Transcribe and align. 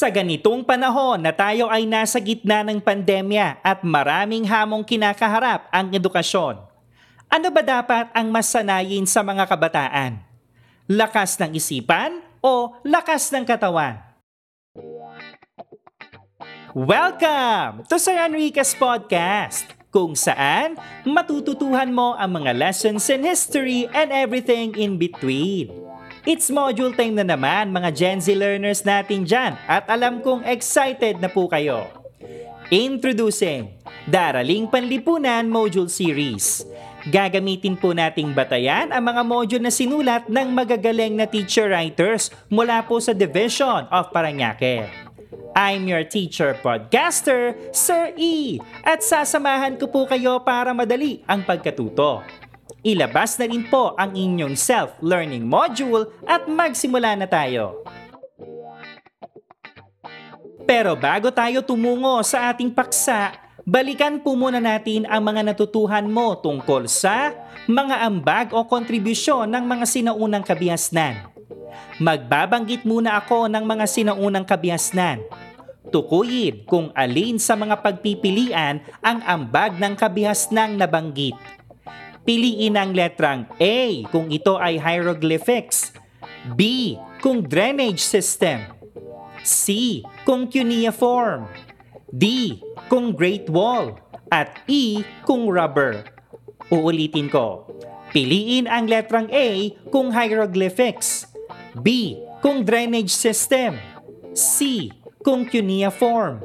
Sa 0.00 0.08
ganitong 0.08 0.64
panahon 0.64 1.20
na 1.20 1.28
tayo 1.28 1.68
ay 1.68 1.84
nasa 1.84 2.16
gitna 2.16 2.64
ng 2.64 2.80
pandemya 2.80 3.60
at 3.60 3.84
maraming 3.84 4.48
hamong 4.48 4.80
kinakaharap 4.80 5.68
ang 5.68 5.92
edukasyon. 5.92 6.56
Ano 7.28 7.48
ba 7.52 7.60
dapat 7.60 8.08
ang 8.16 8.32
masanayin 8.32 9.04
sa 9.04 9.20
mga 9.20 9.44
kabataan? 9.44 10.24
Lakas 10.88 11.36
ng 11.36 11.52
isipan 11.52 12.16
o 12.40 12.72
lakas 12.80 13.28
ng 13.28 13.44
katawan? 13.44 14.00
Welcome 16.72 17.84
to 17.92 18.00
Sir 18.00 18.24
Enriquez 18.24 18.72
Podcast, 18.72 19.68
kung 19.92 20.16
saan 20.16 20.80
matututuhan 21.04 21.92
mo 21.92 22.16
ang 22.16 22.40
mga 22.40 22.56
lessons 22.56 23.04
in 23.12 23.20
history 23.20 23.84
and 23.92 24.08
everything 24.16 24.72
in 24.80 24.96
between. 24.96 25.89
It's 26.30 26.46
module 26.46 26.94
time 26.94 27.18
na 27.18 27.26
naman 27.26 27.74
mga 27.74 27.90
Gen 27.90 28.22
Z 28.22 28.30
learners 28.38 28.86
natin 28.86 29.26
dyan 29.26 29.58
at 29.66 29.90
alam 29.90 30.22
kong 30.22 30.46
excited 30.46 31.18
na 31.18 31.26
po 31.26 31.50
kayo. 31.50 31.90
Introducing 32.70 33.74
Daraling 34.06 34.70
Panlipunan 34.70 35.50
Module 35.50 35.90
Series. 35.90 36.62
Gagamitin 37.10 37.74
po 37.74 37.90
nating 37.90 38.30
batayan 38.30 38.94
ang 38.94 39.10
mga 39.10 39.26
module 39.26 39.58
na 39.66 39.74
sinulat 39.74 40.30
ng 40.30 40.54
magagaling 40.54 41.18
na 41.18 41.26
teacher 41.26 41.66
writers 41.66 42.30
mula 42.46 42.86
po 42.86 43.02
sa 43.02 43.10
Division 43.10 43.90
of 43.90 44.14
Paranaque. 44.14 44.86
I'm 45.58 45.90
your 45.90 46.06
teacher 46.06 46.54
podcaster, 46.62 47.58
Sir 47.74 48.14
E, 48.14 48.62
at 48.86 49.02
sasamahan 49.02 49.74
ko 49.82 49.90
po 49.90 50.06
kayo 50.06 50.38
para 50.46 50.70
madali 50.70 51.26
ang 51.26 51.42
pagkatuto. 51.42 52.22
Ilabas 52.80 53.36
na 53.36 53.44
rin 53.44 53.68
po 53.68 53.92
ang 54.00 54.16
inyong 54.16 54.56
self-learning 54.56 55.44
module 55.44 56.08
at 56.24 56.48
magsimula 56.48 57.12
na 57.12 57.28
tayo. 57.28 57.84
Pero 60.64 60.96
bago 60.96 61.28
tayo 61.28 61.60
tumungo 61.60 62.24
sa 62.24 62.48
ating 62.48 62.72
paksa, 62.72 63.36
balikan 63.68 64.16
po 64.24 64.32
muna 64.32 64.62
natin 64.64 65.04
ang 65.04 65.20
mga 65.20 65.52
natutuhan 65.52 66.08
mo 66.08 66.40
tungkol 66.40 66.88
sa 66.88 67.36
mga 67.68 68.06
ambag 68.06 68.56
o 68.56 68.64
kontribusyon 68.64 69.50
ng 69.50 69.64
mga 69.66 69.84
sinaunang 69.84 70.44
kabihasnan. 70.46 71.28
Magbabanggit 72.00 72.88
muna 72.88 73.20
ako 73.20 73.44
ng 73.52 73.64
mga 73.66 73.84
sinaunang 73.84 74.46
kabihasnan. 74.48 75.20
Tukuyin 75.92 76.64
kung 76.64 76.88
alin 76.96 77.36
sa 77.36 77.58
mga 77.58 77.76
pagpipilian 77.82 78.80
ang 79.04 79.20
ambag 79.26 79.76
ng 79.76 79.92
kabihasnang 79.98 80.80
nabanggit. 80.80 81.59
Piliin 82.20 82.76
ang 82.76 82.92
letrang 82.92 83.48
A 83.56 84.04
kung 84.12 84.28
ito 84.28 84.60
ay 84.60 84.76
hieroglyphics, 84.76 85.96
B 86.52 86.94
kung 87.24 87.44
drainage 87.44 88.04
system, 88.04 88.64
C 89.40 90.00
kung 90.28 90.46
cuneiform, 90.46 91.48
D 92.12 92.56
kung 92.92 93.16
Great 93.16 93.48
Wall, 93.48 93.96
at 94.30 94.62
E 94.70 95.02
kung 95.26 95.50
rubber. 95.50 96.06
Uulitin 96.70 97.26
ko. 97.26 97.66
Piliin 98.14 98.70
ang 98.70 98.86
letrang 98.86 99.26
A 99.32 99.74
kung 99.90 100.14
hieroglyphics, 100.14 101.26
B 101.74 102.14
kung 102.44 102.62
drainage 102.62 103.10
system, 103.10 103.74
C 104.38 104.90
kung 105.26 105.48
cuneiform, 105.48 106.38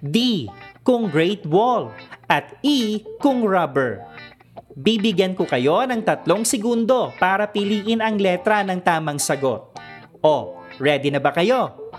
D 0.00 0.48
kung 0.86 1.12
Great 1.12 1.44
Wall, 1.44 1.92
at 2.32 2.56
E 2.64 3.04
kung 3.20 3.44
rubber. 3.44 4.07
Bibigyan 4.78 5.34
ko 5.34 5.42
kayo 5.42 5.82
ng 5.90 6.06
tatlong 6.06 6.46
segundo 6.46 7.10
para 7.18 7.50
piliin 7.50 7.98
ang 7.98 8.14
letra 8.14 8.62
ng 8.62 8.78
tamang 8.78 9.18
sagot. 9.18 9.74
O, 10.22 10.54
ready 10.78 11.10
na 11.10 11.18
ba 11.18 11.34
kayo? 11.34 11.90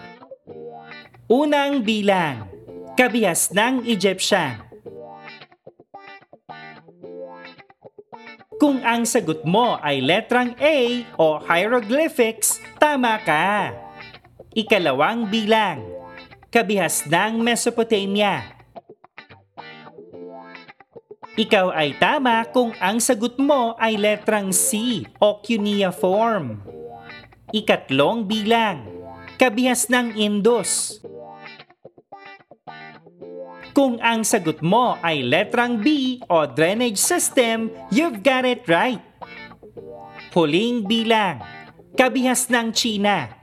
Unang 1.27 1.83
bilang, 1.83 2.47
kabihas 2.95 3.51
ng 3.51 3.83
Egyptian. 3.83 4.63
Kung 8.55 8.79
ang 8.87 9.03
sagot 9.03 9.43
mo 9.43 9.75
ay 9.83 9.99
letrang 9.99 10.55
A 10.55 11.03
o 11.19 11.35
hieroglyphics, 11.35 12.63
tama 12.79 13.19
ka. 13.27 13.75
Ikalawang 14.55 15.27
bilang, 15.27 15.83
kabihas 16.47 17.03
ng 17.11 17.43
Mesopotamia. 17.43 18.58
Ikaw 21.39 21.71
ay 21.71 21.95
tama 21.95 22.43
kung 22.51 22.75
ang 22.83 22.99
sagot 22.99 23.39
mo 23.39 23.71
ay 23.79 23.95
letrang 23.95 24.51
C 24.51 25.07
o 25.23 25.39
cuneiform. 25.39 26.59
Ikatlong 27.55 28.27
bilang, 28.27 28.83
kabihas 29.39 29.87
ng 29.87 30.19
Indus. 30.19 30.99
Kung 33.71 34.03
ang 34.03 34.27
sagot 34.27 34.59
mo 34.59 34.99
ay 34.99 35.23
letrang 35.23 35.79
B 35.79 36.19
o 36.27 36.43
drainage 36.43 36.99
system, 36.99 37.71
you've 37.87 38.19
got 38.19 38.43
it 38.43 38.67
right. 38.67 38.99
Huling 40.35 40.83
bilang, 40.83 41.39
kabihas 41.95 42.51
ng 42.51 42.75
China. 42.75 43.38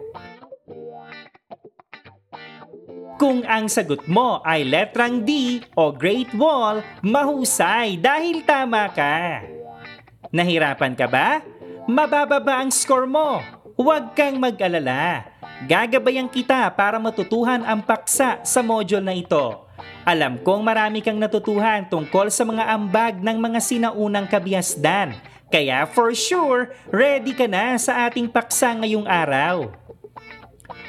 Kung 3.16 3.48
ang 3.48 3.64
sagot 3.64 4.04
mo 4.04 4.44
ay 4.44 4.68
letrang 4.68 5.24
D 5.24 5.64
o 5.72 5.88
Great 5.88 6.36
Wall, 6.36 6.84
mahusay 7.00 7.96
dahil 7.96 8.44
tama 8.44 8.92
ka. 8.92 9.40
Nahirapan 10.28 10.92
ka 10.92 11.08
ba? 11.08 11.40
Mabababa 11.88 12.60
ang 12.60 12.68
score 12.68 13.08
mo. 13.08 13.40
Huwag 13.80 14.12
kang 14.12 14.36
mag-alala. 14.36 15.32
Gagabayan 15.64 16.28
kita 16.28 16.68
para 16.76 17.00
matutuhan 17.00 17.64
ang 17.64 17.80
paksa 17.80 18.44
sa 18.44 18.60
module 18.60 19.00
na 19.00 19.16
ito. 19.16 19.64
Alam 20.04 20.36
kong 20.44 20.60
marami 20.60 21.00
kang 21.00 21.16
natutuhan 21.16 21.88
tungkol 21.88 22.28
sa 22.28 22.44
mga 22.44 22.68
ambag 22.68 23.16
ng 23.24 23.38
mga 23.40 23.60
sinaunang 23.64 24.28
kabihasdan. 24.28 25.16
Kaya 25.48 25.88
for 25.88 26.12
sure, 26.12 26.68
ready 26.92 27.32
ka 27.32 27.48
na 27.48 27.80
sa 27.80 28.04
ating 28.04 28.28
paksa 28.28 28.76
ngayong 28.76 29.08
araw. 29.08 29.85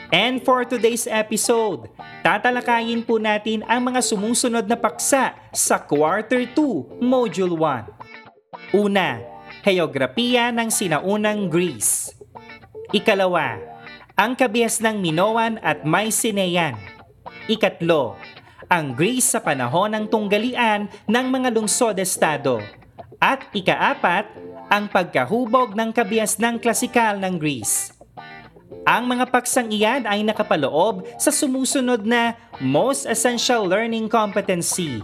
And 0.08 0.40
for 0.40 0.64
today's 0.64 1.04
episode, 1.04 1.92
tatalakayin 2.24 3.04
po 3.04 3.20
natin 3.20 3.68
ang 3.68 3.92
mga 3.92 4.00
sumusunod 4.00 4.64
na 4.64 4.80
paksa 4.80 5.36
sa 5.52 5.76
Quarter 5.84 6.48
2, 6.56 7.04
Module 7.04 7.52
1. 7.60 8.72
Una, 8.80 9.20
Heograpiya 9.68 10.56
ng 10.56 10.72
Sinaunang 10.72 11.52
Greece. 11.52 12.16
Ikalawa, 12.96 13.60
ang 14.16 14.32
kabihas 14.40 14.80
ng 14.80 14.96
Minoan 14.96 15.60
at 15.60 15.84
Mycenaean. 15.84 16.80
Ikatlo, 17.52 18.16
ang 18.72 18.96
Greece 18.96 19.36
sa 19.36 19.44
panahon 19.44 19.92
ng 19.92 20.06
tunggalian 20.08 20.88
ng 21.04 21.26
mga 21.28 21.52
lungsod-estado. 21.52 22.64
At 23.20 23.52
ikaapat, 23.52 24.32
ang 24.72 24.88
pagkahubog 24.88 25.76
ng 25.76 25.92
kabihas 25.92 26.40
ng 26.40 26.64
klasikal 26.64 27.20
ng 27.20 27.36
Greece. 27.36 27.97
Ang 28.88 29.04
mga 29.08 29.32
paksang 29.32 29.72
iyan 29.72 30.04
ay 30.08 30.24
nakapaloob 30.24 31.04
sa 31.20 31.32
sumusunod 31.32 32.04
na 32.04 32.36
Most 32.60 33.08
Essential 33.08 33.64
Learning 33.68 34.12
Competency. 34.12 35.04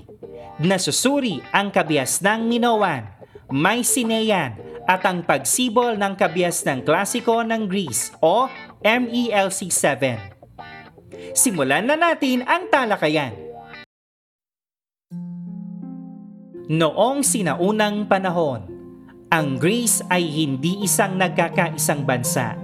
Nasusuri 0.59 1.43
ang 1.51 1.71
kabias 1.71 2.19
ng 2.23 2.47
Minoan, 2.47 3.07
Mycenaean 3.51 4.55
at 4.87 5.03
ang 5.07 5.23
pagsibol 5.23 5.95
ng 5.95 6.13
kabias 6.15 6.63
ng 6.67 6.83
klasiko 6.83 7.43
ng 7.43 7.67
Greece 7.67 8.11
o 8.19 8.51
MELC 8.83 9.71
7. 9.71 11.35
Simulan 11.35 11.87
na 11.87 11.95
natin 11.95 12.43
ang 12.43 12.67
talakayan. 12.67 13.35
Noong 16.71 17.19
sinaunang 17.23 18.07
panahon, 18.07 18.63
ang 19.27 19.59
Greece 19.59 19.99
ay 20.07 20.23
hindi 20.23 20.83
isang 20.83 21.19
nagkakaisang 21.19 22.07
bansa 22.07 22.62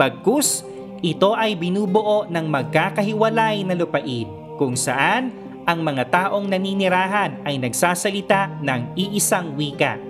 Bagkus, 0.00 0.64
ito 1.04 1.36
ay 1.36 1.60
binubuo 1.60 2.24
ng 2.24 2.46
magkakahiwalay 2.48 3.68
na 3.68 3.76
lupain 3.76 4.24
kung 4.56 4.72
saan 4.72 5.28
ang 5.68 5.84
mga 5.84 6.08
taong 6.08 6.48
naninirahan 6.48 7.44
ay 7.44 7.60
nagsasalita 7.60 8.48
ng 8.64 8.96
iisang 8.96 9.52
wika, 9.60 10.00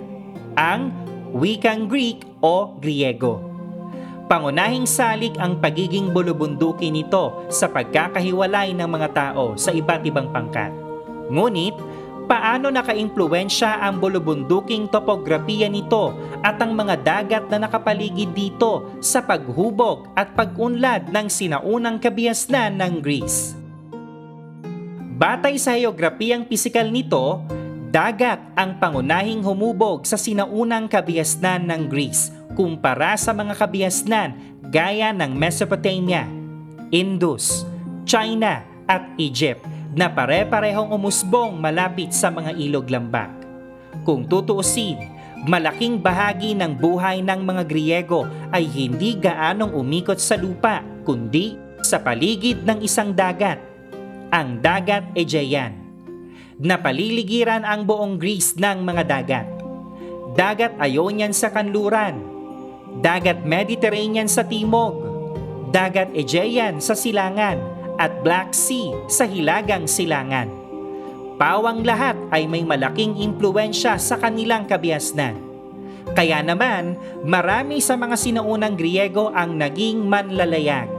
ang 0.55 0.95
wikang 1.35 1.91
Greek 1.91 2.23
o 2.39 2.71
Griego. 2.79 3.43
Pangunahing 4.31 4.87
salik 4.87 5.35
ang 5.35 5.59
pagiging 5.59 6.15
bulubunduki 6.15 6.87
nito 6.87 7.51
sa 7.51 7.67
pagkakahiwalay 7.67 8.71
ng 8.71 8.87
mga 8.87 9.09
tao 9.11 9.59
sa 9.59 9.75
iba't 9.75 10.07
ibang 10.07 10.31
pangkat. 10.31 10.71
Ngunit, 11.27 11.75
paano 12.31 12.71
nakaimpluensya 12.71 13.83
ang 13.83 13.99
bulubunduking 13.99 14.87
topografiya 14.87 15.67
nito 15.67 16.15
at 16.39 16.55
ang 16.63 16.71
mga 16.71 16.95
dagat 17.03 17.43
na 17.51 17.67
nakapaligid 17.67 18.31
dito 18.31 18.87
sa 19.03 19.19
paghubog 19.19 20.07
at 20.15 20.31
pag-unlad 20.31 21.11
ng 21.11 21.27
sinaunang 21.27 21.99
kabihasnan 21.99 22.79
ng 22.79 23.03
Greece. 23.03 23.51
Batay 25.19 25.59
sa 25.59 25.75
heograpiyang 25.75 26.47
pisikal 26.47 26.87
nito, 26.87 27.43
dagat 27.91 28.39
ang 28.55 28.79
pangunahing 28.79 29.43
humubog 29.43 30.07
sa 30.07 30.15
sinaunang 30.15 30.87
kabihasnan 30.87 31.67
ng 31.67 31.91
Greece 31.91 32.31
kumpara 32.55 33.19
sa 33.19 33.35
mga 33.35 33.59
kabihasnan 33.59 34.39
gaya 34.71 35.11
ng 35.11 35.35
Mesopotamia, 35.35 36.23
Indus, 36.95 37.67
China 38.07 38.63
at 38.87 39.03
Egypt 39.19 39.70
na 39.91 40.07
pare-parehong 40.07 40.91
umusbong 40.95 41.59
malapit 41.59 42.15
sa 42.15 42.31
mga 42.31 42.55
ilog 42.55 42.87
lambak. 42.87 43.31
Kung 44.07 44.23
tutuusin, 44.23 44.97
malaking 45.43 45.99
bahagi 45.99 46.55
ng 46.55 46.79
buhay 46.79 47.19
ng 47.19 47.41
mga 47.43 47.63
Griego 47.67 48.23
ay 48.55 48.63
hindi 48.65 49.19
gaanong 49.19 49.75
umikot 49.75 50.17
sa 50.17 50.39
lupa 50.39 50.79
kundi 51.03 51.59
sa 51.83 51.99
paligid 51.99 52.63
ng 52.63 52.79
isang 52.85 53.11
dagat, 53.11 53.59
ang 54.31 54.61
Dagat 54.63 55.11
Aegean. 55.17 55.75
Napaliligiran 56.61 57.65
ang 57.65 57.89
buong 57.89 58.21
Greece 58.21 58.53
ng 58.55 58.85
mga 58.85 59.03
dagat. 59.09 59.47
Dagat 60.37 60.77
Ionian 60.79 61.33
sa 61.33 61.49
kanluran, 61.51 62.21
Dagat 63.01 63.43
Mediterranean 63.43 64.29
sa 64.29 64.45
timog, 64.45 64.93
Dagat 65.73 66.13
Aegean 66.13 66.77
sa 66.79 66.93
silangan, 66.93 67.57
at 67.97 68.23
Black 68.23 68.53
Sea 68.55 68.93
sa 69.11 69.27
hilagang 69.27 69.89
silangan. 69.89 70.47
Pawang 71.41 71.81
lahat 71.81 72.13
ay 72.29 72.45
may 72.45 72.61
malaking 72.61 73.17
impluensya 73.17 73.97
sa 73.97 74.21
kanilang 74.21 74.69
kabiasnan. 74.69 75.33
Kaya 76.13 76.45
naman, 76.45 76.97
marami 77.25 77.81
sa 77.81 77.97
mga 77.97 78.13
sinaunang 78.13 78.77
Griego 78.77 79.33
ang 79.33 79.57
naging 79.57 80.05
manlalayag. 80.05 80.89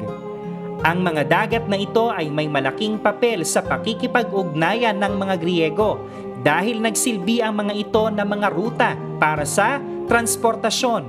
Ang 0.83 0.99
mga 1.07 1.23
dagat 1.31 1.65
na 1.71 1.79
ito 1.79 2.11
ay 2.11 2.27
may 2.27 2.51
malaking 2.51 2.99
papel 2.99 3.47
sa 3.47 3.63
pakikipag-ugnayan 3.63 4.99
ng 4.99 5.15
mga 5.15 5.35
Griego 5.39 6.03
dahil 6.43 6.83
nagsilbi 6.83 7.39
ang 7.39 7.63
mga 7.63 7.75
ito 7.79 8.03
na 8.11 8.27
mga 8.27 8.51
ruta 8.51 8.99
para 9.23 9.47
sa 9.47 9.79
transportasyon, 10.11 11.07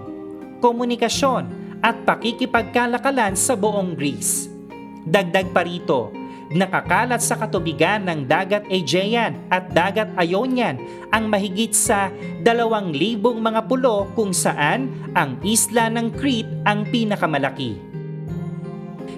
komunikasyon 0.61 1.49
at 1.81 1.97
pakikipagkalakalan 2.05 3.33
sa 3.33 3.57
buong 3.57 3.97
Greece. 3.97 4.52
Dagdag 5.03 5.51
pa 5.51 5.67
rito, 5.67 6.15
nakakalat 6.53 7.19
sa 7.19 7.35
katubigan 7.35 8.07
ng 8.07 8.23
Dagat 8.23 8.63
Aegean 8.71 9.35
at 9.51 9.67
Dagat 9.75 10.15
Ionian 10.15 10.79
ang 11.11 11.27
mahigit 11.27 11.75
sa 11.75 12.07
2,000 12.45 13.19
mga 13.19 13.61
pulo 13.67 14.07
kung 14.15 14.31
saan 14.31 14.87
ang 15.11 15.35
isla 15.43 15.91
ng 15.91 16.07
Crete 16.15 16.51
ang 16.63 16.87
pinakamalaki. 16.87 17.93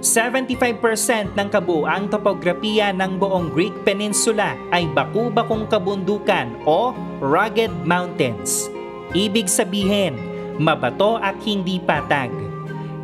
75% 0.05 1.33
ng 1.33 1.47
kabuang 1.49 2.13
topografiya 2.13 2.93
ng 2.93 3.17
buong 3.17 3.49
Greek 3.49 3.73
Peninsula 3.81 4.53
ay 4.69 4.85
baku-bakong 4.93 5.65
kabundukan 5.65 6.53
o 6.69 6.93
rugged 7.21 7.73
mountains. 7.81 8.69
Ibig 9.17 9.49
sabihin, 9.49 10.13
mabato 10.61 11.17
at 11.17 11.41
hindi 11.41 11.81
patag. 11.81 12.44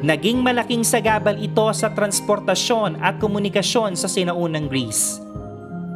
Naging 0.02 0.42
malaking 0.42 0.82
sagabal 0.82 1.38
ito 1.38 1.70
sa 1.78 1.94
transportasyon 1.94 2.98
at 3.06 3.22
komunikasyon 3.22 3.94
sa 3.94 4.10
sinaunang 4.10 4.66
Greece. 4.66 5.22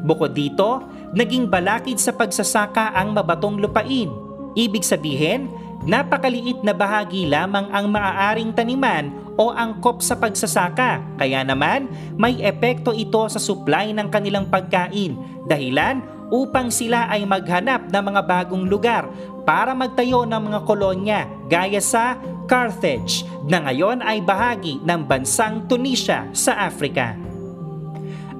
Bukod 0.06 0.38
dito, 0.38 0.86
naging 1.18 1.50
balakid 1.50 1.98
sa 1.98 2.13
pagsasaka 2.13 2.94
ang 2.94 3.18
mabatong 3.18 3.57
lupain. 3.57 4.13
Ibig 4.54 4.86
sabihin, 4.86 5.50
napakaliit 5.90 6.62
na 6.62 6.78
bahagi 6.78 7.25
lamang 7.25 7.66
ang 7.74 7.90
maaaring 7.90 8.54
taniman 8.54 9.10
o 9.42 9.50
angkop 9.50 10.06
sa 10.06 10.13
pagsasaka. 10.13 11.01
Kaya 11.18 11.42
naman, 11.42 11.90
may 12.13 12.38
epekto 12.46 12.94
ito 12.94 13.25
sa 13.25 13.42
supply 13.42 13.90
ng 13.90 14.13
kanilang 14.13 14.46
pagkain. 14.54 15.18
Dahilan 15.50 16.06
upang 16.30 16.69
sila 16.69 17.10
ay 17.10 17.25
maghanap 17.25 17.90
ng 17.90 18.04
mga 18.06 18.22
bagong 18.22 18.69
lugar 18.69 19.10
para 19.50 19.74
magtayo 19.74 20.30
ng 20.30 20.42
mga 20.42 20.60
kolonya 20.62 21.25
gaya 21.50 21.81
sa 21.81 22.18
Carthage 22.45 23.25
na 23.50 23.62
ngayon 23.65 24.06
ay 24.06 24.21
bahagi 24.21 24.81
ng 24.81 25.01
bansang 25.06 25.65
Tunisia 25.65 26.30
sa 26.33 26.65
Africa. 26.65 27.18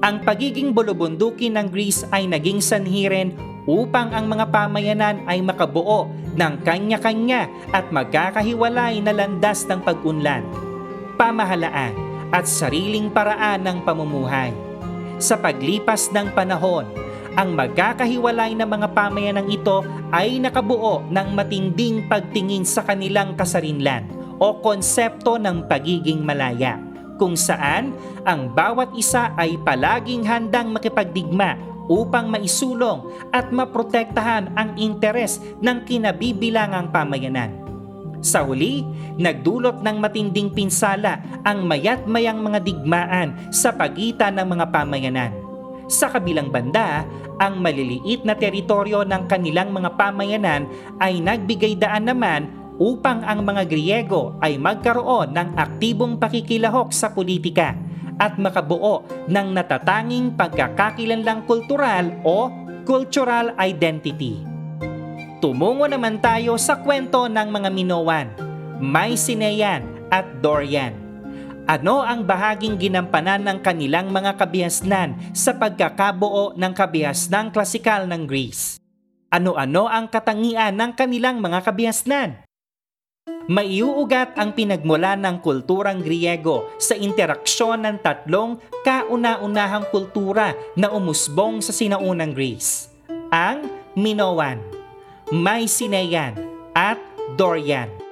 Ang 0.06 0.22
pagiging 0.22 0.74
bulubundukin 0.74 1.58
ng 1.58 1.68
Greece 1.74 2.06
ay 2.14 2.30
naging 2.30 2.62
sanhi 2.62 3.10
rin 3.10 3.34
upang 3.66 4.14
ang 4.14 4.30
mga 4.30 4.54
pamayanan 4.54 5.26
ay 5.26 5.42
makabuo 5.42 6.06
ng 6.38 6.54
kanya-kanya 6.62 7.50
at 7.74 7.90
magkakahiwalay 7.90 9.02
na 9.02 9.16
landas 9.16 9.66
ng 9.66 9.82
pag-unlad 9.82 10.46
pamahalaan 11.16 11.96
at 12.36 12.46
sariling 12.46 13.08
paraan 13.08 13.64
ng 13.64 13.78
pamumuhay. 13.88 14.52
Sa 15.18 15.40
paglipas 15.40 16.12
ng 16.12 16.36
panahon, 16.36 16.84
ang 17.36 17.52
magkakahiwalay 17.52 18.56
na 18.56 18.64
mga 18.64 18.96
pamayanang 18.96 19.52
ito 19.52 19.84
ay 20.16 20.40
nakabuo 20.40 21.04
ng 21.12 21.28
matinding 21.36 22.08
pagtingin 22.08 22.64
sa 22.64 22.82
kanilang 22.88 23.36
kasarinlan 23.36 24.08
o 24.40 24.60
konsepto 24.64 25.36
ng 25.36 25.68
pagiging 25.68 26.24
malaya, 26.24 26.80
kung 27.20 27.36
saan 27.36 27.92
ang 28.24 28.52
bawat 28.52 28.92
isa 28.96 29.36
ay 29.36 29.60
palaging 29.64 30.24
handang 30.24 30.72
makipagdigma 30.72 31.60
upang 31.86 32.32
maisulong 32.32 33.06
at 33.30 33.52
maprotektahan 33.54 34.50
ang 34.58 34.74
interes 34.80 35.38
ng 35.62 35.86
kinabibilangang 35.86 36.90
pamayanan. 36.90 37.52
Sa 38.26 38.42
huli, 38.42 38.82
nagdulot 39.22 39.86
ng 39.86 39.98
matinding 40.02 40.50
pinsala 40.50 41.22
ang 41.46 41.62
mayat-mayang 41.70 42.42
mga 42.42 42.60
digmaan 42.66 43.54
sa 43.54 43.70
pagitan 43.70 44.34
ng 44.42 44.48
mga 44.50 44.66
pamayanan. 44.74 45.45
Sa 45.86 46.10
kabilang 46.10 46.50
banda, 46.50 47.06
ang 47.38 47.62
maliliit 47.62 48.26
na 48.26 48.34
teritoryo 48.34 49.06
ng 49.06 49.30
kanilang 49.30 49.70
mga 49.70 49.94
pamayanan 49.94 50.66
ay 50.98 51.22
nagbigay 51.22 51.78
daan 51.78 52.10
naman 52.10 52.50
upang 52.82 53.22
ang 53.24 53.46
mga 53.46 53.70
Griego 53.70 54.36
ay 54.42 54.58
magkaroon 54.58 55.32
ng 55.32 55.50
aktibong 55.56 56.18
pakikilahok 56.18 56.90
sa 56.92 57.14
politika 57.14 57.78
at 58.18 58.40
makabuo 58.40 59.04
ng 59.28 59.48
natatanging 59.54 60.34
pagkakakilanlang 60.34 61.44
kultural 61.46 62.10
o 62.24 62.50
cultural 62.88 63.54
identity. 63.60 64.42
Tumungo 65.44 65.86
naman 65.86 66.18
tayo 66.24 66.56
sa 66.56 66.80
kwento 66.80 67.28
ng 67.28 67.48
mga 67.52 67.70
Minoan, 67.70 68.28
Mycenaean 68.82 70.10
at 70.10 70.26
Dorian. 70.40 71.05
Ano 71.66 72.06
ang 72.06 72.22
bahaging 72.30 72.78
ginampanan 72.78 73.42
ng 73.42 73.58
kanilang 73.66 74.14
mga 74.14 74.38
kabihasnan 74.38 75.34
sa 75.34 75.50
pagkakabuo 75.58 76.54
ng 76.54 76.74
kabihasnang 76.78 77.50
klasikal 77.50 78.06
ng 78.06 78.30
Greece? 78.30 78.78
Ano-ano 79.34 79.90
ang 79.90 80.06
katangian 80.06 80.78
ng 80.78 80.94
kanilang 80.94 81.42
mga 81.42 81.66
kabihasnan? 81.66 82.46
Maiuugat 83.50 84.38
ang 84.38 84.54
pinagmula 84.54 85.18
ng 85.18 85.42
kulturang 85.42 86.06
Griego 86.06 86.70
sa 86.78 86.94
interaksyon 86.94 87.82
ng 87.82 87.98
tatlong 87.98 88.62
kauna-unahang 88.86 89.90
kultura 89.90 90.54
na 90.78 90.94
umusbong 90.94 91.66
sa 91.66 91.74
sinaunang 91.74 92.38
Greece. 92.38 92.94
Ang 93.34 93.66
Minoan, 93.98 94.62
Mycenaean 95.34 96.38
at 96.78 97.02
Dorian. 97.34 98.05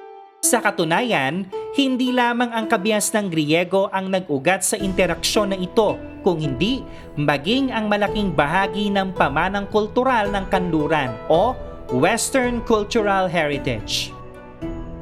Sa 0.44 0.60
katunayan, 0.60 1.48
hindi 1.72 2.12
lamang 2.12 2.52
ang 2.52 2.68
kabias 2.68 3.08
ng 3.16 3.32
Griego 3.32 3.88
ang 3.88 4.12
nag-ugat 4.12 4.60
sa 4.60 4.76
interaksyon 4.76 5.56
na 5.56 5.56
ito, 5.56 5.96
kung 6.20 6.36
hindi 6.36 6.84
maging 7.16 7.72
ang 7.72 7.88
malaking 7.88 8.28
bahagi 8.28 8.92
ng 8.92 9.16
pamanang 9.16 9.64
kultural 9.72 10.28
ng 10.28 10.44
kanluran 10.52 11.16
o 11.32 11.56
Western 11.96 12.60
Cultural 12.60 13.24
Heritage. 13.24 14.12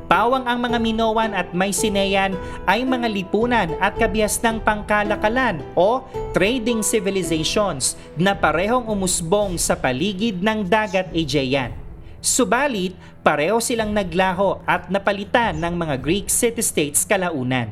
Pawang 0.07 0.47
ang 0.47 0.63
mga 0.63 0.79
Minoan 0.79 1.35
at 1.35 1.51
Mycenaean 1.51 2.39
ay 2.71 2.87
mga 2.87 3.11
lipunan 3.11 3.75
at 3.83 3.99
kabias 3.99 4.39
ng 4.47 4.63
pangkalakalan 4.63 5.59
o 5.75 6.07
trading 6.31 6.87
civilizations 6.87 7.99
na 8.15 8.31
parehong 8.31 8.87
umusbong 8.87 9.59
sa 9.59 9.75
paligid 9.75 10.39
ng 10.39 10.63
dagat 10.71 11.11
Aegean. 11.11 11.82
Subalit, 12.23 12.95
pareho 13.27 13.59
silang 13.59 13.91
naglaho 13.91 14.63
at 14.63 14.87
napalitan 14.87 15.59
ng 15.59 15.75
mga 15.75 15.99
Greek 15.99 16.31
city-states 16.31 17.03
kalaunan. 17.03 17.67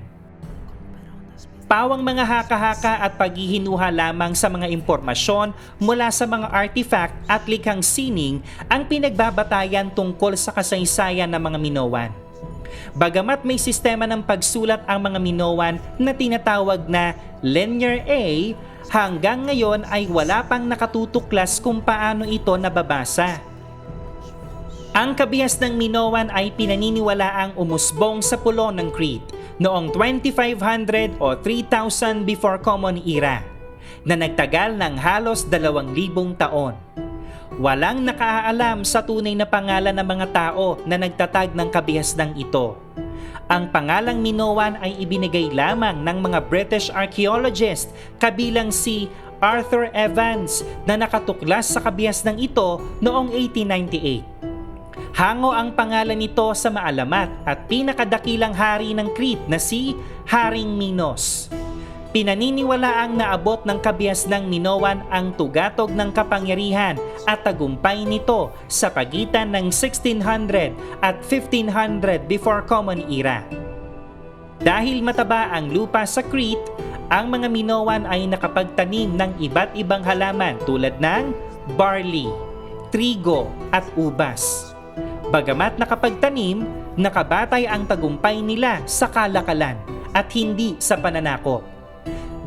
Pawang 1.71 2.03
mga 2.03 2.27
haka-haka 2.27 2.99
at 2.99 3.15
paghihinuha 3.15 3.95
lamang 3.95 4.35
sa 4.35 4.51
mga 4.51 4.67
impormasyon 4.75 5.55
mula 5.79 6.11
sa 6.11 6.27
mga 6.27 6.51
artifact 6.51 7.15
at 7.31 7.47
likhang 7.47 7.79
sining 7.79 8.43
ang 8.67 8.83
pinagbabatayan 8.91 9.87
tungkol 9.95 10.35
sa 10.35 10.51
kasaysayan 10.51 11.31
ng 11.31 11.39
mga 11.39 11.59
Minoan. 11.63 12.11
Bagamat 12.91 13.47
may 13.47 13.55
sistema 13.55 14.03
ng 14.11 14.19
pagsulat 14.19 14.83
ang 14.91 14.99
mga 14.99 15.23
Minoan 15.23 15.79
na 15.95 16.11
tinatawag 16.11 16.91
na 16.91 17.15
Linear 17.39 18.03
A, 18.03 18.51
hanggang 18.91 19.47
ngayon 19.47 19.87
ay 19.87 20.11
wala 20.11 20.43
pang 20.43 20.67
nakatutuklas 20.67 21.63
kung 21.63 21.79
paano 21.79 22.27
ito 22.27 22.51
nababasa. 22.59 23.50
Ang 24.91 25.15
kabihas 25.15 25.55
ng 25.63 25.79
Minoan 25.79 26.35
ay 26.35 26.51
pinaniniwalaang 26.59 27.55
umusbong 27.55 28.27
sa 28.27 28.35
pulo 28.35 28.75
ng 28.75 28.91
Crete 28.91 29.23
noong 29.63 29.95
2500 29.95 31.15
o 31.23 31.39
3000 31.39 32.27
before 32.27 32.59
Common 32.59 32.99
Era 33.07 33.39
na 34.03 34.19
nagtagal 34.19 34.75
ng 34.75 34.99
halos 34.99 35.47
2,000 35.47 36.35
taon. 36.35 36.75
Walang 37.63 38.03
nakaalam 38.03 38.83
sa 38.83 38.99
tunay 39.07 39.39
na 39.39 39.47
pangalan 39.47 39.95
ng 39.95 40.09
mga 40.11 40.27
tao 40.35 40.83
na 40.83 40.99
nagtatag 40.99 41.55
ng 41.55 41.71
kabihas 41.71 42.19
ng 42.19 42.35
ito. 42.35 42.75
Ang 43.47 43.71
pangalang 43.71 44.19
Minoan 44.19 44.75
ay 44.83 44.99
ibinigay 44.99 45.55
lamang 45.55 46.03
ng 46.03 46.19
mga 46.19 46.51
British 46.51 46.91
archaeologist 46.91 47.95
kabilang 48.19 48.75
si 48.75 49.07
Arthur 49.39 49.87
Evans 49.95 50.67
na 50.83 50.99
nakatuklas 50.99 51.71
sa 51.71 51.79
kabiasnang 51.79 52.43
ito 52.43 52.83
noong 52.99 53.31
1898. 53.39 54.50
Hango 55.11 55.51
ang 55.51 55.75
pangalan 55.75 56.15
nito 56.15 56.55
sa 56.55 56.71
maalamat 56.71 57.43
at 57.43 57.67
pinakadakilang 57.67 58.55
hari 58.55 58.95
ng 58.95 59.11
Crete 59.13 59.43
na 59.51 59.59
si 59.59 59.99
Haring 60.31 60.71
Minos. 60.79 61.51
Pinaniniwalaang 62.11 63.23
naabot 63.23 63.63
ng 63.63 63.79
kabias 63.79 64.27
ng 64.27 64.51
Minoan 64.51 65.07
ang 65.15 65.31
tugatog 65.35 65.95
ng 65.95 66.11
kapangyarihan 66.11 66.99
at 67.23 67.47
tagumpay 67.47 68.03
nito 68.03 68.51
sa 68.67 68.91
pagitan 68.91 69.55
ng 69.55 69.71
1600 69.71 70.75
at 71.03 71.23
1500 71.23 72.27
before 72.27 72.67
Common 72.67 73.07
Era. 73.07 73.47
Dahil 74.59 75.07
mataba 75.07 75.55
ang 75.55 75.71
lupa 75.71 76.03
sa 76.03 76.23
Crete, 76.27 76.67
ang 77.11 77.31
mga 77.31 77.51
Minoan 77.51 78.07
ay 78.07 78.27
nakapagtanim 78.27 79.15
ng 79.15 79.43
iba't 79.43 79.75
ibang 79.75 80.03
halaman 80.03 80.59
tulad 80.67 80.99
ng 80.99 81.35
barley, 81.79 82.31
trigo 82.91 83.51
at 83.71 83.87
ubas. 83.95 84.70
Bagamat 85.31 85.79
nakapagtanim, 85.79 86.67
nakabatay 86.99 87.63
ang 87.71 87.87
tagumpay 87.87 88.43
nila 88.43 88.83
sa 88.83 89.07
kalakalan 89.07 89.79
at 90.11 90.27
hindi 90.35 90.75
sa 90.83 90.99
pananakop. 90.99 91.63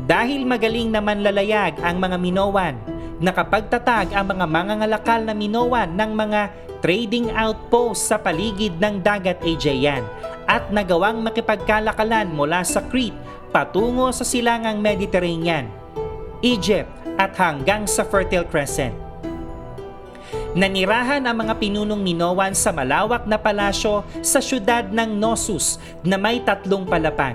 Dahil 0.04 0.44
magaling 0.44 0.92
naman 0.92 1.24
lalayag 1.24 1.80
ang 1.80 1.96
mga 1.96 2.20
Minoan, 2.20 2.76
nakapagtatag 3.24 4.12
ang 4.12 4.36
mga 4.36 4.44
mangangalakal 4.44 5.24
na 5.24 5.32
Minoan 5.32 5.96
ng 5.96 6.12
mga 6.12 6.52
trading 6.84 7.32
outpost 7.32 8.04
sa 8.04 8.20
paligid 8.20 8.76
ng 8.76 9.00
dagat 9.00 9.40
Aegean 9.40 10.04
at 10.44 10.68
nagawang 10.68 11.24
makipagkalakalan 11.24 12.28
mula 12.36 12.60
sa 12.68 12.84
Crete 12.84 13.16
patungo 13.48 14.12
sa 14.12 14.28
silangang 14.28 14.84
Mediterranean, 14.84 15.72
Egypt 16.44 16.92
at 17.16 17.32
hanggang 17.32 17.88
sa 17.88 18.04
Fertile 18.04 18.44
Crescent. 18.44 19.03
Nanirahan 20.54 21.26
ang 21.26 21.34
mga 21.34 21.58
pinunong 21.58 21.98
Minoan 21.98 22.54
sa 22.54 22.70
malawak 22.70 23.26
na 23.26 23.34
palasyo 23.34 24.06
sa 24.22 24.38
syudad 24.38 24.86
ng 24.86 25.18
Knossos 25.18 25.82
na 26.06 26.14
may 26.14 26.38
tatlong 26.46 26.86
palapag. 26.86 27.34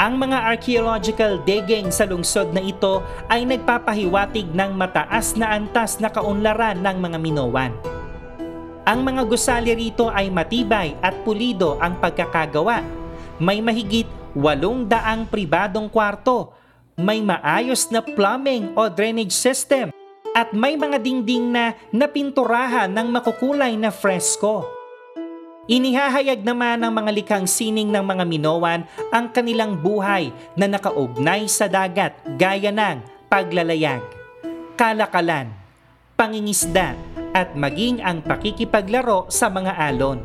Ang 0.00 0.16
mga 0.16 0.56
archaeological 0.56 1.44
digging 1.44 1.92
sa 1.92 2.08
lungsod 2.08 2.48
na 2.56 2.64
ito 2.64 3.04
ay 3.28 3.44
nagpapahiwatig 3.44 4.48
ng 4.56 4.72
mataas 4.72 5.36
na 5.36 5.52
antas 5.52 6.00
na 6.00 6.08
kaunlaran 6.08 6.80
ng 6.80 6.96
mga 6.96 7.18
Minoan. 7.20 7.76
Ang 8.88 9.04
mga 9.04 9.22
gusali 9.28 9.76
rito 9.76 10.08
ay 10.08 10.32
matibay 10.32 10.96
at 11.04 11.12
pulido 11.28 11.76
ang 11.76 12.00
pagkakagawa. 12.00 12.80
May 13.36 13.60
mahigit 13.60 14.08
walong 14.32 14.88
daang 14.88 15.28
pribadong 15.28 15.92
kwarto, 15.92 16.56
may 16.96 17.20
maayos 17.20 17.92
na 17.92 18.00
plumbing 18.00 18.72
o 18.72 18.88
drainage 18.88 19.36
system, 19.36 19.92
at 20.34 20.50
may 20.50 20.74
mga 20.74 20.98
dingding 20.98 21.54
na 21.54 21.78
napinturahan 21.94 22.90
ng 22.90 23.06
makukulay 23.14 23.78
na 23.78 23.94
fresko. 23.94 24.66
Inihahayag 25.64 26.44
naman 26.44 26.84
ng 26.84 26.92
mga 26.92 27.10
likhang 27.14 27.46
sining 27.48 27.88
ng 27.88 28.04
mga 28.04 28.28
Minoan 28.28 28.84
ang 29.08 29.32
kanilang 29.32 29.80
buhay 29.80 30.28
na 30.58 30.68
nakaugnay 30.68 31.48
sa 31.48 31.70
dagat 31.70 32.12
gaya 32.36 32.68
ng 32.68 33.00
paglalayag, 33.32 34.04
kalakalan, 34.76 35.48
pangingisda 36.18 36.92
at 37.32 37.56
maging 37.56 38.04
ang 38.04 38.20
pakikipaglaro 38.20 39.30
sa 39.32 39.48
mga 39.48 39.72
alon. 39.88 40.20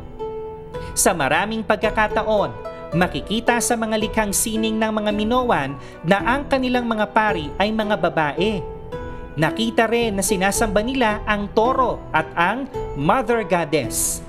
Sa 0.92 1.16
maraming 1.16 1.64
pagkakataon, 1.64 2.52
makikita 2.92 3.62
sa 3.62 3.78
mga 3.80 3.96
likhang 3.96 4.34
sining 4.34 4.76
ng 4.76 4.92
mga 4.92 5.10
Minoan 5.14 5.78
na 6.04 6.20
ang 6.20 6.44
kanilang 6.50 6.84
mga 6.84 7.08
pari 7.16 7.48
ay 7.56 7.72
mga 7.72 7.96
babae. 7.96 8.79
Nakita 9.38 9.86
rin 9.86 10.18
na 10.18 10.24
sinasamba 10.26 10.82
nila 10.82 11.22
ang 11.22 11.46
toro 11.54 12.02
at 12.10 12.26
ang 12.34 12.66
Mother 12.98 13.46
Goddess. 13.46 14.26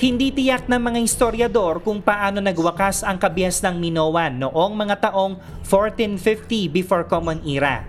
Hindi 0.00 0.32
tiyak 0.32 0.64
ng 0.64 0.80
mga 0.80 0.98
historiador 1.04 1.84
kung 1.84 2.00
paano 2.00 2.40
nagwakas 2.40 3.04
ang 3.04 3.20
kabias 3.20 3.60
ng 3.60 3.76
Minoan 3.76 4.40
noong 4.40 4.72
mga 4.72 5.12
taong 5.12 5.36
1450 5.68 6.72
before 6.72 7.04
Common 7.04 7.44
Era. 7.44 7.84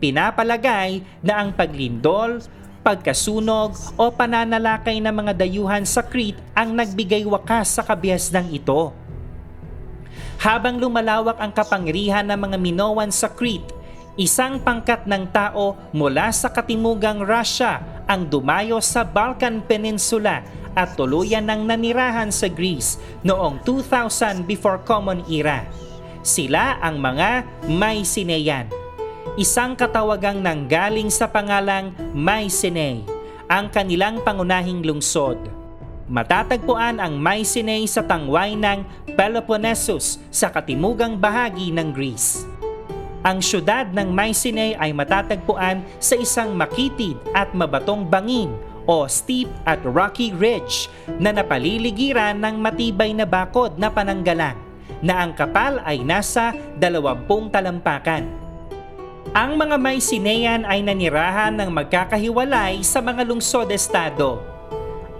Pinapalagay 0.00 1.04
na 1.20 1.44
ang 1.44 1.52
paglindol, 1.52 2.40
pagkasunog 2.80 3.76
o 4.00 4.08
pananalakay 4.08 5.04
ng 5.04 5.12
mga 5.12 5.36
dayuhan 5.36 5.84
sa 5.84 6.00
Crete 6.00 6.40
ang 6.56 6.72
nagbigay 6.72 7.28
wakas 7.28 7.76
sa 7.76 7.84
kabiasdang 7.84 8.48
ito. 8.56 8.96
Habang 10.40 10.80
lumalawak 10.80 11.36
ang 11.36 11.52
kapangyarihan 11.52 12.24
ng 12.24 12.40
mga 12.40 12.56
Minoan 12.56 13.12
sa 13.12 13.28
Crete, 13.28 13.79
isang 14.18 14.58
pangkat 14.58 15.06
ng 15.06 15.30
tao 15.30 15.78
mula 15.94 16.34
sa 16.34 16.50
katimugang 16.50 17.22
Russia 17.22 17.78
ang 18.10 18.26
dumayo 18.26 18.82
sa 18.82 19.06
Balkan 19.06 19.62
Peninsula 19.62 20.42
at 20.74 20.94
tuluyan 20.98 21.46
ng 21.46 21.66
nanirahan 21.66 22.30
sa 22.30 22.46
Greece 22.50 22.98
noong 23.26 23.62
2000 23.62 24.46
before 24.46 24.82
Common 24.82 25.22
Era. 25.30 25.66
Sila 26.20 26.78
ang 26.82 26.98
mga 26.98 27.46
Mycenaean. 27.70 28.66
Isang 29.38 29.78
katawagang 29.78 30.42
nanggaling 30.42 31.08
sa 31.08 31.30
pangalang 31.30 31.94
Mycenae, 32.12 33.06
ang 33.46 33.70
kanilang 33.70 34.20
pangunahing 34.26 34.82
lungsod. 34.82 35.38
Matatagpuan 36.10 36.98
ang 36.98 37.14
Mycenae 37.14 37.86
sa 37.86 38.02
tangway 38.02 38.58
ng 38.58 38.82
Peloponnesus 39.14 40.18
sa 40.34 40.50
katimugang 40.50 41.14
bahagi 41.14 41.70
ng 41.70 41.94
Greece. 41.94 42.42
Ang 43.20 43.44
syudad 43.44 43.84
ng 43.92 44.08
Mycenae 44.16 44.80
ay 44.80 44.96
matatagpuan 44.96 45.84
sa 46.00 46.16
isang 46.16 46.56
makitid 46.56 47.20
at 47.36 47.52
mabatong 47.52 48.08
bangin 48.08 48.48
o 48.88 49.04
steep 49.04 49.44
at 49.68 49.76
rocky 49.84 50.32
ridge 50.32 50.88
na 51.20 51.28
napaliligiran 51.28 52.40
ng 52.40 52.56
matibay 52.56 53.12
na 53.12 53.28
bakod 53.28 53.76
na 53.76 53.92
pananggalang 53.92 54.56
na 55.04 55.20
ang 55.20 55.36
kapal 55.36 55.84
ay 55.84 56.00
nasa 56.00 56.56
20 56.80 57.52
talampakan. 57.52 58.24
Ang 59.36 59.50
mga 59.60 59.76
Mycenaean 59.76 60.62
ay 60.64 60.80
nanirahan 60.80 61.52
ng 61.60 61.70
magkakahiwalay 61.76 62.80
sa 62.80 63.04
mga 63.04 63.28
lungsod-estado. 63.28 64.40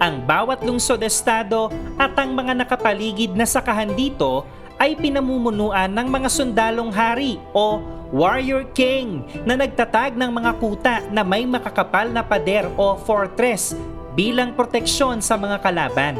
Ang 0.01 0.25
bawat 0.25 0.65
lungsod-estado 0.65 1.69
at 2.01 2.17
ang 2.17 2.33
mga 2.33 2.65
nakapaligid 2.65 3.37
na 3.37 3.45
sakahan 3.45 3.93
dito 3.93 4.41
ay 4.79 4.95
pinamumunuan 4.95 5.91
ng 5.91 6.07
mga 6.07 6.29
sundalong 6.31 6.91
hari 6.93 7.41
o 7.51 7.81
warrior 8.11 8.67
king 8.75 9.23
na 9.47 9.55
nagtatag 9.55 10.19
ng 10.19 10.31
mga 10.31 10.51
kuta 10.59 10.95
na 11.09 11.23
may 11.23 11.47
makakapal 11.47 12.11
na 12.11 12.21
pader 12.21 12.67
o 12.75 12.99
fortress 12.99 13.73
bilang 14.13 14.51
proteksyon 14.51 15.23
sa 15.23 15.39
mga 15.39 15.63
kalaban. 15.63 16.19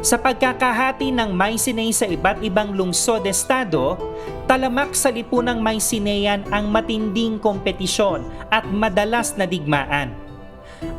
Sa 0.00 0.16
pagkakahati 0.16 1.12
ng 1.12 1.32
Mycenae 1.36 1.92
sa 1.92 2.08
iba't 2.08 2.40
ibang 2.40 2.72
lungsod-estado, 2.72 4.00
talamak 4.48 4.96
sa 4.96 5.12
lipunang 5.12 5.60
Mycenaean 5.60 6.48
ang 6.48 6.72
matinding 6.72 7.36
kompetisyon 7.36 8.24
at 8.48 8.64
madalas 8.64 9.36
na 9.36 9.44
digmaan. 9.44 10.12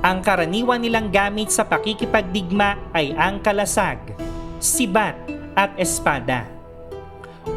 Ang 0.06 0.22
karaniwan 0.22 0.82
nilang 0.82 1.10
gamit 1.10 1.50
sa 1.50 1.66
pakikipagdigma 1.66 2.78
ay 2.94 3.14
ang 3.18 3.42
kalasag, 3.42 4.02
sibat 4.62 5.18
at 5.58 5.74
espada 5.78 6.55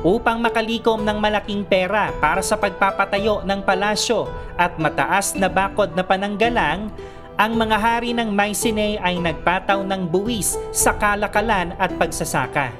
upang 0.05 0.39
makalikom 0.39 1.03
ng 1.03 1.19
malaking 1.19 1.65
pera 1.67 2.13
para 2.23 2.45
sa 2.45 2.55
pagpapatayo 2.55 3.43
ng 3.43 3.61
palasyo 3.65 4.29
at 4.55 4.77
mataas 4.77 5.35
na 5.35 5.49
bakod 5.51 5.93
na 5.97 6.05
pananggalang, 6.05 6.93
ang 7.39 7.53
mga 7.55 7.77
hari 7.79 8.11
ng 8.15 8.35
Mycenae 8.35 8.99
ay 8.99 9.23
nagpataw 9.23 9.87
ng 9.87 10.11
buwis 10.11 10.59
sa 10.75 10.91
kalakalan 10.99 11.71
at 11.79 11.95
pagsasaka. 11.95 12.75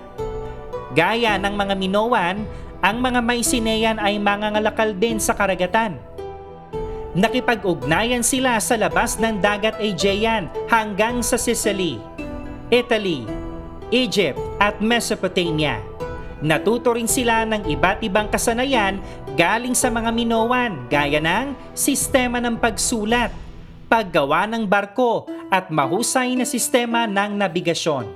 Gaya 0.99 1.39
ng 1.39 1.55
mga 1.55 1.75
Minoan, 1.79 2.43
ang 2.83 2.97
mga 2.99 3.23
Mycenaean 3.23 3.99
ay 4.03 4.19
mangangalakal 4.19 4.95
din 4.99 5.23
sa 5.23 5.35
karagatan. 5.35 5.99
Nakipag-ugnayan 7.15 8.23
sila 8.23 8.59
sa 8.59 8.75
labas 8.79 9.19
ng 9.19 9.39
dagat 9.43 9.79
Aegean 9.79 10.51
hanggang 10.71 11.23
sa 11.23 11.39
Sicily, 11.39 11.99
Italy, 12.71 13.27
Egypt 13.91 14.39
at 14.61 14.79
Mesopotamia 14.79 15.81
Natuto 16.39 16.95
rin 16.95 17.11
sila 17.11 17.43
ng 17.43 17.67
iba't 17.67 17.99
ibang 18.07 18.31
kasanayan 18.31 19.03
galing 19.35 19.75
sa 19.75 19.91
mga 19.91 20.15
Minoan 20.15 20.87
gaya 20.87 21.19
ng 21.19 21.51
sistema 21.75 22.39
ng 22.39 22.55
pagsulat, 22.63 23.35
paggawa 23.91 24.47
ng 24.47 24.63
barko 24.63 25.27
at 25.51 25.67
mahusay 25.75 26.39
na 26.39 26.47
sistema 26.47 27.11
ng 27.11 27.35
nabigasyon. 27.35 28.07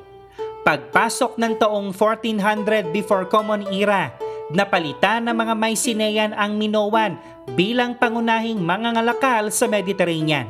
Pagpasok 0.62 1.34
ng 1.34 1.58
taong 1.58 1.90
1400 1.90 2.94
before 2.94 3.26
Common 3.26 3.66
Era, 3.74 4.14
napalitan 4.54 5.26
ng 5.26 5.34
mga 5.34 5.54
Mycenaean 5.58 6.32
ang 6.38 6.54
Minoan 6.54 7.18
bilang 7.58 7.98
pangunahing 7.98 8.62
mangangalakal 8.62 9.50
sa 9.50 9.66
Mediterranean. 9.66 10.46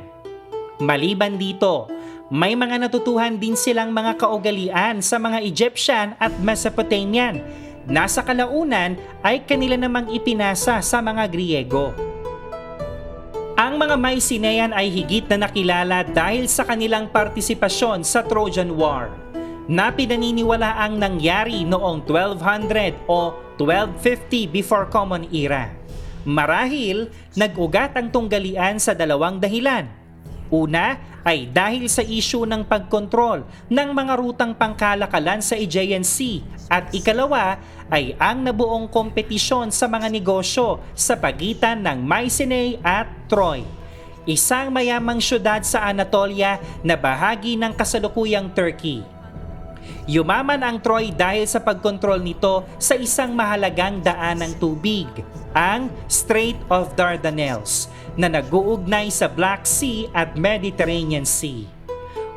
Maliban 0.77 1.41
dito, 1.41 1.89
May 2.33 2.57
mga 2.57 2.81
natutuhan 2.81 3.37
din 3.37 3.53
silang 3.53 3.93
mga 3.93 4.17
kaugalian 4.17 5.05
sa 5.05 5.21
mga 5.21 5.45
Egyptian 5.45 6.17
at 6.17 6.33
Mesopotamian. 6.41 7.45
Nasa 7.85 8.25
kalaunan 8.25 8.97
ay 9.21 9.45
kanila 9.45 9.77
namang 9.77 10.09
ipinasa 10.09 10.81
sa 10.81 10.99
mga 11.05 11.29
Griego. 11.29 11.93
Ang 13.53 13.77
mga 13.77 14.01
Mycenaean 14.01 14.73
ay 14.73 14.89
higit 14.89 15.29
na 15.29 15.45
nakilala 15.45 16.09
dahil 16.09 16.49
sa 16.49 16.65
kanilang 16.65 17.13
partisipasyon 17.13 18.01
sa 18.01 18.25
Trojan 18.25 18.81
War 18.81 19.13
na 19.69 19.93
pinaniniwala 19.93 20.81
ang 20.81 20.97
nangyari 20.97 21.69
noong 21.69 22.01
1200 22.09 23.13
o 23.13 23.37
1250 23.61 24.49
before 24.49 24.89
Common 24.89 25.29
Era. 25.37 25.69
Marahil, 26.25 27.13
nag-ugat 27.37 27.93
ang 27.93 28.09
tunggalian 28.09 28.81
sa 28.81 28.97
dalawang 28.97 29.37
dahilan. 29.37 29.85
Una 30.49 31.12
ay 31.23 31.47
dahil 31.51 31.87
sa 31.87 32.03
issue 32.03 32.43
ng 32.43 32.67
pagkontrol 32.67 33.47
ng 33.71 33.89
mga 33.95 34.13
rutang 34.19 34.53
pangkalakalan 34.55 35.39
sa 35.39 35.55
Aegean 35.55 36.03
Sea 36.03 36.43
at 36.67 36.91
ikalawa 36.91 37.59
ay 37.91 38.19
ang 38.19 38.43
nabuong 38.43 38.91
kompetisyon 38.91 39.71
sa 39.71 39.87
mga 39.87 40.11
negosyo 40.11 40.83
sa 40.95 41.15
pagitan 41.15 41.83
ng 41.83 42.03
Mycenae 42.03 42.83
at 42.83 43.07
Troy. 43.31 43.63
Isang 44.23 44.71
mayamang 44.71 45.19
syudad 45.19 45.59
sa 45.67 45.91
Anatolia 45.91 46.63
na 46.87 46.95
bahagi 46.95 47.59
ng 47.59 47.75
kasalukuyang 47.75 48.55
Turkey. 48.55 49.22
Yumaman 50.07 50.63
ang 50.63 50.79
Troy 50.83 51.15
dahil 51.15 51.47
sa 51.47 51.63
pagkontrol 51.63 52.19
nito 52.23 52.67
sa 52.79 52.99
isang 52.99 53.33
mahalagang 53.33 54.03
daan 54.03 54.43
ng 54.43 54.59
tubig, 54.59 55.07
ang 55.53 55.93
Strait 56.11 56.59
of 56.73 56.93
Dardanelles, 56.99 57.87
na 58.19 58.29
nag-uugnay 58.29 59.09
sa 59.09 59.31
Black 59.31 59.65
Sea 59.65 60.11
at 60.13 60.35
Mediterranean 60.37 61.25
Sea. 61.25 61.65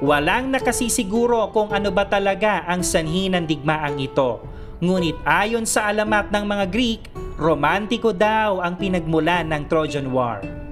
Walang 0.04 0.52
nakasisiguro 0.52 1.56
kung 1.56 1.72
ano 1.72 1.88
ba 1.92 2.04
talaga 2.04 2.68
ang 2.68 2.84
sanhi 2.84 3.32
ng 3.32 3.48
digmaang 3.48 3.96
ito. 4.00 4.44
Ngunit 4.84 5.16
ayon 5.24 5.64
sa 5.64 5.88
alamat 5.88 6.36
ng 6.36 6.44
mga 6.44 6.66
Greek, 6.68 7.08
romantiko 7.40 8.12
daw 8.12 8.60
ang 8.60 8.76
pinagmulan 8.76 9.48
ng 9.48 9.64
Trojan 9.72 10.12
War. 10.12 10.65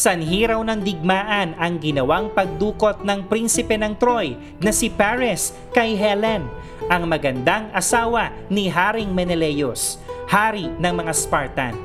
Sanhi 0.00 0.48
raw 0.48 0.56
ng 0.64 0.80
digmaan 0.80 1.52
ang 1.60 1.76
ginawang 1.76 2.32
pagdukot 2.32 3.04
ng 3.04 3.28
prinsipe 3.28 3.76
ng 3.76 4.00
Troy 4.00 4.32
na 4.56 4.72
si 4.72 4.88
Paris 4.88 5.52
kay 5.76 5.92
Helen, 5.92 6.48
ang 6.88 7.04
magandang 7.04 7.68
asawa 7.76 8.32
ni 8.48 8.72
Haring 8.72 9.12
Menelaus, 9.12 10.00
hari 10.24 10.72
ng 10.80 10.94
mga 10.96 11.12
Spartan. 11.12 11.76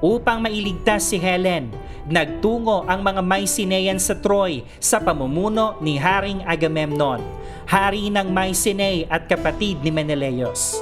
Upang 0.00 0.40
mailigtas 0.40 1.12
si 1.12 1.20
Helen, 1.20 1.68
nagtungo 2.08 2.88
ang 2.88 3.04
mga 3.04 3.20
Mycenaean 3.20 4.00
sa 4.00 4.16
Troy 4.16 4.64
sa 4.80 4.96
pamumuno 4.96 5.76
ni 5.84 6.00
Haring 6.00 6.48
Agamemnon, 6.48 7.20
hari 7.68 8.08
ng 8.08 8.24
Mycenae 8.32 9.04
at 9.04 9.28
kapatid 9.28 9.84
ni 9.84 9.92
Menelaus. 9.92 10.80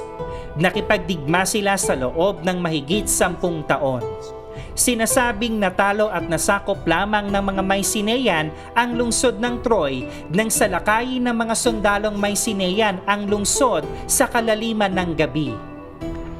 Nakipagdigma 0.55 1.43
sila 1.43 1.75
sa 1.75 1.91
loob 1.91 2.39
ng 2.47 2.55
mahigit 2.55 3.03
sampung 3.03 3.67
taon 3.67 4.36
sinasabing 4.77 5.57
natalo 5.57 6.07
at 6.13 6.29
nasakop 6.29 6.85
lamang 6.85 7.33
ng 7.33 7.43
mga 7.43 7.61
Mycenaean 7.65 8.47
ang 8.77 8.93
lungsod 8.93 9.41
ng 9.41 9.65
Troy 9.65 10.05
nang 10.29 10.53
salakayin 10.53 11.25
ng 11.25 11.33
mga 11.33 11.55
sundalong 11.57 12.15
Mycenaean 12.15 13.01
ang 13.09 13.25
lungsod 13.25 13.81
sa 14.05 14.29
kalaliman 14.29 14.93
ng 14.93 15.17
gabi. 15.17 15.51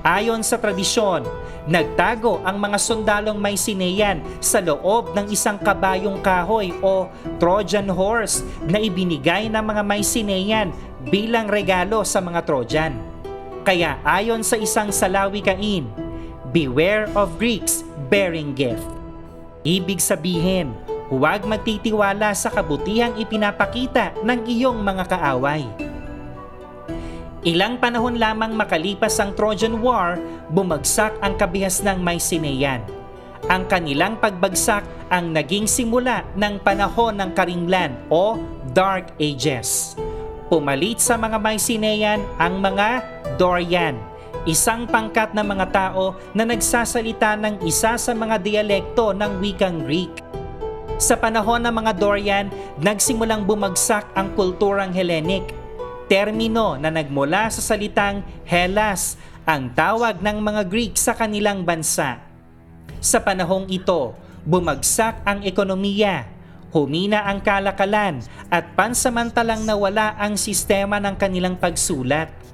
Ayon 0.05 0.45
sa 0.45 0.61
tradisyon, 0.61 1.25
nagtago 1.65 2.39
ang 2.45 2.61
mga 2.61 2.77
sundalong 2.77 3.41
Mycenaean 3.41 4.21
sa 4.39 4.61
loob 4.61 5.17
ng 5.17 5.27
isang 5.33 5.57
kabayong 5.57 6.21
kahoy 6.21 6.71
o 6.79 7.09
Trojan 7.41 7.89
horse 7.89 8.45
na 8.63 8.77
ibinigay 8.77 9.49
ng 9.49 9.65
mga 9.65 9.81
Mycenaean 9.83 10.69
bilang 11.09 11.49
regalo 11.49 12.05
sa 12.05 12.21
mga 12.21 12.45
Trojan. 12.45 12.93
Kaya 13.67 13.99
ayon 14.07 14.47
sa 14.47 14.55
isang 14.55 14.95
salawikain, 14.95 16.06
Beware 16.55 17.11
of 17.11 17.35
Greeks 17.35 17.83
bearing 18.07 18.55
gift. 18.55 18.87
Ibig 19.67 19.99
sabihin, 19.99 20.71
huwag 21.11 21.43
magtitiwala 21.43 22.31
sa 22.31 22.47
kabutihang 22.47 23.19
ipinapakita 23.19 24.15
ng 24.23 24.47
iyong 24.47 24.79
mga 24.79 25.11
kaaway. 25.11 25.67
Ilang 27.43 27.83
panahon 27.83 28.15
lamang 28.15 28.55
makalipas 28.55 29.19
ang 29.19 29.35
Trojan 29.35 29.83
War, 29.83 30.15
bumagsak 30.47 31.19
ang 31.19 31.35
kabihas 31.35 31.83
ng 31.83 31.99
Mycenaean. 31.99 32.79
Ang 33.51 33.67
kanilang 33.67 34.15
pagbagsak 34.15 34.87
ang 35.11 35.35
naging 35.35 35.67
simula 35.67 36.23
ng 36.39 36.63
panahon 36.63 37.19
ng 37.19 37.35
Karinglan 37.35 37.91
o 38.07 38.39
Dark 38.71 39.11
Ages. 39.19 39.99
Pumalit 40.47 41.03
sa 41.03 41.19
mga 41.19 41.43
Mycenaean 41.43 42.23
ang 42.39 42.63
mga 42.63 43.03
Dorian 43.35 43.99
isang 44.47 44.87
pangkat 44.87 45.35
ng 45.35 45.43
mga 45.43 45.67
tao 45.69 46.15
na 46.31 46.47
nagsasalita 46.47 47.35
ng 47.35 47.67
isa 47.67 47.99
sa 47.99 48.11
mga 48.15 48.39
dialekto 48.39 49.11
ng 49.11 49.43
wikang 49.43 49.83
Greek. 49.83 50.23
Sa 50.97 51.13
panahon 51.13 51.61
ng 51.61 51.73
mga 51.73 51.91
Dorian, 51.93 52.47
nagsimulang 52.81 53.45
bumagsak 53.45 54.07
ang 54.17 54.33
kulturang 54.33 54.89
Hellenic, 54.89 55.53
termino 56.09 56.73
na 56.79 56.89
nagmula 56.89 57.53
sa 57.53 57.61
salitang 57.61 58.25
Hellas, 58.47 59.13
ang 59.45 59.71
tawag 59.71 60.19
ng 60.19 60.37
mga 60.41 60.61
Greek 60.67 60.97
sa 60.97 61.13
kanilang 61.13 61.61
bansa. 61.61 62.19
Sa 62.97 63.21
panahong 63.21 63.69
ito, 63.69 64.17
bumagsak 64.41 65.21
ang 65.21 65.45
ekonomiya, 65.45 66.25
humina 66.71 67.27
ang 67.27 67.43
kalakalan 67.43 68.23
at 68.49 68.73
pansamantalang 68.73 69.63
nawala 69.63 70.15
ang 70.17 70.35
sistema 70.39 70.97
ng 70.97 71.15
kanilang 71.15 71.55
pagsulat. 71.59 72.46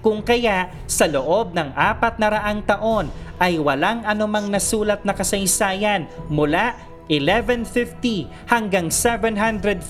Kung 0.00 0.24
kaya 0.24 0.72
sa 0.88 1.04
loob 1.04 1.52
ng 1.52 1.76
apat 1.76 2.16
na 2.16 2.32
raang 2.32 2.64
taon 2.64 3.12
ay 3.36 3.60
walang 3.60 4.00
anumang 4.08 4.48
nasulat 4.48 5.04
na 5.04 5.12
kasaysayan 5.12 6.08
mula 6.32 6.72
1150 7.12 8.48
hanggang 8.48 8.88
750 8.88 9.84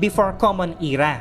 before 0.00 0.32
Common 0.40 0.72
Era. 0.80 1.20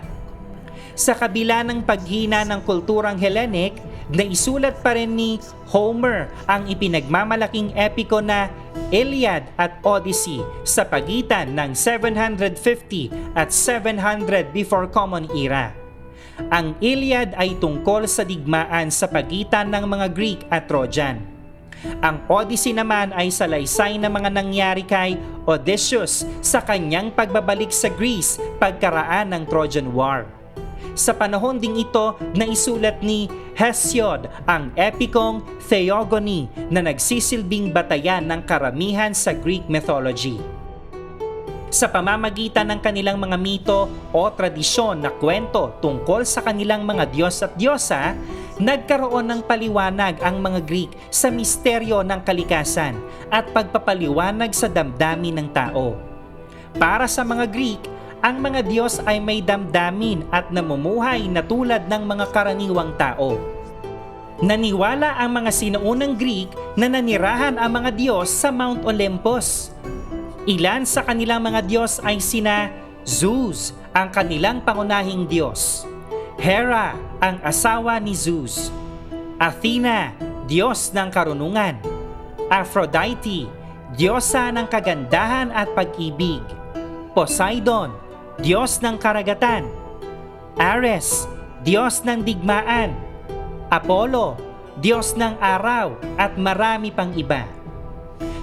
Sa 0.95 1.15
kabila 1.15 1.63
ng 1.63 1.83
paghina 1.83 2.43
ng 2.47 2.63
kulturang 2.63 3.19
Hellenic, 3.19 3.79
naisulat 4.11 4.79
pa 4.83 4.95
rin 4.95 5.15
ni 5.15 5.39
Homer 5.71 6.27
ang 6.47 6.67
ipinagmamalaking 6.67 7.75
epiko 7.75 8.19
na 8.23 8.51
Iliad 8.91 9.47
at 9.59 9.79
Odyssey 9.83 10.43
sa 10.63 10.87
pagitan 10.87 11.55
ng 11.55 11.71
750 11.75 13.35
at 13.35 13.51
700 13.51 14.51
before 14.55 14.87
Common 14.87 15.27
Era. 15.35 15.88
Ang 16.47 16.79
Iliad 16.79 17.35
ay 17.35 17.59
tungkol 17.59 18.07
sa 18.07 18.23
digmaan 18.23 18.87
sa 18.87 19.11
pagitan 19.11 19.67
ng 19.67 19.83
mga 19.83 20.07
Greek 20.15 20.47
at 20.47 20.71
Trojan. 20.71 21.19
Ang 21.99 22.23
Odyssey 22.31 22.71
naman 22.71 23.11
ay 23.11 23.27
salaysay 23.27 23.99
ng 23.99 24.07
mga 24.07 24.29
nangyari 24.31 24.83
kay 24.87 25.19
Odysseus 25.43 26.23
sa 26.39 26.63
kanyang 26.63 27.11
pagbabalik 27.11 27.75
sa 27.75 27.91
Greece 27.91 28.39
pagkaraan 28.55 29.35
ng 29.35 29.43
Trojan 29.51 29.91
War. 29.91 30.27
Sa 30.95 31.11
panahon 31.11 31.59
ding 31.59 31.75
ito, 31.75 32.15
naisulat 32.35 33.03
ni 33.03 33.27
Hesiod 33.55 34.31
ang 34.47 34.71
epikong 34.79 35.43
Theogony 35.67 36.47
na 36.71 36.83
nagsisilbing 36.83 37.75
batayan 37.75 38.27
ng 38.27 38.47
karamihan 38.47 39.11
sa 39.11 39.35
Greek 39.35 39.67
mythology 39.67 40.58
sa 41.69 41.85
pamamagitan 41.85 42.65
ng 42.73 42.79
kanilang 42.81 43.21
mga 43.21 43.37
mito 43.37 43.85
o 44.09 44.21
tradisyon 44.33 45.05
na 45.05 45.13
kwento 45.13 45.77
tungkol 45.79 46.25
sa 46.25 46.41
kanilang 46.41 46.81
mga 46.81 47.13
Diyos 47.13 47.45
at 47.45 47.53
Diyosa, 47.53 48.17
nagkaroon 48.57 49.29
ng 49.29 49.41
paliwanag 49.45 50.17
ang 50.19 50.41
mga 50.41 50.65
Greek 50.65 50.91
sa 51.13 51.29
misteryo 51.29 52.01
ng 52.01 52.25
kalikasan 52.25 52.97
at 53.29 53.47
pagpapaliwanag 53.53 54.51
sa 54.51 54.65
damdamin 54.65 55.45
ng 55.45 55.49
tao. 55.53 55.93
Para 56.75 57.05
sa 57.05 57.21
mga 57.21 57.45
Greek, 57.49 57.81
ang 58.19 58.43
mga 58.43 58.67
Diyos 58.67 58.99
ay 59.07 59.23
may 59.23 59.39
damdamin 59.39 60.27
at 60.27 60.51
namumuhay 60.51 61.23
na 61.31 61.39
tulad 61.39 61.87
ng 61.87 62.03
mga 62.03 62.25
karaniwang 62.35 62.91
tao. 62.99 63.39
Naniwala 64.39 65.19
ang 65.19 65.39
mga 65.39 65.51
sinuunang 65.51 66.15
Greek 66.15 66.51
na 66.75 66.87
nanirahan 66.87 67.59
ang 67.59 67.71
mga 67.79 67.91
Diyos 67.95 68.31
sa 68.31 68.51
Mount 68.51 68.87
Olympus 68.87 69.71
Ilan 70.49 70.81
sa 70.81 71.05
kanilang 71.05 71.45
mga 71.45 71.61
Diyos 71.61 72.01
ay 72.01 72.17
sina 72.17 72.73
Zeus, 73.05 73.69
ang 73.93 74.09
kanilang 74.09 74.65
pangunahing 74.65 75.29
Diyos. 75.29 75.85
Hera, 76.41 76.97
ang 77.21 77.37
asawa 77.45 78.01
ni 78.01 78.17
Zeus. 78.17 78.73
Athena, 79.37 80.17
Diyos 80.49 80.89
ng 80.89 81.09
karunungan. 81.13 81.77
Aphrodite, 82.49 83.45
Diyosa 83.93 84.49
ng 84.53 84.65
kagandahan 84.65 85.53
at 85.53 85.69
pag-ibig. 85.77 86.41
Poseidon, 87.13 87.93
Diyos 88.41 88.81
ng 88.81 88.97
karagatan. 88.97 89.69
Ares, 90.57 91.29
Diyos 91.61 92.01
ng 92.01 92.25
digmaan. 92.25 92.97
Apollo, 93.69 94.37
Diyos 94.81 95.13
ng 95.13 95.37
araw 95.37 95.93
at 96.17 96.37
marami 96.41 96.89
pang 96.89 97.13
iba. 97.13 97.58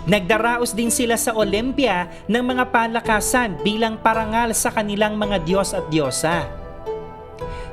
Nagdaraos 0.07 0.71
din 0.71 0.89
sila 0.89 1.19
sa 1.19 1.35
Olympia 1.35 2.07
ng 2.31 2.45
mga 2.47 2.71
palakasan 2.71 3.59
bilang 3.67 3.99
parangal 3.99 4.55
sa 4.55 4.71
kanilang 4.71 5.19
mga 5.19 5.43
Diyos 5.43 5.75
at 5.75 5.87
Diyosa. 5.91 6.47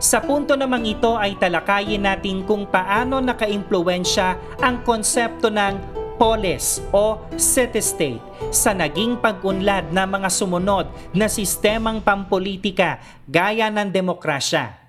Sa 0.03 0.19
punto 0.19 0.59
namang 0.59 0.83
ito 0.83 1.15
ay 1.15 1.39
talakayin 1.39 2.03
natin 2.03 2.43
kung 2.43 2.67
paano 2.67 3.23
nakaimpluensya 3.23 4.35
ang 4.59 4.83
konsepto 4.83 5.47
ng 5.47 5.79
polis 6.19 6.83
o 6.91 7.23
city-state 7.39 8.19
sa 8.51 8.75
naging 8.75 9.15
pag-unlad 9.15 9.95
ng 9.95 10.07
mga 10.09 10.29
sumunod 10.29 10.91
na 11.15 11.31
sistemang 11.31 12.03
pampolitika 12.03 12.99
gaya 13.31 13.71
ng 13.71 13.87
demokrasya. 13.87 14.82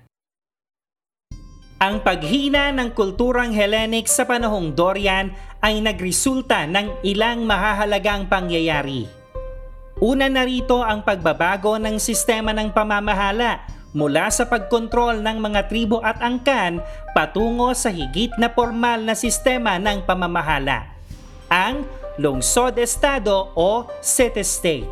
Ang 1.75 1.99
paghina 1.99 2.71
ng 2.71 2.95
kulturang 2.95 3.51
Hellenic 3.51 4.07
sa 4.07 4.23
panahong 4.23 4.71
Dorian 4.71 5.35
ay 5.59 5.83
nagresulta 5.83 6.63
ng 6.71 7.03
ilang 7.03 7.43
mahahalagang 7.43 8.31
pangyayari. 8.31 9.03
Una 9.99 10.31
na 10.31 10.47
rito 10.47 10.79
ang 10.79 11.03
pagbabago 11.03 11.75
ng 11.75 11.99
sistema 11.99 12.55
ng 12.55 12.71
pamamahala 12.71 13.67
mula 13.91 14.31
sa 14.31 14.47
pagkontrol 14.47 15.19
ng 15.19 15.35
mga 15.35 15.67
tribo 15.67 15.99
at 15.99 16.15
angkan 16.23 16.79
patungo 17.11 17.75
sa 17.75 17.91
higit 17.91 18.31
na 18.39 18.47
formal 18.47 19.03
na 19.03 19.15
sistema 19.15 19.75
ng 19.75 20.03
pamamahala, 20.07 20.87
ang 21.51 21.83
lungsod-estado 22.15 23.51
o 23.51 23.83
city-state. 23.99 24.87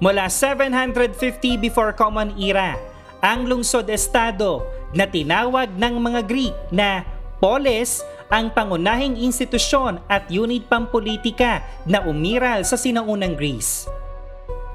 Mula 0.00 0.28
750 0.28 1.56
before 1.56 1.96
Common 1.96 2.36
Era, 2.36 2.76
ang 3.24 3.48
lungsod-estado 3.48 4.75
na 4.94 5.06
tinawag 5.08 5.72
ng 5.74 5.94
mga 5.98 6.20
Greek 6.26 6.54
na 6.70 7.02
polis 7.38 8.02
ang 8.26 8.50
pangunahing 8.50 9.18
institusyon 9.22 10.02
at 10.10 10.26
unit 10.30 10.66
pampolitika 10.66 11.62
na 11.86 12.02
umiral 12.02 12.66
sa 12.66 12.74
sinaunang 12.74 13.38
Greece. 13.38 13.86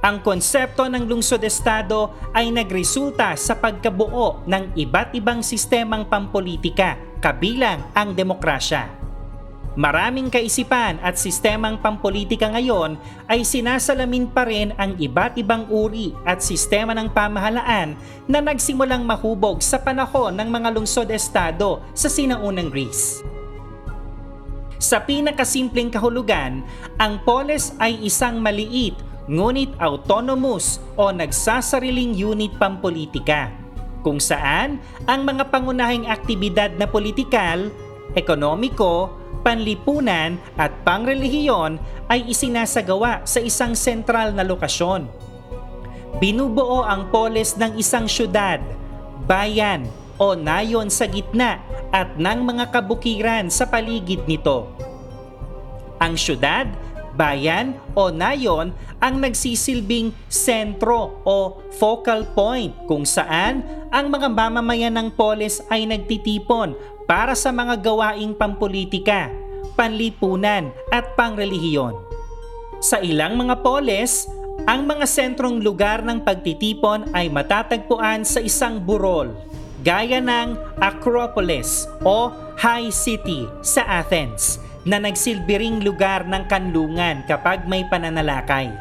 Ang 0.02 0.26
konsepto 0.26 0.90
ng 0.90 1.06
lungsod-estado 1.06 2.10
ay 2.34 2.50
nagresulta 2.50 3.38
sa 3.38 3.54
pagkabuo 3.54 4.50
ng 4.50 4.74
iba't 4.74 5.14
ibang 5.14 5.46
sistemang 5.46 6.10
pampolitika 6.10 6.98
kabilang 7.22 7.86
ang 7.94 8.18
demokrasya. 8.18 9.01
Maraming 9.72 10.28
kaisipan 10.28 11.00
at 11.00 11.16
sistemang 11.16 11.80
pampolitika 11.80 12.52
ngayon 12.52 13.00
ay 13.32 13.48
sinasalamin 13.48 14.28
pa 14.28 14.44
rin 14.44 14.76
ang 14.76 15.00
iba't 15.00 15.40
ibang 15.40 15.64
uri 15.72 16.12
at 16.28 16.44
sistema 16.44 16.92
ng 16.92 17.08
pamahalaan 17.08 17.96
na 18.28 18.44
nagsimulang 18.44 19.08
mahubog 19.08 19.64
sa 19.64 19.80
panahon 19.80 20.36
ng 20.36 20.50
mga 20.52 20.76
lungsod-estado 20.76 21.80
sa 21.96 22.12
sinaunang 22.12 22.68
Greece. 22.68 23.24
Sa 24.76 25.00
pinakasimpleng 25.00 25.88
kahulugan, 25.88 26.68
ang 27.00 27.24
polis 27.24 27.72
ay 27.80 27.96
isang 28.04 28.44
maliit 28.44 29.00
ngunit 29.32 29.72
autonomous 29.80 30.84
o 31.00 31.16
nagsasariling 31.16 32.12
unit 32.12 32.52
pampolitika 32.60 33.48
kung 34.04 34.20
saan 34.20 34.84
ang 35.08 35.24
mga 35.24 35.48
pangunahing 35.48 36.10
aktibidad 36.10 36.74
na 36.76 36.90
politikal, 36.90 37.70
ekonomiko, 38.18 39.21
panlipunan 39.42 40.40
at 40.56 40.72
pangrelihiyon 40.86 41.82
ay 42.08 42.30
isinasagawa 42.30 43.26
sa 43.26 43.42
isang 43.42 43.76
sentral 43.76 44.34
na 44.34 44.46
lokasyon. 44.46 45.10
Binubuo 46.22 46.86
ang 46.86 47.10
polis 47.10 47.58
ng 47.58 47.78
isang 47.82 48.06
syudad, 48.06 48.62
bayan 49.26 49.90
o 50.22 50.38
nayon 50.38 50.94
sa 50.94 51.10
gitna 51.10 51.58
at 51.90 52.14
ng 52.16 52.40
mga 52.46 52.70
kabukiran 52.70 53.50
sa 53.50 53.66
paligid 53.66 54.22
nito. 54.30 54.70
Ang 55.98 56.14
syudad 56.14 56.70
bayan 57.16 57.76
o 57.94 58.10
nayon 58.10 58.72
ang 59.04 59.20
nagsisilbing 59.20 60.16
sentro 60.32 61.22
o 61.28 61.60
focal 61.76 62.24
point 62.32 62.72
kung 62.88 63.04
saan 63.04 63.66
ang 63.92 64.08
mga 64.08 64.32
mamamayan 64.32 64.96
ng 64.96 65.10
polis 65.12 65.60
ay 65.68 65.84
nagtitipon 65.90 66.78
para 67.12 67.36
sa 67.36 67.52
mga 67.52 67.76
gawaing 67.84 68.32
pampolitika, 68.32 69.28
panlipunan 69.76 70.72
at 70.96 71.12
pangrelihiyon. 71.20 71.92
Sa 72.80 73.04
ilang 73.04 73.36
mga 73.36 73.60
polis, 73.60 74.32
ang 74.64 74.88
mga 74.88 75.04
sentrong 75.04 75.60
lugar 75.60 76.08
ng 76.08 76.24
pagtitipon 76.24 77.12
ay 77.12 77.28
matatagpuan 77.28 78.24
sa 78.24 78.40
isang 78.40 78.80
burol, 78.80 79.28
gaya 79.84 80.24
ng 80.24 80.56
Acropolis 80.80 81.84
o 82.08 82.32
High 82.56 82.96
City 82.96 83.44
sa 83.60 83.84
Athens 84.00 84.64
na 84.88 84.96
nagsilbiring 84.96 85.84
lugar 85.84 86.24
ng 86.24 86.48
kanlungan 86.48 87.28
kapag 87.28 87.68
may 87.68 87.84
pananalakay. 87.92 88.72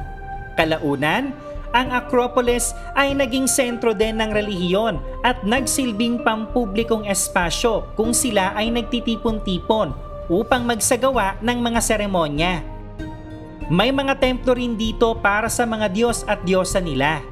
Kalaunan, 0.54 1.34
ang 1.70 1.94
Acropolis 1.94 2.74
ay 2.98 3.14
naging 3.14 3.46
sentro 3.46 3.94
din 3.94 4.18
ng 4.18 4.30
relihiyon 4.34 4.98
at 5.22 5.42
nagsilbing 5.46 6.22
pampublikong 6.26 7.06
espasyo 7.06 7.86
kung 7.94 8.10
sila 8.10 8.50
ay 8.58 8.74
nagtitipon-tipon 8.74 9.94
upang 10.30 10.66
magsagawa 10.66 11.38
ng 11.42 11.58
mga 11.58 11.80
seremonya. 11.82 12.62
May 13.70 13.94
mga 13.94 14.18
templo 14.18 14.54
rin 14.54 14.74
dito 14.74 15.14
para 15.18 15.46
sa 15.46 15.62
mga 15.62 15.86
Diyos 15.94 16.26
at 16.26 16.42
Diyosa 16.42 16.82
nila. 16.82 17.22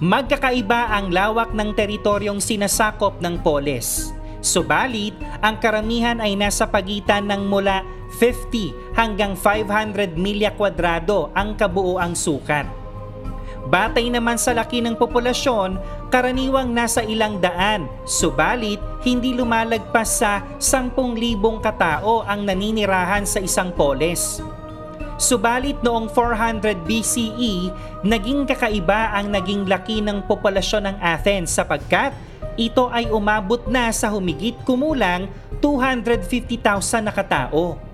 Magkakaiba 0.00 0.96
ang 0.96 1.12
lawak 1.12 1.52
ng 1.52 1.76
teritoryong 1.76 2.40
sinasakop 2.40 3.20
ng 3.20 3.40
polis. 3.40 4.12
Subalit, 4.40 5.12
ang 5.44 5.60
karamihan 5.60 6.16
ay 6.24 6.32
nasa 6.36 6.64
pagitan 6.64 7.28
ng 7.28 7.44
mula 7.44 7.84
50 8.16 8.96
hanggang 8.96 9.36
500 9.36 10.16
milya 10.16 10.56
kwadrado 10.56 11.28
ang 11.36 11.52
kabuoang 11.52 12.16
sukat. 12.16 12.79
Batay 13.70 14.10
naman 14.10 14.34
sa 14.34 14.50
laki 14.50 14.82
ng 14.82 14.98
populasyon, 14.98 15.78
karaniwang 16.10 16.74
nasa 16.74 17.06
ilang 17.06 17.38
daan, 17.38 17.86
subalit 18.02 18.82
hindi 19.06 19.30
lumalagpas 19.30 20.18
sa 20.18 20.42
10,000 20.58 20.90
katao 21.62 22.26
ang 22.26 22.42
naninirahan 22.42 23.22
sa 23.22 23.38
isang 23.38 23.70
polis. 23.70 24.42
Subalit 25.22 25.78
noong 25.86 26.10
400 26.10 26.82
BCE, 26.82 27.70
naging 28.02 28.42
kakaiba 28.50 29.14
ang 29.14 29.30
naging 29.30 29.70
laki 29.70 30.02
ng 30.02 30.26
populasyon 30.26 30.90
ng 30.90 30.96
Athens 30.98 31.54
sapagkat 31.54 32.10
ito 32.58 32.90
ay 32.90 33.06
umabot 33.14 33.70
na 33.70 33.94
sa 33.94 34.10
humigit 34.10 34.58
kumulang 34.66 35.30
250,000 35.62 37.06
na 37.06 37.14
katao. 37.14 37.89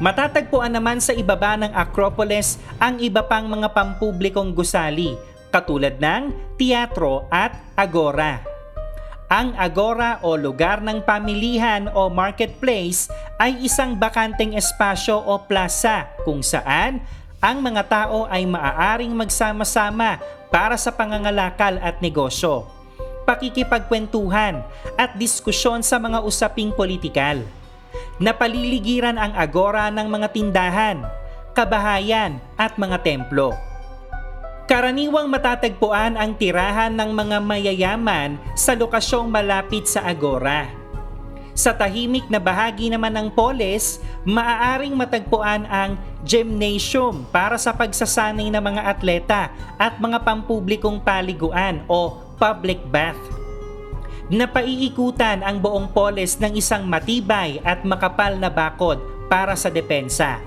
Matatagpuan 0.00 0.72
naman 0.72 0.96
sa 0.96 1.12
ibaba 1.12 1.60
ng 1.60 1.76
Acropolis 1.76 2.56
ang 2.80 2.96
iba 3.04 3.20
pang 3.20 3.44
mga 3.44 3.68
pampublikong 3.68 4.56
gusali 4.56 5.12
katulad 5.52 6.00
ng 6.00 6.56
teatro 6.56 7.28
at 7.28 7.52
agora. 7.76 8.40
Ang 9.28 9.52
agora 9.60 10.16
o 10.24 10.40
lugar 10.40 10.80
ng 10.80 11.04
pamilihan 11.04 11.92
o 11.92 12.08
marketplace 12.08 13.12
ay 13.36 13.60
isang 13.60 13.92
bakanteng 13.92 14.56
espasyo 14.56 15.20
o 15.20 15.36
plaza 15.44 16.08
kung 16.24 16.40
saan 16.40 17.04
ang 17.36 17.60
mga 17.60 17.84
tao 17.84 18.24
ay 18.32 18.48
maaaring 18.48 19.12
magsama-sama 19.12 20.16
para 20.48 20.80
sa 20.80 20.90
pangangalakal 20.96 21.76
at 21.78 22.00
negosyo 22.00 22.80
pakikipagkwentuhan 23.30 24.58
at 24.98 25.14
diskusyon 25.14 25.86
sa 25.86 26.02
mga 26.02 26.18
usaping 26.26 26.74
politikal. 26.74 27.38
Napaliligiran 28.20 29.16
ang 29.16 29.32
agora 29.32 29.88
ng 29.88 30.06
mga 30.06 30.28
tindahan, 30.30 30.98
kabahayan 31.56 32.38
at 32.54 32.76
mga 32.76 33.00
templo. 33.00 33.56
Karaniwang 34.70 35.26
matatagpuan 35.26 36.14
ang 36.14 36.38
tirahan 36.38 36.94
ng 36.94 37.10
mga 37.10 37.42
mayayaman 37.42 38.38
sa 38.54 38.78
lokasyong 38.78 39.26
malapit 39.26 39.90
sa 39.90 40.06
agora. 40.06 40.70
Sa 41.58 41.74
tahimik 41.74 42.30
na 42.30 42.38
bahagi 42.38 42.86
naman 42.86 43.10
ng 43.10 43.28
polis, 43.34 43.98
maaaring 44.22 44.94
matagpuan 44.94 45.66
ang 45.66 45.98
gymnasium 46.22 47.26
para 47.34 47.58
sa 47.58 47.74
pagsasanay 47.74 48.46
ng 48.46 48.62
mga 48.62 48.82
atleta 48.86 49.50
at 49.74 49.98
mga 49.98 50.22
pampublikong 50.22 51.02
paliguan 51.02 51.82
o 51.90 52.22
public 52.38 52.78
bath. 52.88 53.18
Napaiikutan 54.30 55.42
ang 55.42 55.58
buong 55.58 55.90
polis 55.90 56.38
ng 56.38 56.54
isang 56.54 56.86
matibay 56.86 57.58
at 57.66 57.82
makapal 57.82 58.38
na 58.38 58.46
bakod 58.46 59.02
para 59.26 59.58
sa 59.58 59.66
depensa. 59.66 60.38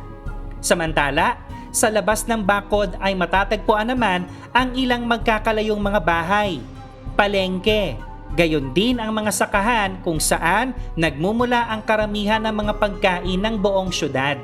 Samantala, 0.63 1.35
sa 1.67 1.91
labas 1.91 2.23
ng 2.23 2.39
bakod 2.39 2.95
ay 3.03 3.11
matatagpuan 3.11 3.91
naman 3.91 4.23
ang 4.55 4.71
ilang 4.79 5.03
magkakalayong 5.03 5.83
mga 5.83 5.99
bahay, 5.99 6.63
palengke, 7.19 7.99
gayon 8.39 8.71
din 8.71 9.03
ang 9.03 9.11
mga 9.11 9.35
sakahan 9.35 9.99
kung 9.99 10.15
saan 10.15 10.71
nagmumula 10.95 11.67
ang 11.67 11.83
karamihan 11.83 12.39
ng 12.39 12.55
mga 12.55 12.73
pagkain 12.79 13.41
ng 13.43 13.59
buong 13.59 13.91
syudad. 13.91 14.39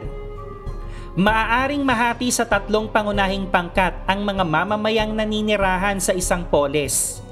Maaaring 1.16 1.88
mahati 1.88 2.28
sa 2.28 2.44
tatlong 2.44 2.92
pangunahing 2.92 3.48
pangkat 3.48 3.96
ang 4.04 4.20
mga 4.20 4.44
mamamayang 4.44 5.16
naninirahan 5.16 6.04
sa 6.04 6.12
isang 6.12 6.44
polis 6.44 7.24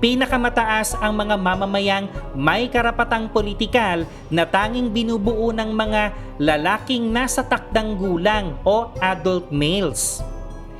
Pinakamataas 0.00 0.96
ang 0.96 1.12
mga 1.12 1.36
mamamayang 1.36 2.08
may 2.32 2.72
karapatang 2.72 3.28
politikal 3.28 4.08
na 4.32 4.48
tanging 4.48 4.88
binubuo 4.88 5.52
ng 5.52 5.76
mga 5.76 6.16
lalaking 6.40 7.12
nasa 7.12 7.44
takdang 7.44 8.00
gulang 8.00 8.56
o 8.64 8.88
adult 8.96 9.52
males. 9.52 10.24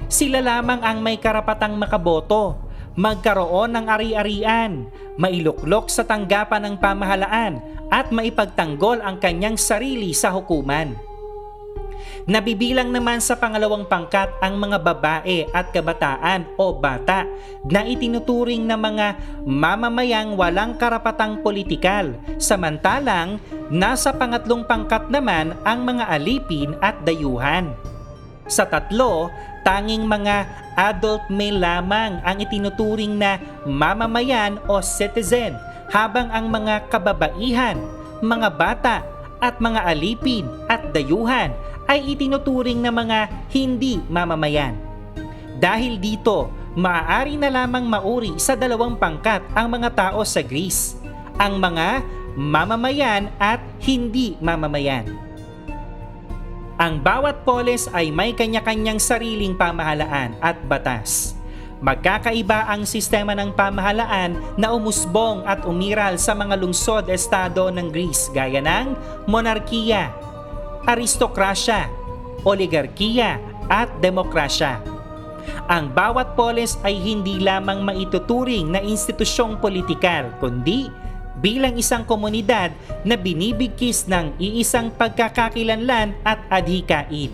Sila 0.08 0.40
lamang 0.40 0.80
ang 0.80 1.04
may 1.04 1.20
karapatang 1.20 1.76
makaboto, 1.76 2.56
magkaroon 2.96 3.76
ng 3.76 3.86
ari-arian, 3.92 4.88
mailuklok 5.20 5.92
sa 5.92 6.00
tanggapan 6.08 6.72
ng 6.72 6.74
pamahalaan 6.80 7.60
at 7.92 8.08
maipagtanggol 8.08 9.04
ang 9.04 9.20
kanyang 9.20 9.60
sarili 9.60 10.16
sa 10.16 10.32
hukuman. 10.32 11.09
Nabibilang 12.30 12.94
naman 12.94 13.18
sa 13.18 13.34
pangalawang 13.34 13.90
pangkat 13.90 14.30
ang 14.38 14.54
mga 14.54 14.78
babae 14.78 15.50
at 15.50 15.74
kabataan 15.74 16.46
o 16.54 16.70
bata 16.70 17.26
na 17.66 17.82
itinuturing 17.82 18.62
na 18.62 18.78
mga 18.78 19.18
mamamayang 19.42 20.38
walang 20.38 20.78
karapatang 20.78 21.42
politikal. 21.42 22.14
Samantalang, 22.38 23.42
nasa 23.66 24.14
pangatlong 24.14 24.62
pangkat 24.62 25.10
naman 25.10 25.58
ang 25.66 25.82
mga 25.82 26.06
alipin 26.06 26.78
at 26.78 27.02
dayuhan. 27.02 27.74
Sa 28.46 28.62
tatlo, 28.62 29.26
tanging 29.66 30.06
mga 30.06 30.46
adult 30.78 31.26
male 31.34 31.58
lamang 31.58 32.22
ang 32.22 32.38
itinuturing 32.38 33.18
na 33.18 33.42
mamamayan 33.66 34.54
o 34.70 34.78
citizen 34.78 35.58
habang 35.90 36.30
ang 36.30 36.46
mga 36.46 36.94
kababaihan, 36.94 37.74
mga 38.22 38.48
bata 38.54 39.02
at 39.42 39.58
mga 39.58 39.82
alipin 39.82 40.46
at 40.70 40.94
dayuhan 40.94 41.50
ay 41.90 42.14
itinuturing 42.14 42.78
na 42.78 42.94
mga 42.94 43.50
hindi 43.50 43.98
mamamayan. 44.06 44.78
Dahil 45.58 45.98
dito, 45.98 46.54
maaari 46.78 47.34
na 47.34 47.50
lamang 47.50 47.82
mauri 47.82 48.38
sa 48.38 48.54
dalawang 48.54 48.94
pangkat 48.94 49.42
ang 49.58 49.66
mga 49.66 49.90
tao 49.90 50.22
sa 50.22 50.38
Greece, 50.38 50.94
ang 51.34 51.58
mga 51.58 52.06
mamamayan 52.38 53.34
at 53.42 53.58
hindi 53.82 54.38
mamamayan. 54.38 55.10
Ang 56.80 57.02
bawat 57.02 57.42
polis 57.44 57.90
ay 57.92 58.08
may 58.08 58.32
kanya-kanyang 58.32 59.02
sariling 59.02 59.52
pamahalaan 59.52 60.32
at 60.40 60.56
batas. 60.64 61.36
Magkakaiba 61.80 62.68
ang 62.72 62.88
sistema 62.88 63.36
ng 63.36 63.52
pamahalaan 63.52 64.36
na 64.56 64.72
umusbong 64.72 65.44
at 65.44 65.64
umiral 65.64 66.16
sa 66.16 66.32
mga 66.36 66.56
lungsod-estado 66.56 67.68
ng 67.72 67.88
Greece 67.88 68.32
gaya 68.32 68.64
ng 68.64 68.96
monarkiya, 69.28 70.12
aristokrasya, 70.88 71.88
oligarkiya 72.44 73.40
at 73.68 73.88
demokrasya. 74.00 74.80
Ang 75.70 75.90
bawat 75.94 76.34
polis 76.34 76.76
ay 76.82 76.98
hindi 76.98 77.38
lamang 77.38 77.82
maituturing 77.82 78.74
na 78.74 78.82
institusyong 78.82 79.58
politikal 79.62 80.34
kundi 80.42 80.90
bilang 81.40 81.78
isang 81.80 82.04
komunidad 82.04 82.74
na 83.06 83.16
binibigkis 83.16 84.04
ng 84.10 84.36
iisang 84.36 84.92
pagkakakilanlan 84.92 86.12
at 86.26 86.38
adhikain. 86.52 87.32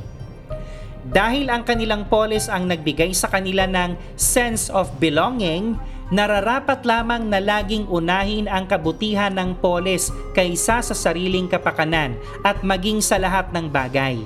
Dahil 1.07 1.47
ang 1.51 1.63
kanilang 1.63 2.07
polis 2.11 2.51
ang 2.51 2.67
nagbigay 2.67 3.15
sa 3.15 3.31
kanila 3.31 3.67
ng 3.67 3.95
sense 4.19 4.67
of 4.71 4.91
belonging, 4.99 5.79
nararapat 6.11 6.87
lamang 6.87 7.27
na 7.27 7.43
laging 7.43 7.91
unahin 7.91 8.47
ang 8.47 8.67
kabutihan 8.67 9.35
ng 9.35 9.59
polis 9.59 10.15
kaysa 10.39 10.79
sa 10.79 10.95
sariling 10.95 11.51
kapakanan 11.51 12.15
at 12.47 12.63
maging 12.63 13.03
sa 13.03 13.19
lahat 13.19 13.51
ng 13.51 13.67
bagay. 13.67 14.23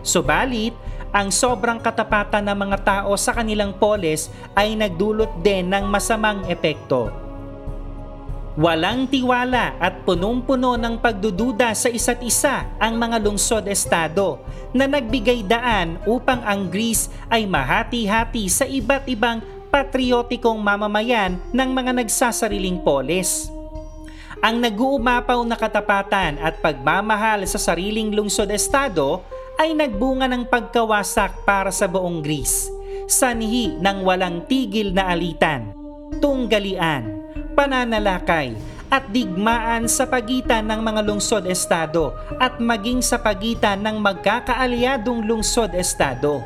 Subalit, 0.00 0.72
ang 1.08 1.32
sobrang 1.32 1.80
katapatan 1.80 2.44
ng 2.44 2.58
mga 2.68 2.78
tao 2.84 3.12
sa 3.16 3.32
kanilang 3.32 3.72
polis 3.76 4.28
ay 4.52 4.76
nagdulot 4.76 5.40
din 5.40 5.68
ng 5.68 5.84
masamang 5.88 6.44
epekto. 6.48 7.08
Walang 8.58 9.06
tiwala 9.06 9.78
at 9.78 10.02
punong-puno 10.02 10.74
ng 10.74 10.98
pagdududa 10.98 11.70
sa 11.78 11.86
isa't 11.86 12.18
isa 12.26 12.66
ang 12.82 12.98
mga 12.98 13.22
lungsod-estado 13.22 14.42
na 14.74 14.90
nagbigay 14.90 15.46
daan 15.46 15.94
upang 16.02 16.42
ang 16.42 16.66
Greece 16.66 17.06
ay 17.30 17.46
mahati-hati 17.46 18.50
sa 18.50 18.66
iba't 18.66 19.06
ibang 19.06 19.38
patriotikong 19.68 20.58
mamamayan 20.58 21.36
ng 21.52 21.70
mga 21.72 21.92
nagsasariling 22.02 22.80
polis. 22.80 23.52
Ang 24.38 24.62
nag-uumapaw 24.62 25.42
na 25.42 25.58
katapatan 25.58 26.38
at 26.38 26.62
pagmamahal 26.62 27.42
sa 27.44 27.58
sariling 27.58 28.14
lungsod-estado 28.14 29.20
ay 29.58 29.74
nagbunga 29.74 30.30
ng 30.30 30.46
pagkawasak 30.46 31.42
para 31.42 31.74
sa 31.74 31.90
buong 31.90 32.22
Greece, 32.22 32.70
sanhi 33.10 33.74
ng 33.82 34.06
walang 34.06 34.46
tigil 34.46 34.94
na 34.94 35.10
alitan, 35.10 35.74
tunggalian, 36.22 37.26
pananalakay 37.58 38.54
at 38.88 39.04
digmaan 39.10 39.90
sa 39.90 40.06
pagitan 40.06 40.64
ng 40.70 40.80
mga 40.80 41.00
lungsod-estado 41.04 42.14
at 42.38 42.56
maging 42.62 43.02
sa 43.02 43.18
pagitan 43.20 43.82
ng 43.82 43.98
magkakaalyadong 44.00 45.26
lungsod-estado. 45.26 46.40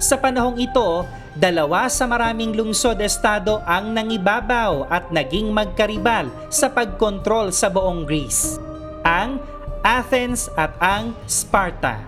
Sa 0.00 0.18
panahong 0.18 0.58
ito, 0.58 1.06
dalawa 1.38 1.86
sa 1.86 2.10
maraming 2.10 2.56
lungsod-estado 2.58 3.62
ang 3.62 3.94
nangibabaw 3.94 4.90
at 4.90 5.14
naging 5.14 5.54
magkaribal 5.54 6.26
sa 6.50 6.66
pagkontrol 6.66 7.54
sa 7.54 7.70
buong 7.70 8.02
Greece. 8.02 8.58
Ang 9.06 9.38
Athens 9.80 10.50
at 10.58 10.74
ang 10.82 11.16
Sparta. 11.24 12.02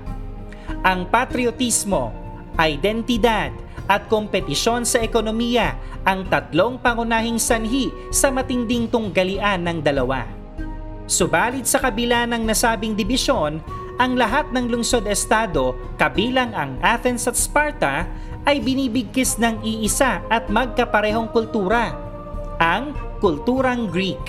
Ang 0.83 1.09
patriotismo, 1.09 2.13
identidad 2.59 3.55
at 3.89 4.07
kompetisyon 4.11 4.85
sa 4.85 5.01
ekonomiya 5.01 5.79
ang 6.03 6.27
tatlong 6.27 6.77
pangunahing 6.79 7.39
sanhi 7.39 7.89
sa 8.11 8.29
matinding 8.29 8.91
tunggalian 8.91 9.63
ng 9.63 9.79
dalawa. 9.81 10.27
Subalit 11.07 11.67
sa 11.67 11.83
kabila 11.83 12.25
ng 12.31 12.43
nasabing 12.47 12.95
dibisyon, 12.95 13.63
ang 14.01 14.17
lahat 14.17 14.49
ng 14.51 14.73
lungsod-estado 14.73 15.77
kabilang 16.01 16.51
ang 16.57 16.81
Athens 16.81 17.29
at 17.29 17.37
Sparta 17.37 18.09
ay 18.43 18.59
binibigkis 18.59 19.39
ng 19.39 19.63
iisa 19.63 20.23
at 20.27 20.51
magkaparehong 20.51 21.31
kultura, 21.31 21.95
ang 22.59 22.95
kulturang 23.23 23.87
Greek. 23.91 24.21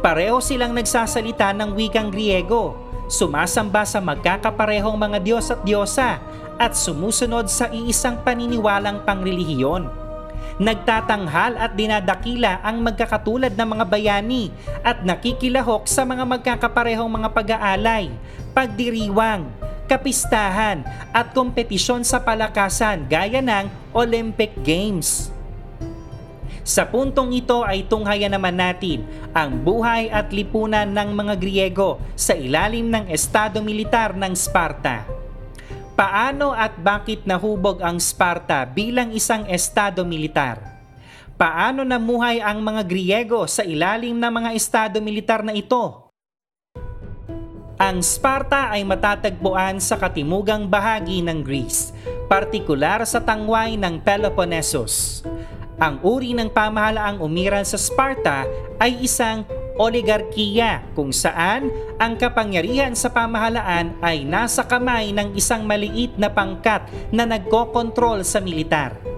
Pareho 0.00 0.40
silang 0.40 0.72
nagsasalita 0.72 1.52
ng 1.52 1.76
wikang 1.76 2.08
Griego, 2.08 2.76
sumasamba 3.08 3.84
sa 3.84 4.00
magkakaparehong 4.00 4.96
mga 4.96 5.18
Diyos 5.20 5.52
at 5.52 5.60
Diyosa 5.60 6.20
at 6.56 6.72
sumusunod 6.72 7.52
sa 7.52 7.68
iisang 7.68 8.24
paniniwalang 8.24 9.04
pangrelihiyon. 9.04 9.90
Nagtatanghal 10.54 11.58
at 11.58 11.74
dinadakila 11.74 12.62
ang 12.62 12.78
magkakatulad 12.78 13.58
na 13.58 13.66
mga 13.66 13.84
bayani 13.90 14.54
at 14.86 15.02
nakikilahok 15.02 15.90
sa 15.90 16.06
mga 16.06 16.22
magkakaparehong 16.22 17.10
mga 17.10 17.28
pag-aalay, 17.34 18.06
pagdiriwang, 18.54 19.50
kapistahan 19.86 20.82
at 21.12 21.32
kompetisyon 21.32 22.02
sa 22.02 22.20
palakasan 22.20 23.06
gaya 23.08 23.44
ng 23.44 23.68
Olympic 23.92 24.52
Games. 24.64 25.34
Sa 26.64 26.88
puntong 26.88 27.28
ito 27.36 27.60
ay 27.60 27.84
tunghayan 27.84 28.32
naman 28.32 28.56
natin 28.56 29.04
ang 29.36 29.52
buhay 29.60 30.08
at 30.08 30.32
lipunan 30.32 30.88
ng 30.88 31.12
mga 31.12 31.34
Griego 31.36 32.00
sa 32.16 32.32
ilalim 32.32 32.88
ng 32.88 33.12
estado 33.12 33.60
militar 33.60 34.16
ng 34.16 34.32
Sparta. 34.32 35.04
Paano 35.92 36.56
at 36.56 36.74
bakit 36.80 37.28
nahubog 37.28 37.84
ang 37.84 38.00
Sparta 38.00 38.64
bilang 38.64 39.12
isang 39.12 39.44
estado 39.46 40.08
militar? 40.08 40.74
Paano 41.36 41.84
namuhay 41.84 42.40
ang 42.40 42.64
mga 42.64 42.82
Griego 42.88 43.44
sa 43.44 43.60
ilalim 43.60 44.16
ng 44.16 44.32
mga 44.32 44.50
estado 44.56 45.04
militar 45.04 45.44
na 45.44 45.52
ito? 45.52 46.03
Ang 47.74 48.06
Sparta 48.06 48.70
ay 48.70 48.86
matatagpuan 48.86 49.82
sa 49.82 49.98
katimugang 49.98 50.70
bahagi 50.70 51.26
ng 51.26 51.42
Greece, 51.42 51.90
partikular 52.30 53.02
sa 53.02 53.18
tangway 53.18 53.74
ng 53.74 53.98
Peloponnesus. 53.98 55.26
Ang 55.82 55.98
uri 56.06 56.38
ng 56.38 56.54
pamahalaang 56.54 57.18
umiral 57.18 57.66
sa 57.66 57.74
Sparta 57.74 58.46
ay 58.78 59.02
isang 59.02 59.42
oligarkiya 59.74 60.86
kung 60.94 61.10
saan 61.10 61.66
ang 61.98 62.14
kapangyarihan 62.14 62.94
sa 62.94 63.10
pamahalaan 63.10 63.98
ay 64.06 64.22
nasa 64.22 64.62
kamay 64.62 65.10
ng 65.10 65.34
isang 65.34 65.66
maliit 65.66 66.14
na 66.14 66.30
pangkat 66.30 66.86
na 67.10 67.26
nagkokontrol 67.26 68.22
sa 68.22 68.38
militar. 68.38 69.13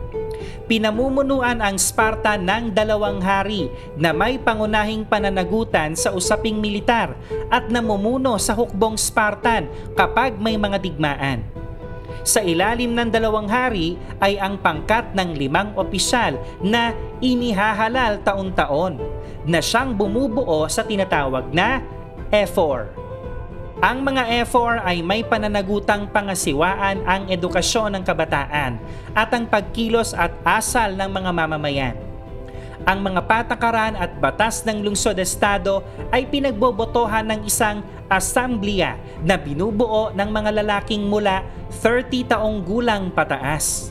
Pinamumunuan 0.66 1.62
ang 1.62 1.78
Sparta 1.78 2.34
ng 2.34 2.74
dalawang 2.74 3.22
hari 3.22 3.70
na 3.94 4.10
may 4.10 4.34
pangunahing 4.34 5.06
pananagutan 5.06 5.94
sa 5.94 6.10
usaping 6.10 6.58
militar 6.58 7.14
at 7.54 7.70
namumuno 7.70 8.34
sa 8.34 8.50
hukbong 8.50 8.98
Spartan 8.98 9.70
kapag 9.94 10.34
may 10.42 10.58
mga 10.58 10.82
digmaan. 10.82 11.46
Sa 12.26 12.42
ilalim 12.42 12.98
ng 12.98 13.14
dalawang 13.14 13.46
hari 13.46 13.94
ay 14.18 14.42
ang 14.42 14.58
pangkat 14.58 15.14
ng 15.14 15.38
limang 15.38 15.70
opisyal 15.78 16.34
na 16.58 16.90
inihahalal 17.22 18.18
taon-taon 18.26 18.98
na 19.46 19.62
siyang 19.62 19.94
bumubuo 19.94 20.66
sa 20.66 20.82
tinatawag 20.82 21.46
na 21.54 21.78
E4. 22.34 23.05
Ang 23.76 24.08
mga 24.08 24.40
E4 24.40 24.88
ay 24.88 25.04
may 25.04 25.20
pananagutang 25.20 26.08
pangasiwaan 26.08 27.04
ang 27.04 27.28
edukasyon 27.28 27.92
ng 27.92 28.04
kabataan 28.08 28.80
at 29.12 29.28
ang 29.36 29.44
pagkilos 29.44 30.16
at 30.16 30.32
asal 30.48 30.96
ng 30.96 31.10
mga 31.12 31.30
mamamayan. 31.36 31.96
ang 32.86 33.02
mga 33.02 33.20
patakaran 33.26 33.98
at 33.98 34.14
batas 34.22 34.62
ng 34.62 34.84
lungsod-estado 34.84 35.82
ay 36.14 36.22
pinagbobotohan 36.28 37.26
ng 37.26 37.40
isang 37.42 37.82
asamblea 38.06 38.94
na 39.26 39.34
binubuo 39.34 40.14
ng 40.14 40.28
mga 40.30 40.50
lalaking 40.62 41.02
mula 41.02 41.42
30 41.82 42.30
taong 42.30 42.62
gulang 42.62 43.10
pataas. 43.10 43.90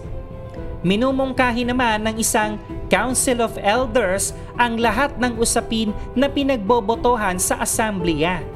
Minumungkahi 0.86 1.68
naman 1.68 2.08
ng 2.08 2.16
isang 2.22 2.56
Council 2.88 3.44
of 3.44 3.58
Elders 3.60 4.32
ang 4.56 4.80
lahat 4.80 5.18
ng 5.20 5.44
usapin 5.44 5.92
na 6.16 6.32
pinagbobotohan 6.32 7.36
sa 7.36 7.60
asamblea. 7.60 8.55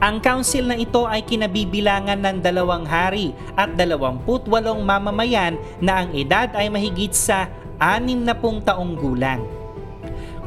Ang 0.00 0.16
council 0.24 0.64
na 0.64 0.80
ito 0.80 1.04
ay 1.04 1.20
kinabibilangan 1.28 2.16
ng 2.16 2.40
dalawang 2.40 2.88
hari 2.88 3.36
at 3.52 3.76
28 3.76 4.24
mamamayan 4.80 5.60
na 5.76 6.00
ang 6.00 6.16
edad 6.16 6.48
ay 6.56 6.72
mahigit 6.72 7.12
sa 7.12 7.52
60 7.76 8.64
taong 8.64 8.96
gulang. 8.96 9.44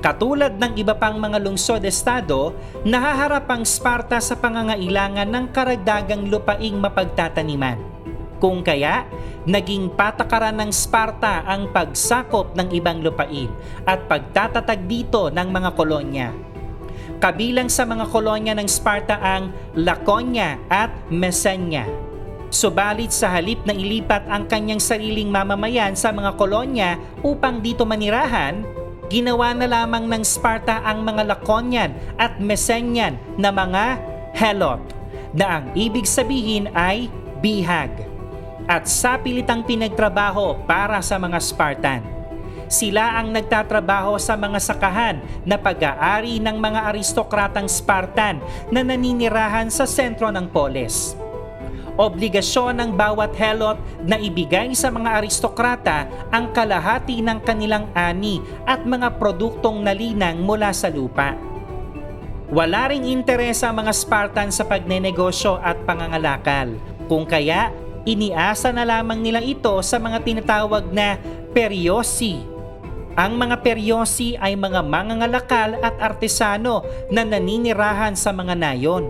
Katulad 0.02 0.58
ng 0.58 0.74
iba 0.74 0.98
pang 0.98 1.22
mga 1.22 1.38
lungsod-estado, 1.38 2.58
nahaharap 2.82 3.46
ang 3.46 3.62
Sparta 3.62 4.18
sa 4.18 4.34
pangangailangan 4.36 5.30
ng 5.30 5.46
karagdagang 5.54 6.34
lupaing 6.34 6.82
mapagtataniman. 6.82 7.78
Kung 8.42 8.66
kaya, 8.66 9.06
naging 9.46 9.94
patakaran 9.94 10.60
ng 10.66 10.74
Sparta 10.74 11.46
ang 11.46 11.70
pagsakop 11.70 12.58
ng 12.58 12.74
ibang 12.74 13.06
lupain 13.06 13.54
at 13.86 14.04
pagtatatag 14.10 14.84
dito 14.90 15.30
ng 15.30 15.48
mga 15.48 15.70
kolonya. 15.78 16.53
Kabilang 17.24 17.72
sa 17.72 17.88
mga 17.88 18.12
kolonya 18.12 18.52
ng 18.52 18.68
Sparta 18.68 19.16
ang 19.16 19.56
Laconia 19.80 20.60
at 20.68 20.92
Messenia. 21.08 21.88
Subalit 22.52 23.16
sa 23.16 23.32
halip 23.32 23.64
na 23.64 23.72
ilipat 23.72 24.28
ang 24.28 24.44
kanyang 24.44 24.84
sariling 24.84 25.32
mamamayan 25.32 25.96
sa 25.96 26.12
mga 26.12 26.36
kolonya 26.36 27.00
upang 27.24 27.64
dito 27.64 27.88
manirahan, 27.88 28.68
ginawa 29.08 29.56
na 29.56 29.72
lamang 29.72 30.04
ng 30.04 30.20
Sparta 30.20 30.84
ang 30.84 31.08
mga 31.08 31.24
Laconian 31.24 31.96
at 32.20 32.44
Messenian 32.44 33.16
na 33.40 33.56
mga 33.56 34.04
Helot 34.36 34.84
na 35.32 35.64
ang 35.64 35.66
ibig 35.80 36.04
sabihin 36.04 36.76
ay 36.76 37.08
bihag 37.40 38.04
at 38.68 38.84
sapilitang 38.84 39.64
pinagtrabaho 39.64 40.60
para 40.68 41.00
sa 41.00 41.16
mga 41.16 41.40
Spartan. 41.40 42.04
Sila 42.74 43.22
ang 43.22 43.30
nagtatrabaho 43.30 44.18
sa 44.18 44.34
mga 44.34 44.58
sakahan 44.58 45.22
na 45.46 45.62
pag-aari 45.62 46.42
ng 46.42 46.58
mga 46.58 46.90
aristokratang 46.90 47.70
Spartan 47.70 48.42
na 48.74 48.82
naninirahan 48.82 49.70
sa 49.70 49.86
sentro 49.86 50.34
ng 50.34 50.50
polis 50.50 51.14
obligasyon 51.94 52.82
ng 52.82 52.92
bawat 52.98 53.38
helot 53.38 53.78
na 54.02 54.18
ibigay 54.18 54.74
sa 54.74 54.90
mga 54.90 55.22
aristokrata 55.22 56.10
ang 56.34 56.50
kalahati 56.50 57.22
ng 57.22 57.38
kanilang 57.46 57.86
ani 57.94 58.42
at 58.66 58.82
mga 58.82 59.22
produktong 59.22 59.86
nalinang 59.86 60.42
mula 60.42 60.74
sa 60.74 60.90
lupa. 60.90 61.38
Wala 62.50 62.90
ring 62.90 63.06
interes 63.06 63.62
ang 63.62 63.78
mga 63.82 63.94
Spartan 63.94 64.50
sa 64.50 64.66
pagnenegosyo 64.66 65.58
at 65.62 65.78
pangangalakal, 65.86 66.74
kung 67.06 67.30
kaya 67.30 67.74
iniasa 68.06 68.70
na 68.70 68.86
lamang 68.86 69.22
nila 69.22 69.42
ito 69.42 69.74
sa 69.82 69.98
mga 69.98 70.22
tinatawag 70.22 70.90
na 70.90 71.18
peryosi. 71.54 72.53
Ang 73.14 73.38
mga 73.38 73.62
peryosi 73.62 74.34
ay 74.42 74.58
mga 74.58 74.82
mangangalakal 74.82 75.78
at 75.86 75.94
artesano 76.02 76.82
na 77.14 77.22
naninirahan 77.22 78.18
sa 78.18 78.34
mga 78.34 78.58
nayon. 78.58 79.06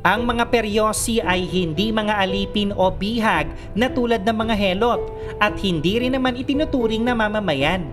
Ang 0.00 0.24
mga 0.24 0.48
peryosi 0.48 1.20
ay 1.20 1.44
hindi 1.44 1.92
mga 1.92 2.24
alipin 2.24 2.72
o 2.72 2.88
bihag 2.88 3.52
na 3.76 3.92
tulad 3.92 4.24
ng 4.24 4.32
mga 4.32 4.54
helot 4.56 5.12
at 5.44 5.52
hindi 5.60 6.00
rin 6.00 6.16
naman 6.16 6.40
itinuturing 6.40 7.04
na 7.04 7.12
mamamayan. 7.12 7.84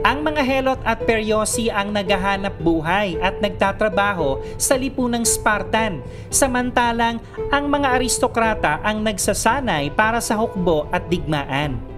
Ang 0.00 0.24
mga 0.24 0.40
helot 0.40 0.80
at 0.88 1.04
peryosi 1.04 1.68
ang 1.68 1.92
naghahanap 1.92 2.56
buhay 2.56 3.20
at 3.20 3.36
nagtatrabaho 3.44 4.40
sa 4.56 4.80
lipunang 4.80 5.28
Spartan, 5.28 6.00
samantalang 6.32 7.20
ang 7.52 7.68
mga 7.68 8.00
aristokrata 8.00 8.80
ang 8.80 9.04
nagsasanay 9.04 9.92
para 9.92 10.16
sa 10.24 10.40
hukbo 10.40 10.88
at 10.88 11.04
digmaan. 11.12 11.95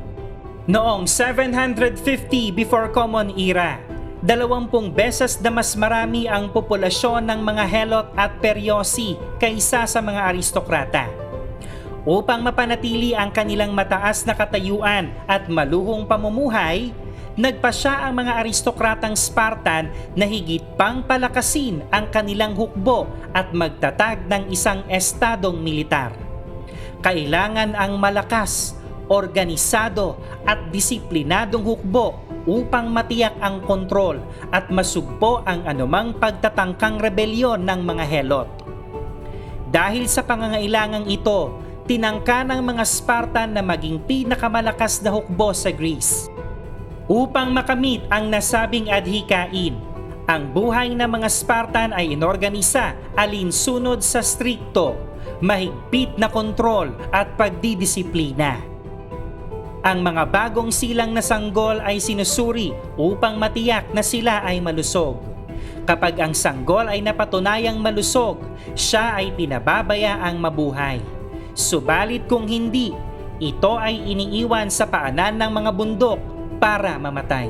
Noong 0.69 1.09
750 1.09 2.53
before 2.53 2.93
Common 2.93 3.33
Era, 3.41 3.81
dalawampung 4.21 4.93
beses 4.93 5.41
na 5.41 5.49
mas 5.49 5.73
marami 5.73 6.29
ang 6.29 6.53
populasyon 6.53 7.25
ng 7.25 7.41
mga 7.41 7.65
Helot 7.65 8.13
at 8.13 8.37
Peryosi 8.37 9.17
kaysa 9.41 9.89
sa 9.89 10.01
mga 10.05 10.29
aristokrata. 10.29 11.09
Upang 12.05 12.45
mapanatili 12.45 13.17
ang 13.17 13.33
kanilang 13.33 13.73
mataas 13.73 14.29
na 14.29 14.37
katayuan 14.37 15.09
at 15.25 15.49
maluhong 15.49 16.05
pamumuhay, 16.05 16.93
nagpasya 17.41 18.05
ang 18.05 18.21
mga 18.21 18.45
aristokratang 18.45 19.17
Spartan 19.17 19.89
na 20.21 20.29
higit 20.29 20.61
pang 20.77 21.01
palakasin 21.01 21.81
ang 21.89 22.13
kanilang 22.13 22.53
hukbo 22.53 23.09
at 23.33 23.57
magtatag 23.57 24.29
ng 24.29 24.53
isang 24.53 24.85
estadong 24.93 25.65
militar. 25.65 26.13
Kailangan 27.01 27.73
ang 27.73 27.97
malakas, 27.97 28.77
organisado 29.09 30.21
at 30.45 30.69
disiplinadong 30.73 31.65
hukbo 31.65 32.21
upang 32.49 32.89
matiyak 32.89 33.37
ang 33.45 33.61
kontrol 33.65 34.21
at 34.53 34.73
masugpo 34.73 35.45
ang 35.45 35.65
anumang 35.69 36.17
pagtatangkang 36.17 36.97
rebelyon 37.01 37.65
ng 37.65 37.81
mga 37.85 38.05
Helot. 38.09 38.49
Dahil 39.69 40.09
sa 40.09 40.25
pangangailangang 40.25 41.05
ito, 41.13 41.61
tinangka 41.85 42.45
ng 42.45 42.61
mga 42.65 42.85
Spartan 42.89 43.53
na 43.53 43.61
maging 43.61 44.01
pinakamalakas 44.05 45.05
na 45.05 45.13
hukbo 45.13 45.53
sa 45.53 45.69
Greece. 45.69 46.29
Upang 47.09 47.53
makamit 47.53 48.05
ang 48.13 48.29
nasabing 48.29 48.93
adhikain, 48.93 49.77
ang 50.29 50.53
buhay 50.53 50.93
ng 50.93 51.09
mga 51.09 51.29
Spartan 51.33 51.97
ay 51.97 52.13
inorganisa 52.13 52.93
alinsunod 53.17 54.05
sa 54.05 54.21
strikto, 54.21 54.93
mahigpit 55.41 56.21
na 56.21 56.29
kontrol 56.29 56.93
at 57.13 57.33
pagdidisiplina. 57.41 58.78
Ang 59.89 60.05
mga 60.05 60.29
bagong 60.29 60.69
silang 60.69 61.17
na 61.17 61.25
sanggol 61.25 61.81
ay 61.81 61.97
sinusuri 61.97 62.77
upang 63.01 63.41
matiyak 63.41 63.89
na 63.97 64.05
sila 64.05 64.45
ay 64.45 64.61
malusog. 64.61 65.17
Kapag 65.89 66.21
ang 66.21 66.37
sanggol 66.37 66.93
ay 66.93 67.01
napatunayang 67.01 67.81
malusog, 67.81 68.37
siya 68.77 69.17
ay 69.17 69.33
pinababayaang 69.33 70.37
mabuhay. 70.37 71.01
Subalit 71.57 72.29
kung 72.29 72.45
hindi, 72.45 72.93
ito 73.41 73.81
ay 73.81 73.97
iniiwan 74.13 74.69
sa 74.69 74.85
paanan 74.85 75.41
ng 75.41 75.53
mga 75.57 75.71
bundok 75.73 76.21
para 76.61 77.01
mamatay. 77.01 77.49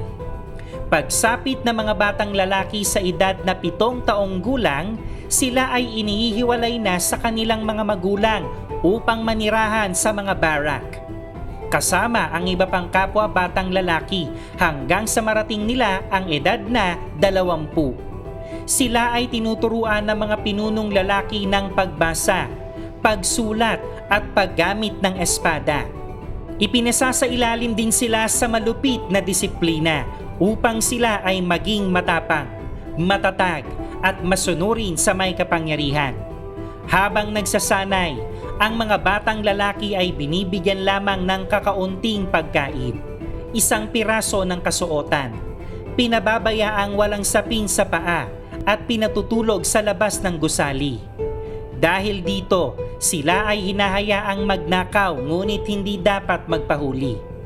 Pagsapit 0.87 1.67
ng 1.67 1.75
mga 1.75 1.95
batang 1.99 2.31
lalaki 2.39 2.87
sa 2.87 3.03
edad 3.03 3.35
na 3.43 3.59
pitong 3.59 4.07
taong 4.07 4.39
gulang, 4.39 4.95
sila 5.27 5.75
ay 5.75 6.07
inihiwalay 6.07 6.79
na 6.79 7.03
sa 7.03 7.19
kanilang 7.19 7.67
mga 7.67 7.83
magulang 7.83 8.47
upang 8.87 9.27
manirahan 9.27 9.91
sa 9.91 10.15
mga 10.15 10.39
barak 10.39 11.08
kasama 11.69 12.33
ang 12.33 12.49
iba 12.49 12.65
pang 12.65 12.89
kapwa 12.89 13.29
batang 13.29 13.71
lalaki 13.71 14.29
hanggang 14.57 15.05
sa 15.05 15.21
marating 15.21 15.69
nila 15.69 16.03
ang 16.09 16.27
edad 16.33 16.59
na 16.65 16.97
dalawampu. 17.21 17.95
Sila 18.65 19.17
ay 19.17 19.29
tinuturuan 19.29 20.05
ng 20.09 20.19
mga 20.19 20.37
pinunong 20.45 20.91
lalaki 20.93 21.45
ng 21.45 21.73
pagbasa, 21.73 22.49
pagsulat 23.05 23.81
at 24.09 24.25
paggamit 24.33 24.97
ng 25.01 25.15
espada. 25.21 25.85
Ipinasa 26.59 27.15
sa 27.15 27.27
ilalim 27.29 27.77
din 27.77 27.95
sila 27.95 28.27
sa 28.27 28.51
malupit 28.51 28.99
na 29.13 29.23
disiplina 29.23 30.03
upang 30.43 30.83
sila 30.83 31.23
ay 31.23 31.39
maging 31.39 31.87
matapang, 31.87 32.51
matatag 32.99 33.63
at 34.03 34.19
masunurin 34.27 34.99
sa 34.99 35.15
may 35.15 35.39
kapangyarihan. 35.39 36.19
Habang 36.89 37.31
nagsasanay, 37.31 38.38
ang 38.59 38.75
mga 38.75 38.99
batang 38.99 39.41
lalaki 39.47 39.95
ay 39.95 40.11
binibigyan 40.11 40.83
lamang 40.83 41.23
ng 41.23 41.47
kakaunting 41.47 42.27
pagkain, 42.27 42.99
isang 43.55 43.87
piraso 43.87 44.43
ng 44.43 44.59
kasuotan, 44.59 45.31
pinababayaang 45.95 46.99
walang 46.99 47.23
sapin 47.23 47.71
sa 47.71 47.87
paa 47.87 48.27
at 48.67 48.79
pinatutulog 48.91 49.63
sa 49.63 49.79
labas 49.79 50.19
ng 50.19 50.35
gusali. 50.43 50.99
Dahil 51.79 52.27
dito, 52.27 52.75
sila 52.99 53.47
ay 53.47 53.71
hinahayaang 53.71 54.43
magnakaw 54.43 55.15
ngunit 55.15 55.63
hindi 55.71 55.95
dapat 55.95 56.51
magpahuli. 56.51 57.38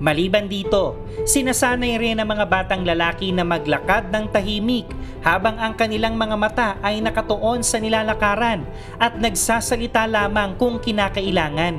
Maliban 0.00 0.48
dito, 0.48 0.96
sinasanay 1.28 2.00
rin 2.00 2.16
ang 2.16 2.32
mga 2.32 2.48
batang 2.48 2.88
lalaki 2.88 3.36
na 3.36 3.44
maglakad 3.44 4.08
ng 4.08 4.32
tahimik 4.32 4.88
habang 5.20 5.60
ang 5.60 5.76
kanilang 5.76 6.16
mga 6.16 6.36
mata 6.40 6.70
ay 6.80 7.04
nakatuon 7.04 7.60
sa 7.60 7.76
nilalakaran 7.76 8.64
at 8.96 9.20
nagsasalita 9.20 10.08
lamang 10.08 10.56
kung 10.56 10.80
kinakailangan. 10.80 11.76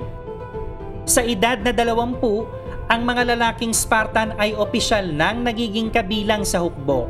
Sa 1.09 1.25
edad 1.25 1.57
na 1.65 1.73
dalawampu, 1.73 2.45
ang 2.85 3.01
mga 3.01 3.33
lalaking 3.33 3.73
Spartan 3.73 4.37
ay 4.37 4.53
opisyal 4.53 5.09
nang 5.09 5.41
nagiging 5.41 5.89
kabilang 5.89 6.45
sa 6.45 6.61
hukbo. 6.61 7.09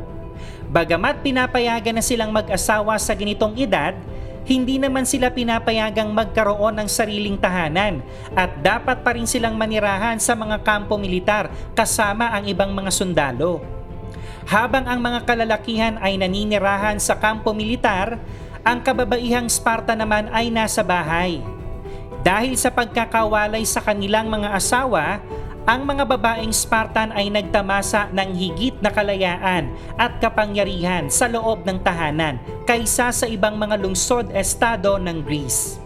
Bagamat 0.72 1.20
pinapayagan 1.20 2.00
na 2.00 2.04
silang 2.04 2.32
mag-asawa 2.32 2.96
sa 2.96 3.12
ganitong 3.12 3.52
edad, 3.60 3.92
hindi 4.42 4.78
naman 4.82 5.06
sila 5.06 5.30
pinapayagang 5.30 6.10
magkaroon 6.10 6.82
ng 6.82 6.88
sariling 6.90 7.38
tahanan 7.38 8.02
at 8.34 8.50
dapat 8.58 9.06
pa 9.06 9.14
rin 9.14 9.26
silang 9.26 9.54
manirahan 9.54 10.18
sa 10.18 10.34
mga 10.34 10.66
kampo 10.66 10.98
militar 10.98 11.46
kasama 11.78 12.34
ang 12.34 12.50
ibang 12.50 12.74
mga 12.74 12.90
sundalo. 12.90 13.62
Habang 14.50 14.90
ang 14.90 14.98
mga 14.98 15.22
kalalakihan 15.22 15.94
ay 16.02 16.18
naninirahan 16.18 16.98
sa 16.98 17.14
kampo 17.14 17.54
militar, 17.54 18.18
ang 18.66 18.82
kababaihang 18.82 19.46
Sparta 19.46 19.94
naman 19.94 20.26
ay 20.34 20.50
nasa 20.50 20.82
bahay. 20.82 21.38
Dahil 22.22 22.54
sa 22.54 22.70
pagkakawalay 22.70 23.66
sa 23.66 23.82
kanilang 23.82 24.30
mga 24.30 24.54
asawa, 24.54 25.22
ang 25.62 25.86
mga 25.86 26.10
babaeng 26.10 26.50
Spartan 26.50 27.14
ay 27.14 27.30
nagtamasa 27.30 28.10
ng 28.10 28.34
higit 28.34 28.74
na 28.82 28.90
kalayaan 28.90 29.70
at 29.94 30.18
kapangyarihan 30.18 31.06
sa 31.06 31.30
loob 31.30 31.62
ng 31.62 31.78
tahanan 31.86 32.42
kaysa 32.66 33.14
sa 33.14 33.26
ibang 33.30 33.54
mga 33.54 33.78
lungsod-estado 33.78 34.98
ng 34.98 35.22
Greece. 35.22 35.78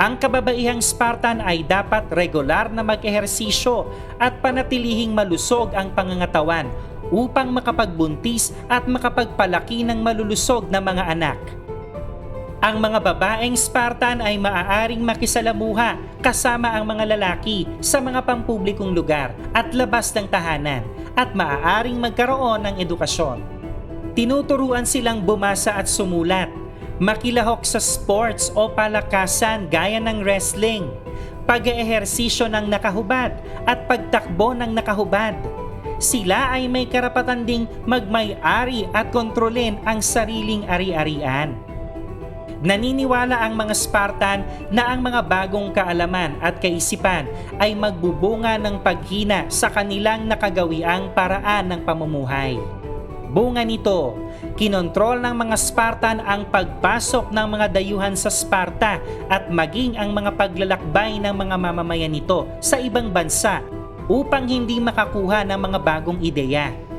Ang 0.00 0.18
kababaihang 0.18 0.82
Spartan 0.82 1.38
ay 1.38 1.62
dapat 1.62 2.10
regular 2.10 2.72
na 2.72 2.82
mag-ehersisyo 2.82 3.86
at 4.18 4.42
panatilihing 4.42 5.14
malusog 5.14 5.70
ang 5.76 5.94
pangangatawan 5.94 6.66
upang 7.14 7.52
makapagbuntis 7.54 8.50
at 8.66 8.90
makapagpalaki 8.90 9.86
ng 9.86 10.02
malulusog 10.02 10.66
na 10.66 10.82
mga 10.82 11.04
anak. 11.14 11.59
Ang 12.60 12.76
mga 12.76 13.00
babaeng 13.00 13.56
Spartan 13.56 14.20
ay 14.20 14.36
maaaring 14.36 15.00
makisalamuha 15.00 15.96
kasama 16.20 16.68
ang 16.76 16.84
mga 16.84 17.16
lalaki 17.16 17.64
sa 17.80 18.04
mga 18.04 18.20
pampublikong 18.20 18.92
lugar 18.92 19.32
at 19.56 19.72
labas 19.72 20.12
ng 20.12 20.28
tahanan 20.28 20.84
at 21.16 21.32
maaaring 21.32 21.96
magkaroon 21.96 22.68
ng 22.68 22.76
edukasyon. 22.84 23.40
Tinuturuan 24.12 24.84
silang 24.84 25.24
bumasa 25.24 25.72
at 25.72 25.88
sumulat, 25.88 26.52
makilahok 27.00 27.64
sa 27.64 27.80
sports 27.80 28.52
o 28.52 28.68
palakasan 28.68 29.64
gaya 29.72 29.96
ng 29.96 30.20
wrestling, 30.20 30.84
pag-ehersisyo 31.48 32.44
ng 32.44 32.68
nakahubad 32.68 33.40
at 33.64 33.88
pagtakbo 33.88 34.52
ng 34.52 34.76
nakahubad. 34.76 35.32
Sila 35.96 36.52
ay 36.52 36.68
may 36.68 36.84
karapatan 36.84 37.48
ding 37.48 37.64
magmay-ari 37.88 38.84
at 38.92 39.08
kontrolin 39.08 39.80
ang 39.88 40.04
sariling 40.04 40.68
ari-arian. 40.68 41.69
Naniniwala 42.60 43.40
ang 43.40 43.56
mga 43.56 43.72
Spartan 43.72 44.44
na 44.68 44.92
ang 44.92 45.00
mga 45.00 45.24
bagong 45.24 45.72
kaalaman 45.72 46.36
at 46.44 46.60
kaisipan 46.60 47.24
ay 47.56 47.72
magbubunga 47.72 48.60
ng 48.60 48.84
paghina 48.84 49.48
sa 49.48 49.72
kanilang 49.72 50.28
nakagawiang 50.28 51.08
paraan 51.16 51.72
ng 51.72 51.80
pamumuhay. 51.88 52.60
Bunga 53.32 53.64
nito, 53.64 54.12
kinontrol 54.60 55.24
ng 55.24 55.36
mga 55.40 55.56
Spartan 55.56 56.20
ang 56.20 56.52
pagpasok 56.52 57.32
ng 57.32 57.46
mga 57.48 57.66
dayuhan 57.72 58.12
sa 58.12 58.28
Sparta 58.28 59.00
at 59.32 59.48
maging 59.48 59.96
ang 59.96 60.12
mga 60.12 60.36
paglalakbay 60.36 61.16
ng 61.16 61.32
mga 61.32 61.56
mamamayan 61.56 62.12
nito 62.12 62.44
sa 62.60 62.76
ibang 62.76 63.08
bansa 63.08 63.64
upang 64.04 64.44
hindi 64.44 64.76
makakuha 64.82 65.48
ng 65.48 65.60
mga 65.64 65.78
bagong 65.80 66.20
ideya 66.20 66.89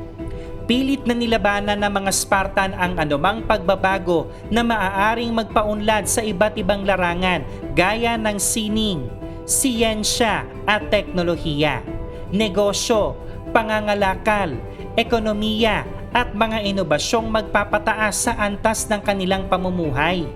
pilit 0.66 1.02
na 1.04 1.14
nilabanan 1.14 1.78
ng 1.80 1.92
mga 2.02 2.10
Spartan 2.14 2.72
ang 2.78 2.96
anumang 2.98 3.42
pagbabago 3.44 4.30
na 4.48 4.62
maaaring 4.62 5.34
magpaunlad 5.34 6.06
sa 6.06 6.22
iba't 6.22 6.54
ibang 6.58 6.86
larangan 6.86 7.42
gaya 7.74 8.14
ng 8.14 8.38
sining, 8.38 9.10
siyensya 9.44 10.46
at 10.64 10.86
teknolohiya, 10.88 11.82
negosyo, 12.30 13.18
pangangalakal, 13.50 14.54
ekonomiya 14.94 15.84
at 16.12 16.36
mga 16.36 16.68
inobasyong 16.68 17.28
magpapataas 17.32 18.28
sa 18.28 18.32
antas 18.36 18.84
ng 18.86 19.00
kanilang 19.00 19.48
pamumuhay. 19.48 20.28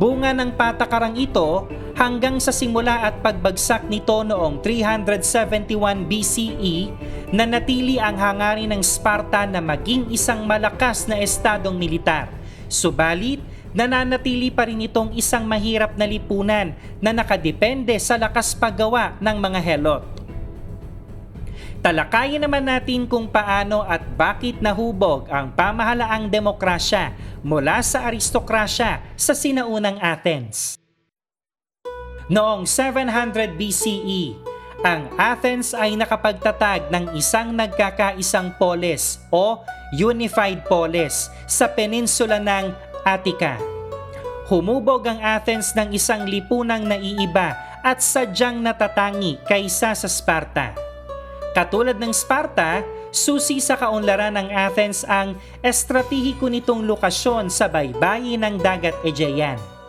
Bunga 0.00 0.32
ng 0.32 0.56
patakarang 0.56 1.12
ito 1.20 1.68
hanggang 2.00 2.40
sa 2.40 2.48
simula 2.48 3.12
at 3.12 3.20
pagbagsak 3.20 3.84
nito 3.92 4.24
noong 4.24 4.64
371 4.64 6.08
BCE 6.08 6.88
na 7.28 7.44
natili 7.44 8.00
ang 8.00 8.16
hangarin 8.16 8.72
ng 8.72 8.80
Sparta 8.80 9.44
na 9.44 9.60
maging 9.60 10.08
isang 10.08 10.48
malakas 10.48 11.04
na 11.04 11.20
estadong 11.20 11.76
militar. 11.76 12.32
Subalit, 12.72 13.44
nananatili 13.76 14.48
pa 14.48 14.64
rin 14.64 14.80
itong 14.80 15.12
isang 15.12 15.44
mahirap 15.44 15.92
na 16.00 16.08
lipunan 16.08 16.72
na 17.04 17.12
nakadepende 17.12 17.92
sa 18.00 18.16
lakas 18.16 18.56
paggawa 18.56 19.20
ng 19.20 19.36
mga 19.36 19.60
helot. 19.60 20.02
Talakayin 21.84 22.40
naman 22.40 22.64
natin 22.64 23.04
kung 23.04 23.28
paano 23.28 23.84
at 23.84 24.00
bakit 24.16 24.60
nahubog 24.64 25.28
ang 25.28 25.52
pamahalaang 25.52 26.32
demokrasya 26.32 27.12
mula 27.44 27.84
sa 27.84 28.08
aristokrasya 28.08 29.04
sa 29.16 29.32
sinaunang 29.36 30.00
Athens. 30.00 30.79
Noong 32.30 32.62
700 32.62 33.58
BCE, 33.58 34.38
ang 34.86 35.10
Athens 35.18 35.74
ay 35.74 35.98
nakapagtatag 35.98 36.86
ng 36.86 37.18
isang 37.18 37.50
nagkakaisang 37.50 38.54
polis 38.54 39.18
o 39.34 39.58
unified 39.90 40.62
polis 40.62 41.26
sa 41.50 41.66
peninsula 41.66 42.38
ng 42.38 42.70
Attica. 43.02 43.58
Humubog 44.46 45.10
ang 45.10 45.18
Athens 45.18 45.74
ng 45.74 45.90
isang 45.90 46.22
lipunang 46.22 46.86
naiiba 46.86 47.82
at 47.82 47.98
sadyang 47.98 48.62
natatangi 48.62 49.42
kaysa 49.42 49.90
sa 49.98 50.06
Sparta. 50.06 50.70
Katulad 51.50 51.98
ng 51.98 52.14
Sparta, 52.14 52.86
susi 53.10 53.58
sa 53.58 53.74
kaunlaran 53.74 54.38
ng 54.38 54.54
Athens 54.54 55.02
ang 55.02 55.34
estratehiko 55.66 56.46
nitong 56.46 56.86
lokasyon 56.86 57.50
sa 57.50 57.66
baybayin 57.66 58.38
ng 58.46 58.54
dagat 58.62 58.94
Aegean. 59.02 59.79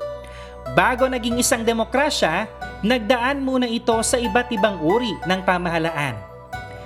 Bago 0.72 1.04
naging 1.04 1.36
isang 1.36 1.68
demokrasya, 1.68 2.48
nagdaan 2.80 3.44
muna 3.44 3.68
ito 3.68 3.92
sa 4.08 4.16
iba't 4.16 4.48
ibang 4.56 4.80
uri 4.80 5.12
ng 5.28 5.42
pamahalaan. 5.44 6.16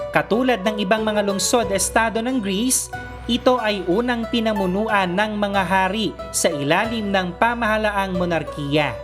Katulad 0.09 0.65
ng 0.65 0.81
ibang 0.81 1.05
mga 1.05 1.21
lungsod-estado 1.21 2.17
ng 2.25 2.41
Greece, 2.41 2.89
ito 3.29 3.61
ay 3.61 3.85
unang 3.85 4.25
pinamunuan 4.33 5.13
ng 5.13 5.37
mga 5.37 5.61
hari 5.61 6.17
sa 6.33 6.49
ilalim 6.49 7.13
ng 7.13 7.37
pamahalaang 7.37 8.17
monarkiya. 8.17 8.97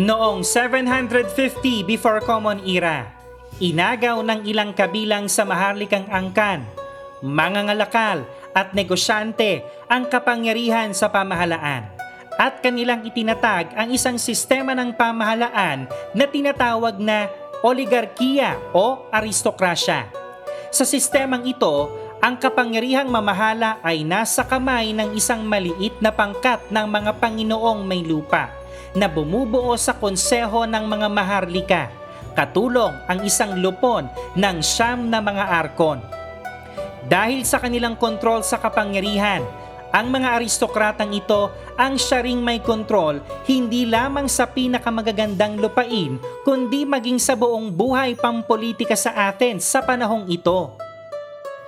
Noong 0.00 0.48
750 0.48 1.84
before 1.84 2.24
Common 2.24 2.64
Era, 2.64 3.04
Inagaw 3.60 4.24
ng 4.24 4.48
ilang 4.48 4.72
kabilang 4.72 5.28
sa 5.28 5.44
maharlikang 5.44 6.08
angkan, 6.08 6.64
mangangalakal 7.20 8.24
at 8.56 8.72
negosyante 8.72 9.60
ang 9.92 10.08
kapangyarihan 10.08 10.96
sa 10.96 11.12
pamahalaan 11.12 11.99
at 12.40 12.64
kanilang 12.64 13.04
itinatag 13.04 13.76
ang 13.76 13.92
isang 13.92 14.16
sistema 14.16 14.72
ng 14.72 14.96
pamahalaan 14.96 15.84
na 16.16 16.24
tinatawag 16.24 16.96
na 16.96 17.28
oligarkiya 17.60 18.56
o 18.72 19.04
aristokrasya. 19.12 20.08
Sa 20.72 20.88
sistemang 20.88 21.44
ito, 21.44 21.92
ang 22.24 22.40
kapangyarihang 22.40 23.12
mamahala 23.12 23.76
ay 23.84 24.08
nasa 24.08 24.40
kamay 24.40 24.96
ng 24.96 25.12
isang 25.12 25.44
maliit 25.44 26.00
na 26.00 26.08
pangkat 26.08 26.64
ng 26.72 26.86
mga 26.88 27.20
Panginoong 27.20 27.84
may 27.84 28.00
lupa 28.00 28.48
na 28.96 29.04
bumubuo 29.04 29.76
sa 29.76 29.92
konseho 29.92 30.64
ng 30.64 30.84
mga 30.88 31.08
maharlika 31.12 31.82
katulong 32.32 32.96
ang 33.04 33.20
isang 33.20 33.60
lupon 33.60 34.08
ng 34.32 34.56
siyam 34.64 35.12
na 35.12 35.20
mga 35.20 35.44
arkon. 35.60 36.00
Dahil 37.04 37.44
sa 37.44 37.60
kanilang 37.60 37.98
kontrol 37.98 38.40
sa 38.40 38.56
kapangyarihan, 38.56 39.42
ang 39.90 40.10
mga 40.10 40.38
aristokratang 40.38 41.10
ito 41.14 41.50
ang 41.74 41.98
siya 41.98 42.22
ring 42.22 42.38
may 42.38 42.62
kontrol 42.62 43.18
hindi 43.46 43.86
lamang 43.86 44.30
sa 44.30 44.46
pinakamagagandang 44.46 45.58
lupain 45.58 46.18
kundi 46.46 46.86
maging 46.86 47.18
sa 47.18 47.34
buong 47.34 47.74
buhay 47.74 48.14
pampolitika 48.14 48.94
sa 48.94 49.14
Athens 49.30 49.66
sa 49.66 49.82
panahong 49.82 50.30
ito. 50.30 50.74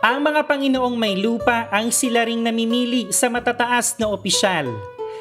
Ang 0.02 0.18
mga 0.26 0.50
Panginoong 0.50 0.98
may 0.98 1.14
lupa 1.14 1.70
ang 1.70 1.94
sila 1.94 2.26
ring 2.26 2.42
namimili 2.42 3.14
sa 3.14 3.30
matataas 3.30 3.94
na 4.02 4.10
opisyal. 4.10 4.66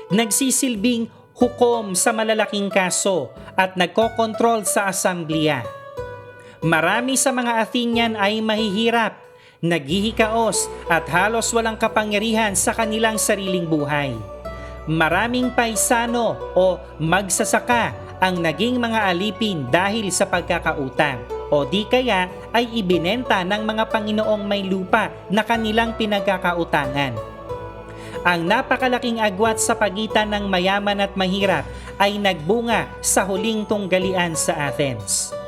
Nagsisilbing 0.10 1.06
hukom 1.38 1.94
sa 1.94 2.10
malalaking 2.10 2.70
kaso 2.74 3.30
at 3.54 3.78
nagkokontrol 3.78 4.66
sa 4.66 4.90
asamblea. 4.90 5.62
Marami 6.62 7.18
sa 7.18 7.34
mga 7.34 7.58
Athenian 7.58 8.14
ay 8.14 8.38
mahihirap, 8.42 9.18
naghihikaos 9.62 10.66
at 10.90 11.06
halos 11.06 11.54
walang 11.54 11.78
kapangyarihan 11.78 12.58
sa 12.58 12.74
kanilang 12.74 13.22
sariling 13.22 13.70
buhay. 13.70 14.18
Maraming 14.90 15.54
paisano 15.54 16.34
o 16.58 16.82
magsasaka 16.98 17.94
ang 18.18 18.42
naging 18.42 18.82
mga 18.82 19.06
alipin 19.14 19.70
dahil 19.70 20.10
sa 20.10 20.26
pagkakautang 20.26 21.22
o 21.54 21.62
di 21.62 21.86
kaya 21.86 22.26
ay 22.50 22.66
ibinenta 22.82 23.46
ng 23.46 23.62
mga 23.62 23.94
Panginoong 23.94 24.42
may 24.42 24.66
lupa 24.66 25.14
na 25.30 25.46
kanilang 25.46 25.94
pinagkakautangan 25.94 27.32
ang 28.22 28.46
napakalaking 28.46 29.18
agwat 29.18 29.58
sa 29.58 29.74
pagitan 29.74 30.30
ng 30.30 30.46
mayaman 30.46 31.02
at 31.02 31.14
mahirap 31.18 31.66
ay 31.98 32.22
nagbunga 32.22 32.86
sa 33.02 33.26
huling 33.26 33.66
tunggalian 33.66 34.38
sa 34.38 34.70
Athens. 34.70 35.41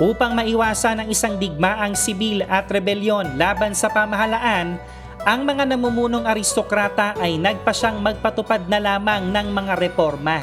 Upang 0.00 0.32
maiwasan 0.32 1.04
ang 1.04 1.08
isang 1.12 1.36
digmaang 1.36 1.92
sibil 1.92 2.40
at 2.48 2.64
rebelyon 2.72 3.36
laban 3.36 3.76
sa 3.76 3.92
pamahalaan, 3.92 4.80
ang 5.22 5.44
mga 5.44 5.68
namumunong 5.68 6.24
aristokrata 6.24 7.12
ay 7.20 7.36
nagpasyang 7.36 8.00
magpatupad 8.00 8.72
na 8.72 8.80
lamang 8.80 9.28
ng 9.28 9.48
mga 9.52 9.76
reforma. 9.76 10.40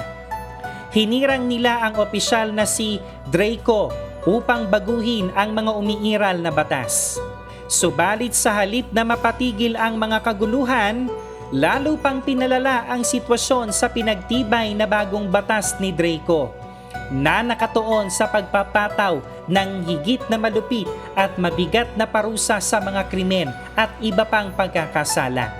Hinirang 0.93 1.49
nila 1.49 1.81
ang 1.81 1.97
opisyal 1.97 2.53
na 2.53 2.69
si 2.69 3.01
Draco 3.25 3.89
upang 4.29 4.69
baguhin 4.69 5.33
ang 5.33 5.57
mga 5.57 5.71
umiiral 5.73 6.37
na 6.37 6.53
batas. 6.53 7.17
Subalit 7.65 8.37
sa 8.37 8.53
halip 8.53 8.89
na 8.93 9.01
mapatigil 9.01 9.77
ang 9.77 9.97
mga 9.97 10.25
kaguluhan, 10.25 11.09
lalo 11.49 11.97
pang 11.97 12.21
pinalala 12.21 12.85
ang 12.85 13.01
sitwasyon 13.01 13.73
sa 13.73 13.89
pinagtibay 13.89 14.77
na 14.77 14.85
bagong 14.85 15.25
batas 15.29 15.77
ni 15.81 15.89
Draco 15.89 16.68
na 17.09 17.41
nakatuon 17.41 18.09
sa 18.13 18.29
pagpapataw 18.29 19.21
ng 19.49 19.69
higit 19.85 20.21
na 20.29 20.37
malupit 20.37 20.85
at 21.17 21.33
mabigat 21.41 21.89
na 21.97 22.05
parusa 22.05 22.61
sa 22.61 22.77
mga 22.77 23.09
krimen 23.09 23.49
at 23.73 23.89
iba 23.99 24.23
pang 24.25 24.53
pagkakasala. 24.53 25.51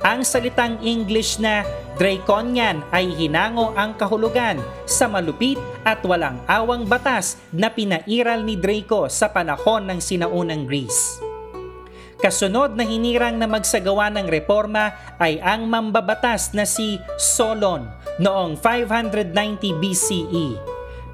Ang 0.00 0.24
salitang 0.24 0.80
English 0.80 1.36
na 1.36 1.60
Draconian 2.00 2.80
ay 2.88 3.12
hinango 3.12 3.76
ang 3.76 3.92
kahulugan 3.92 4.56
sa 4.88 5.04
malupit 5.04 5.60
at 5.84 6.00
walang 6.00 6.40
awang 6.48 6.88
batas 6.88 7.36
na 7.52 7.68
pinairal 7.68 8.40
ni 8.40 8.56
Draco 8.56 9.12
sa 9.12 9.28
panahon 9.28 9.84
ng 9.84 10.00
sinaunang 10.00 10.64
Greece. 10.64 11.29
Kasunod 12.20 12.76
na 12.76 12.84
hinirang 12.84 13.40
na 13.40 13.48
magsagawa 13.48 14.12
ng 14.12 14.28
reforma 14.28 14.92
ay 15.16 15.40
ang 15.40 15.64
mambabatas 15.64 16.52
na 16.52 16.68
si 16.68 17.00
Solon 17.16 17.88
noong 18.20 18.60
590 18.60 19.32
BCE. 19.80 20.48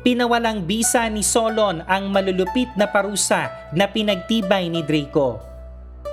Pinawalang 0.02 0.66
bisa 0.66 1.06
ni 1.06 1.22
Solon 1.22 1.86
ang 1.86 2.10
malulupit 2.10 2.74
na 2.74 2.90
parusa 2.90 3.54
na 3.70 3.86
pinagtibay 3.86 4.66
ni 4.66 4.82
Draco. 4.82 5.38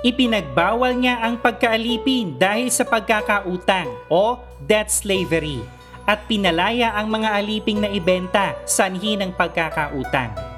Ipinagbawal 0.06 0.94
niya 0.94 1.26
ang 1.26 1.42
pagkaalipin 1.42 2.38
dahil 2.38 2.70
sa 2.70 2.86
pagkakautang 2.86 3.90
o 4.06 4.38
debt 4.62 4.94
slavery 4.94 5.58
at 6.06 6.22
pinalaya 6.30 6.94
ang 6.94 7.10
mga 7.10 7.34
aliping 7.34 7.82
na 7.82 7.90
ibenta 7.90 8.54
sanhi 8.62 9.18
ng 9.18 9.34
pagkakautang. 9.34 10.53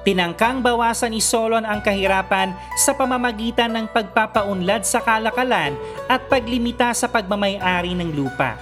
Tinangkang 0.00 0.64
bawasan 0.64 1.12
ni 1.12 1.20
Solon 1.20 1.68
ang 1.68 1.84
kahirapan 1.84 2.56
sa 2.72 2.96
pamamagitan 2.96 3.68
ng 3.68 3.84
pagpapaunlad 3.92 4.80
sa 4.80 5.04
kalakalan 5.04 5.76
at 6.08 6.24
paglimita 6.24 6.88
sa 6.96 7.04
pagmamayari 7.04 7.92
ng 7.92 8.16
lupa. 8.16 8.56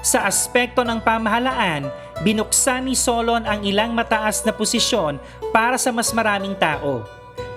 Sa 0.00 0.24
aspekto 0.24 0.80
ng 0.80 1.04
pamahalaan, 1.04 1.88
binuksan 2.24 2.88
ni 2.88 2.96
Solon 2.96 3.44
ang 3.44 3.60
ilang 3.60 3.92
mataas 3.92 4.40
na 4.40 4.56
posisyon 4.56 5.20
para 5.52 5.76
sa 5.76 5.92
mas 5.92 6.08
maraming 6.16 6.56
tao. 6.56 7.04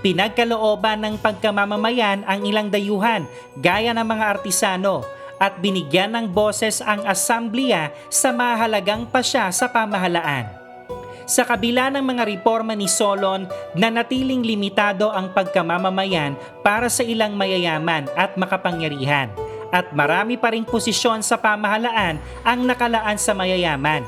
Pinagkalooban 0.04 1.00
ng 1.00 1.16
pagkamamamayan 1.16 2.28
ang 2.28 2.44
ilang 2.44 2.68
dayuhan 2.68 3.24
gaya 3.56 3.96
ng 3.96 4.04
mga 4.04 4.26
artisano 4.36 5.08
at 5.40 5.56
binigyan 5.64 6.12
ng 6.12 6.28
boses 6.28 6.84
ang 6.84 7.08
asamblea 7.08 7.88
sa 8.12 8.36
mahalagang 8.36 9.08
pasya 9.08 9.48
sa 9.56 9.72
pamahalaan. 9.72 10.67
Sa 11.28 11.44
kabila 11.44 11.92
ng 11.92 12.08
mga 12.08 12.24
reforma 12.24 12.72
ni 12.72 12.88
Solon, 12.88 13.52
nanatiling 13.76 14.48
limitado 14.48 15.12
ang 15.12 15.36
pagkamamamayan 15.36 16.40
para 16.64 16.88
sa 16.88 17.04
ilang 17.04 17.36
mayayaman 17.36 18.08
at 18.16 18.40
makapangyarihan 18.40 19.28
at 19.68 19.92
marami 19.92 20.40
pa 20.40 20.56
ring 20.56 20.64
posisyon 20.64 21.20
sa 21.20 21.36
pamahalaan 21.36 22.16
ang 22.48 22.64
nakalaan 22.64 23.20
sa 23.20 23.36
mayayaman. 23.36 24.08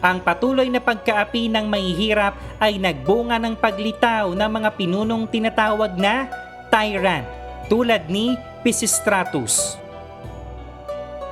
Ang 0.00 0.24
patuloy 0.24 0.72
na 0.72 0.80
pagkaapi 0.80 1.52
ng 1.52 1.68
mahihirap 1.68 2.32
ay 2.62 2.80
nagbunga 2.80 3.36
ng 3.36 3.52
paglitaw 3.58 4.32
ng 4.32 4.48
mga 4.48 4.70
pinunong 4.78 5.28
tinatawag 5.28 6.00
na 6.00 6.32
tyrant 6.72 7.28
tulad 7.68 8.08
ni 8.08 8.40
Pisistratus. 8.64 9.76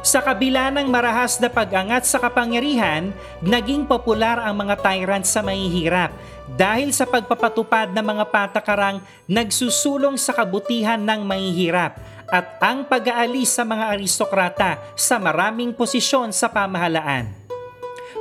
Sa 0.07 0.23
kabila 0.23 0.71
ng 0.71 0.87
marahas 0.87 1.35
na 1.43 1.51
pag-angat 1.51 2.07
sa 2.07 2.23
kapangyarihan, 2.23 3.11
naging 3.43 3.83
popular 3.83 4.39
ang 4.39 4.55
mga 4.63 4.79
tyrants 4.79 5.35
sa 5.35 5.43
mahihirap 5.43 6.15
dahil 6.55 6.95
sa 6.95 7.11
pagpapatupad 7.11 7.91
ng 7.91 8.07
mga 8.15 8.25
patakarang 8.31 9.03
nagsusulong 9.27 10.15
sa 10.15 10.31
kabutihan 10.31 11.03
ng 11.03 11.27
mahihirap 11.27 11.99
at 12.31 12.55
ang 12.63 12.87
pag-aalis 12.87 13.59
sa 13.59 13.67
mga 13.67 13.99
aristokrata 13.99 14.79
sa 14.95 15.19
maraming 15.19 15.75
posisyon 15.75 16.31
sa 16.31 16.55
pamahalaan. 16.55 17.27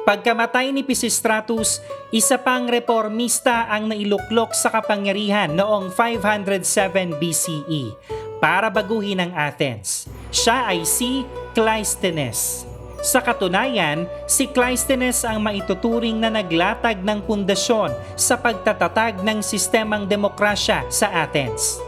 Pagkamatay 0.09 0.73
ni 0.73 0.81
Pisistratus, 0.81 1.85
isa 2.09 2.41
pang 2.41 2.65
reformista 2.65 3.69
ang 3.69 3.93
nailuklok 3.93 4.57
sa 4.57 4.73
kapangyarihan 4.73 5.53
noong 5.53 5.93
507 5.93 7.21
BCE 7.21 7.93
para 8.45 8.69
baguhin 8.69 9.17
ang 9.17 9.33
Athens. 9.33 10.05
Siya 10.29 10.69
ay 10.69 10.85
si 10.85 11.25
Cleisthenes. 11.57 12.61
Sa 13.01 13.17
katunayan, 13.17 14.05
si 14.29 14.45
Cleisthenes 14.45 15.25
ang 15.25 15.41
maituturing 15.41 16.13
na 16.21 16.29
naglatag 16.29 17.01
ng 17.01 17.25
pundasyon 17.25 17.89
sa 18.13 18.37
pagtatatag 18.37 19.25
ng 19.25 19.41
sistemang 19.41 20.05
demokrasya 20.05 20.85
sa 20.93 21.09
Athens. 21.25 21.81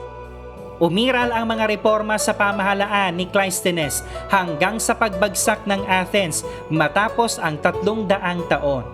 Umiral 0.81 1.29
ang 1.29 1.45
mga 1.45 1.77
reforma 1.77 2.17
sa 2.17 2.33
pamahalaan 2.33 3.13
ni 3.13 3.29
Cleisthenes 3.29 4.01
hanggang 4.25 4.81
sa 4.81 4.97
pagbagsak 4.97 5.61
ng 5.69 5.85
Athens 5.85 6.41
matapos 6.73 7.37
ang 7.37 7.61
tatlong 7.61 8.09
daang 8.09 8.41
taon. 8.49 8.85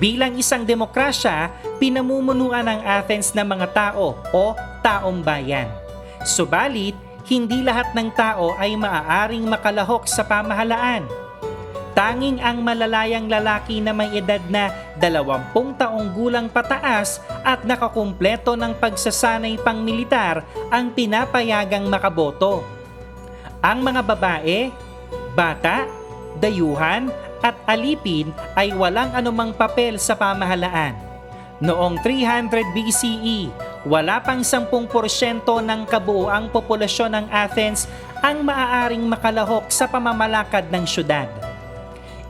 Bilang 0.00 0.40
isang 0.40 0.64
demokrasya, 0.64 1.52
pinamumunuan 1.76 2.64
ng 2.64 2.80
Athens 2.80 3.36
ng 3.36 3.44
mga 3.44 3.66
tao 3.76 4.16
o 4.32 4.56
taong 4.80 5.20
bayan. 5.20 5.85
Subalit, 6.24 6.96
hindi 7.26 7.60
lahat 7.60 7.90
ng 7.92 8.08
tao 8.14 8.54
ay 8.54 8.78
maaaring 8.78 9.44
makalahok 9.44 10.06
sa 10.06 10.22
pamahalaan. 10.22 11.04
Tanging 11.96 12.44
ang 12.44 12.60
malalayang 12.60 13.24
lalaki 13.24 13.80
na 13.80 13.96
may 13.96 14.12
edad 14.12 14.44
na 14.52 14.68
20 15.00 15.80
taong 15.80 16.12
gulang 16.12 16.44
pataas 16.52 17.24
at 17.40 17.64
nakakumpleto 17.64 18.52
ng 18.52 18.76
pagsasanay 18.76 19.56
pang 19.64 19.80
militar 19.80 20.44
ang 20.68 20.92
pinapayagang 20.92 21.88
makaboto. 21.88 22.60
Ang 23.64 23.80
mga 23.80 24.04
babae, 24.12 24.68
bata, 25.32 25.88
dayuhan 26.36 27.08
at 27.40 27.56
alipin 27.64 28.28
ay 28.52 28.76
walang 28.76 29.16
anumang 29.16 29.56
papel 29.56 29.96
sa 29.96 30.12
pamahalaan. 30.12 31.05
Noong 31.56 31.96
300 32.04 32.52
BCE, 32.76 33.48
wala 33.88 34.20
pang 34.20 34.44
10% 34.44 34.76
ng 35.40 35.80
kabuoang 35.88 36.52
populasyon 36.52 37.16
ng 37.16 37.26
Athens 37.32 37.88
ang 38.20 38.44
maaaring 38.44 39.00
makalahok 39.00 39.72
sa 39.72 39.88
pamamalakad 39.88 40.68
ng 40.68 40.84
syudad. 40.84 41.24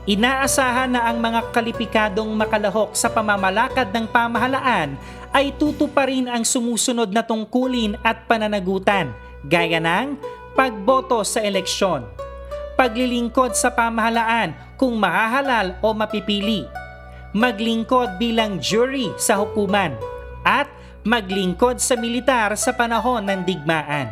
Inaasahan 0.07 0.95
na 0.95 1.11
ang 1.11 1.19
mga 1.19 1.51
kalipikadong 1.51 2.31
makalahok 2.39 2.95
sa 2.95 3.11
pamamalakad 3.11 3.91
ng 3.91 4.07
pamahalaan 4.07 4.95
ay 5.35 5.51
tutuparin 5.59 6.31
ang 6.31 6.47
sumusunod 6.47 7.11
na 7.11 7.19
tungkulin 7.19 7.99
at 8.07 8.23
pananagutan 8.31 9.11
gaya 9.43 9.83
ng 9.83 10.15
pagboto 10.55 11.19
sa 11.27 11.43
eleksyon, 11.43 12.07
paglilingkod 12.79 13.59
sa 13.59 13.75
pamahalaan 13.75 14.55
kung 14.79 14.95
mahahalal 14.95 15.75
o 15.83 15.91
mapipili, 15.91 16.63
maglingkod 17.37 18.17
bilang 18.17 18.57
jury 18.57 19.13
sa 19.13 19.37
hukuman, 19.37 19.93
at 20.41 20.65
maglingkod 21.05 21.77
sa 21.77 21.93
militar 21.93 22.57
sa 22.57 22.73
panahon 22.73 23.21
ng 23.29 23.45
digmaan. 23.45 24.09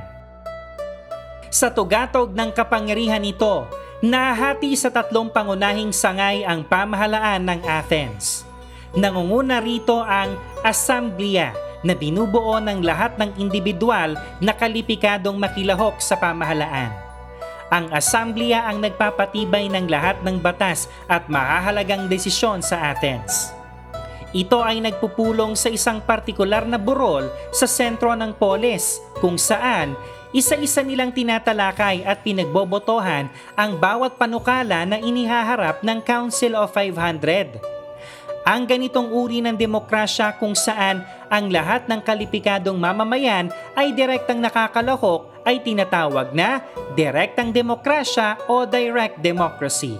Sa 1.49 1.73
tugatog 1.73 2.37
ng 2.37 2.53
kapangyarihan 2.53 3.23
nito, 3.25 3.65
nahati 4.05 4.77
sa 4.77 4.93
tatlong 4.93 5.33
pangunahing 5.33 5.89
sangay 5.89 6.45
ang 6.45 6.61
pamahalaan 6.61 7.41
ng 7.41 7.61
Athens. 7.65 8.45
Nangunguna 8.93 9.57
rito 9.57 9.97
ang 10.05 10.37
Asambleya 10.61 11.57
na 11.81 11.97
binubuo 11.97 12.61
ng 12.61 12.85
lahat 12.85 13.17
ng 13.17 13.41
individual 13.41 14.13
na 14.37 14.53
kalipikadong 14.53 15.35
makilahok 15.35 15.97
sa 15.97 16.13
pamahalaan. 16.13 17.04
Ang 17.73 17.89
Asambleya 17.89 18.69
ang 18.69 18.77
nagpapatibay 18.81 19.65
ng 19.73 19.89
lahat 19.89 20.21
ng 20.21 20.37
batas 20.37 20.85
at 21.09 21.25
mahahalagang 21.25 22.05
desisyon 22.05 22.61
sa 22.61 22.93
Athens. 22.93 23.49
Ito 24.35 24.61
ay 24.61 24.83
nagpupulong 24.83 25.55
sa 25.55 25.71
isang 25.71 26.03
partikular 26.03 26.67
na 26.67 26.75
burol 26.75 27.31
sa 27.55 27.65
sentro 27.65 28.11
ng 28.13 28.35
polis 28.35 28.99
kung 29.23 29.39
saan 29.39 29.95
isa-isa 30.35 30.83
nilang 30.83 31.15
tinatalakay 31.15 32.03
at 32.03 32.19
pinagbobotohan 32.19 33.31
ang 33.55 33.79
bawat 33.79 34.19
panukala 34.19 34.83
na 34.83 34.99
inihaharap 34.99 35.79
ng 35.79 36.03
Council 36.03 36.59
of 36.59 36.75
500. 36.75 37.74
Ang 38.45 38.69
ganitong 38.69 39.09
uri 39.09 39.41
ng 39.41 39.57
demokrasya 39.57 40.37
kung 40.37 40.53
saan 40.53 41.01
ang 41.33 41.49
lahat 41.49 41.89
ng 41.89 41.97
kalipikadong 41.97 42.77
mamamayan 42.77 43.49
ay 43.73 43.89
direktang 43.89 44.37
nakakalahok 44.37 45.33
ay 45.41 45.65
tinatawag 45.65 46.29
na 46.29 46.61
direktang 46.93 47.49
demokrasya 47.49 48.37
o 48.45 48.69
direct 48.69 49.17
democracy. 49.17 49.97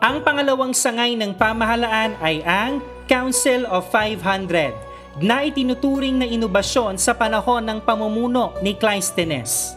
Ang 0.00 0.24
pangalawang 0.24 0.72
sangay 0.72 1.12
ng 1.12 1.36
pamahalaan 1.36 2.16
ay 2.24 2.40
ang 2.40 2.80
Council 3.04 3.68
of 3.68 3.84
500. 3.92 4.88
na 5.20 5.42
itinuturing 5.42 6.16
na 6.16 6.24
inobasyon 6.24 6.96
sa 6.96 7.12
panahon 7.12 7.66
ng 7.66 7.78
pamumuno 7.82 8.54
ni 8.62 8.78
Cleisthenes. 8.78 9.74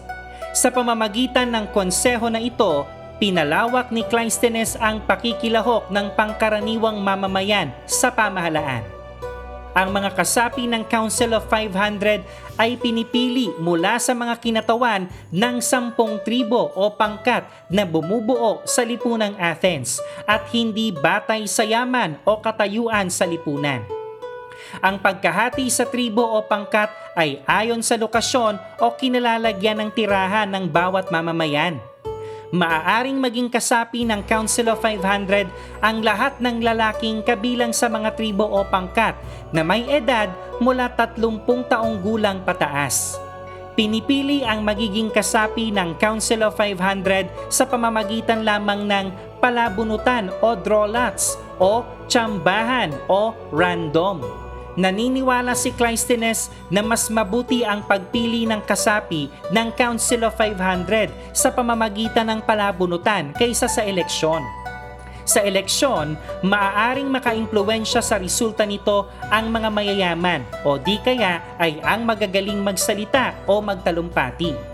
Sa 0.54 0.70
pamamagitan 0.70 1.50
ng 1.50 1.66
konseho 1.74 2.30
na 2.30 2.38
ito, 2.38 2.86
pinalawak 3.24 3.88
ni 3.96 4.04
Cleisthenes 4.04 4.76
ang 4.84 5.00
pakikilahok 5.08 5.88
ng 5.88 6.12
pangkaraniwang 6.12 7.00
mamamayan 7.00 7.72
sa 7.88 8.12
pamahalaan. 8.12 8.84
Ang 9.72 9.96
mga 9.96 10.12
kasapi 10.12 10.68
ng 10.68 10.84
Council 10.92 11.32
of 11.32 11.48
500 11.48 12.20
ay 12.60 12.76
pinipili 12.76 13.48
mula 13.64 13.96
sa 13.96 14.12
mga 14.12 14.36
kinatawan 14.44 15.08
ng 15.32 15.56
sampung 15.64 16.20
tribo 16.28 16.76
o 16.76 16.92
pangkat 16.92 17.48
na 17.72 17.88
bumubuo 17.88 18.60
sa 18.68 18.84
lipunang 18.84 19.40
Athens 19.40 20.04
at 20.28 20.44
hindi 20.52 20.92
batay 20.92 21.48
sa 21.48 21.64
yaman 21.64 22.20
o 22.28 22.44
katayuan 22.44 23.08
sa 23.08 23.24
lipunan. 23.24 23.88
Ang 24.84 25.00
pagkahati 25.00 25.72
sa 25.72 25.88
tribo 25.88 26.28
o 26.28 26.44
pangkat 26.44 26.92
ay 27.16 27.40
ayon 27.48 27.80
sa 27.80 27.96
lokasyon 27.96 28.60
o 28.84 28.92
kinalalagyan 29.00 29.80
ng 29.80 29.90
tirahan 29.96 30.52
ng 30.52 30.68
bawat 30.68 31.08
mamamayan 31.08 31.80
maaaring 32.54 33.18
maging 33.18 33.50
kasapi 33.50 34.06
ng 34.06 34.22
Council 34.30 34.70
of 34.70 34.78
500 34.86 35.50
ang 35.82 36.06
lahat 36.06 36.38
ng 36.38 36.62
lalaking 36.62 37.26
kabilang 37.26 37.74
sa 37.74 37.90
mga 37.90 38.14
tribo 38.14 38.46
o 38.46 38.62
pangkat 38.62 39.18
na 39.50 39.66
may 39.66 39.82
edad 39.90 40.30
mula 40.62 40.86
30 40.94 41.18
taong 41.66 41.98
gulang 42.06 42.46
pataas. 42.46 43.18
Pinipili 43.74 44.46
ang 44.46 44.62
magiging 44.62 45.10
kasapi 45.10 45.74
ng 45.74 45.98
Council 45.98 46.46
of 46.46 46.54
500 46.54 47.50
sa 47.50 47.66
pamamagitan 47.66 48.46
lamang 48.46 48.86
ng 48.86 49.10
palabunutan 49.42 50.30
o 50.46 50.54
draw 50.54 50.86
lots 50.86 51.34
o 51.58 51.82
tsambahan 52.06 52.94
o 53.10 53.34
random. 53.50 54.43
Naniniwala 54.74 55.54
si 55.54 55.70
Cleisthenes 55.70 56.50
na 56.74 56.82
mas 56.82 57.06
mabuti 57.14 57.62
ang 57.62 57.86
pagpili 57.86 58.50
ng 58.50 58.66
kasapi 58.66 59.30
ng 59.54 59.68
Council 59.78 60.26
of 60.26 60.34
500 60.34 61.14
sa 61.30 61.54
pamamagitan 61.54 62.26
ng 62.34 62.42
palabunutan 62.42 63.38
kaysa 63.38 63.70
sa 63.70 63.86
eleksyon. 63.86 64.42
Sa 65.24 65.40
eleksyon, 65.40 66.20
maaaring 66.44 67.08
makaimpluwensya 67.08 68.04
sa 68.04 68.20
resulta 68.20 68.68
nito 68.68 69.08
ang 69.32 69.48
mga 69.48 69.70
mayayaman 69.72 70.44
o 70.68 70.76
di 70.76 71.00
kaya 71.00 71.40
ay 71.62 71.80
ang 71.80 72.04
magagaling 72.04 72.60
magsalita 72.60 73.38
o 73.48 73.64
magtalumpati. 73.64 74.74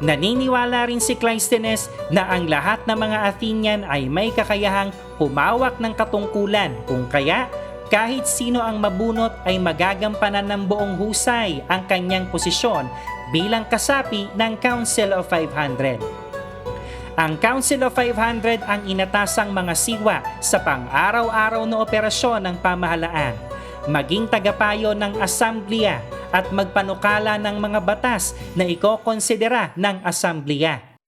Naniniwala 0.00 0.88
rin 0.88 0.98
si 0.98 1.14
Cleisthenes 1.14 1.92
na 2.10 2.26
ang 2.26 2.50
lahat 2.50 2.82
ng 2.86 2.98
mga 2.98 3.18
Athenian 3.30 3.82
ay 3.86 4.10
may 4.10 4.32
kakayahang 4.34 4.90
humawak 5.20 5.78
ng 5.78 5.94
katungkulan 5.94 6.74
kung 6.88 7.06
kaya 7.06 7.46
kahit 7.94 8.26
sino 8.26 8.58
ang 8.58 8.82
mabunot 8.82 9.30
ay 9.46 9.54
magagampanan 9.62 10.50
ng 10.50 10.66
buong 10.66 10.98
husay 10.98 11.62
ang 11.70 11.86
kanyang 11.86 12.26
posisyon 12.26 12.90
bilang 13.30 13.62
kasapi 13.70 14.34
ng 14.34 14.58
Council 14.58 15.14
of 15.14 15.30
500. 15.30 16.02
Ang 17.14 17.38
Council 17.38 17.86
of 17.86 17.94
500 17.94 18.66
ang 18.66 18.82
inatasang 18.90 19.54
mga 19.54 19.78
siwa 19.78 20.18
sa 20.42 20.58
pang-araw-araw 20.66 21.62
na 21.70 21.86
operasyon 21.86 22.42
ng 22.42 22.56
pamahalaan, 22.58 23.38
maging 23.86 24.26
tagapayo 24.26 24.90
ng 24.90 25.22
asamblea 25.22 26.02
at 26.34 26.50
magpanukala 26.50 27.38
ng 27.38 27.62
mga 27.62 27.78
batas 27.78 28.34
na 28.58 28.66
ikokonsidera 28.66 29.70
ng 29.78 30.02
asamblea. 30.02 30.98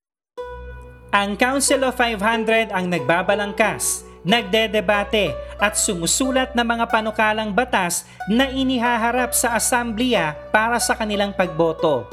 Ang 1.11 1.35
Council 1.35 1.83
of 1.83 1.99
500 1.99 2.71
ang 2.71 2.87
nagbabalangkas 2.87 4.06
nagdedebate 4.27 5.33
at 5.63 5.79
sumusulat 5.79 6.53
ng 6.53 6.67
mga 6.67 6.85
panukalang 6.91 7.55
batas 7.55 8.05
na 8.27 8.51
inihaharap 8.51 9.31
sa 9.31 9.55
asamblea 9.55 10.35
para 10.51 10.83
sa 10.83 10.99
kanilang 10.99 11.31
pagboto. 11.31 12.11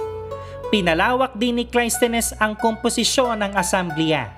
Pinalawak 0.69 1.33
din 1.33 1.57
ni 1.57 1.65
Cleisthenes 1.65 2.37
ang 2.37 2.53
komposisyon 2.53 3.41
ng 3.41 3.53
asamblea. 3.57 4.29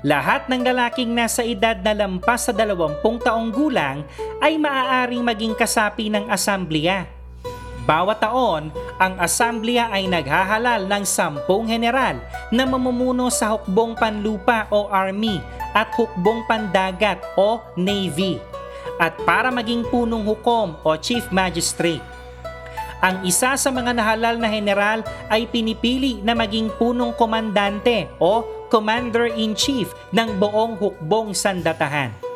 Lahat 0.00 0.48
ng 0.48 0.64
lalaking 0.64 1.12
nasa 1.12 1.44
edad 1.44 1.76
na 1.76 1.92
lampas 1.92 2.48
sa 2.48 2.52
20 2.56 3.04
taong 3.20 3.52
gulang 3.52 4.00
ay 4.40 4.56
maaaring 4.56 5.20
maging 5.20 5.52
kasapi 5.52 6.08
ng 6.08 6.32
asamblea. 6.32 7.19
Bawat 7.90 8.22
taon, 8.22 8.70
ang 9.02 9.18
asamblea 9.18 9.90
ay 9.90 10.06
naghahalal 10.06 10.86
ng 10.86 11.02
sampung 11.02 11.66
general 11.66 12.22
na 12.54 12.62
mamumuno 12.62 13.26
sa 13.34 13.58
hukbong 13.58 13.98
panlupa 13.98 14.70
o 14.70 14.86
army 14.86 15.42
at 15.74 15.90
hukbong 15.98 16.46
pandagat 16.46 17.18
o 17.34 17.58
Navy 17.74 18.38
at 19.02 19.18
para 19.26 19.50
maging 19.50 19.82
punong 19.90 20.22
hukom 20.22 20.78
o 20.86 20.94
Chief 21.02 21.26
Magistrate. 21.34 22.04
Ang 23.02 23.26
isa 23.26 23.58
sa 23.58 23.70
mga 23.74 23.90
nahalal 23.90 24.38
na 24.38 24.46
general 24.46 25.02
ay 25.26 25.50
pinipili 25.50 26.22
na 26.22 26.38
maging 26.38 26.70
punong 26.78 27.10
komandante 27.18 28.06
o 28.22 28.46
Commander-in-Chief 28.70 29.90
ng 30.14 30.38
buong 30.38 30.78
hukbong 30.78 31.34
sandatahan. 31.34 32.29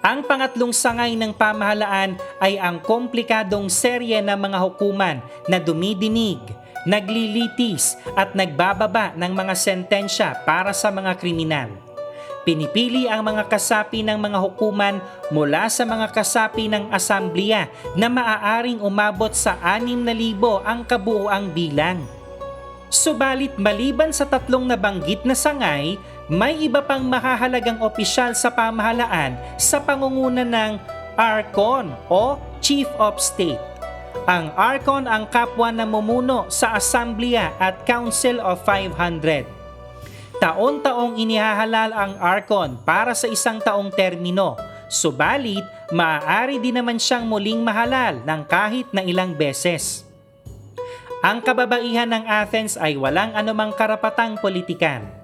Ang 0.00 0.24
pangatlong 0.24 0.72
sangay 0.72 1.12
ng 1.12 1.36
pamahalaan 1.36 2.16
ay 2.40 2.56
ang 2.56 2.80
komplikadong 2.80 3.68
serye 3.68 4.24
ng 4.24 4.38
mga 4.48 4.58
hukuman 4.64 5.20
na 5.44 5.60
dumidinig, 5.60 6.40
naglilitis 6.88 8.00
at 8.16 8.32
nagbababa 8.32 9.12
ng 9.12 9.28
mga 9.28 9.52
sentensya 9.52 10.40
para 10.48 10.72
sa 10.72 10.88
mga 10.88 11.12
kriminal. 11.20 11.68
Pinipili 12.48 13.04
ang 13.12 13.20
mga 13.20 13.44
kasapi 13.52 14.00
ng 14.00 14.16
mga 14.16 14.40
hukuman 14.40 14.96
mula 15.28 15.68
sa 15.68 15.84
mga 15.84 16.08
kasapi 16.08 16.72
ng 16.72 16.88
asamblea 16.88 17.68
na 17.92 18.08
maaaring 18.08 18.80
umabot 18.80 19.36
sa 19.36 19.60
6,000 19.60 20.40
ang 20.64 20.80
kabuoang 20.80 21.52
bilang. 21.52 22.00
Subalit 22.90 23.54
maliban 23.60 24.10
sa 24.10 24.24
tatlong 24.24 24.64
nabanggit 24.66 25.22
na 25.22 25.36
sangay, 25.36 25.94
may 26.30 26.62
iba 26.62 26.78
pang 26.78 27.02
mahahalagang 27.02 27.82
opisyal 27.82 28.38
sa 28.38 28.54
pamahalaan 28.54 29.34
sa 29.58 29.82
pangunguna 29.82 30.46
ng 30.46 30.78
Archon 31.18 31.90
o 32.06 32.38
Chief 32.62 32.86
of 33.02 33.18
State. 33.18 33.58
Ang 34.30 34.54
Archon 34.54 35.10
ang 35.10 35.26
kapwa 35.26 35.74
na 35.74 35.82
mumuno 35.82 36.46
sa 36.46 36.78
Asamblea 36.78 37.50
at 37.58 37.82
Council 37.82 38.38
of 38.38 38.62
500 38.62 39.42
Taon-taong 40.38 41.18
inihahalal 41.18 41.90
ang 41.90 42.12
Archon 42.22 42.78
para 42.80 43.12
sa 43.12 43.26
isang 43.26 43.58
taong 43.58 43.90
termino, 43.90 44.54
subalit 44.86 45.66
maaari 45.90 46.62
din 46.62 46.78
naman 46.78 46.96
siyang 46.96 47.26
muling 47.26 47.58
mahalal 47.60 48.22
ng 48.22 48.40
kahit 48.46 48.86
na 48.94 49.02
ilang 49.02 49.34
beses. 49.34 50.06
Ang 51.20 51.44
kababaihan 51.44 52.08
ng 52.08 52.24
Athens 52.24 52.80
ay 52.80 52.96
walang 52.96 53.36
anumang 53.36 53.76
karapatang 53.76 54.40
politikan. 54.40 55.19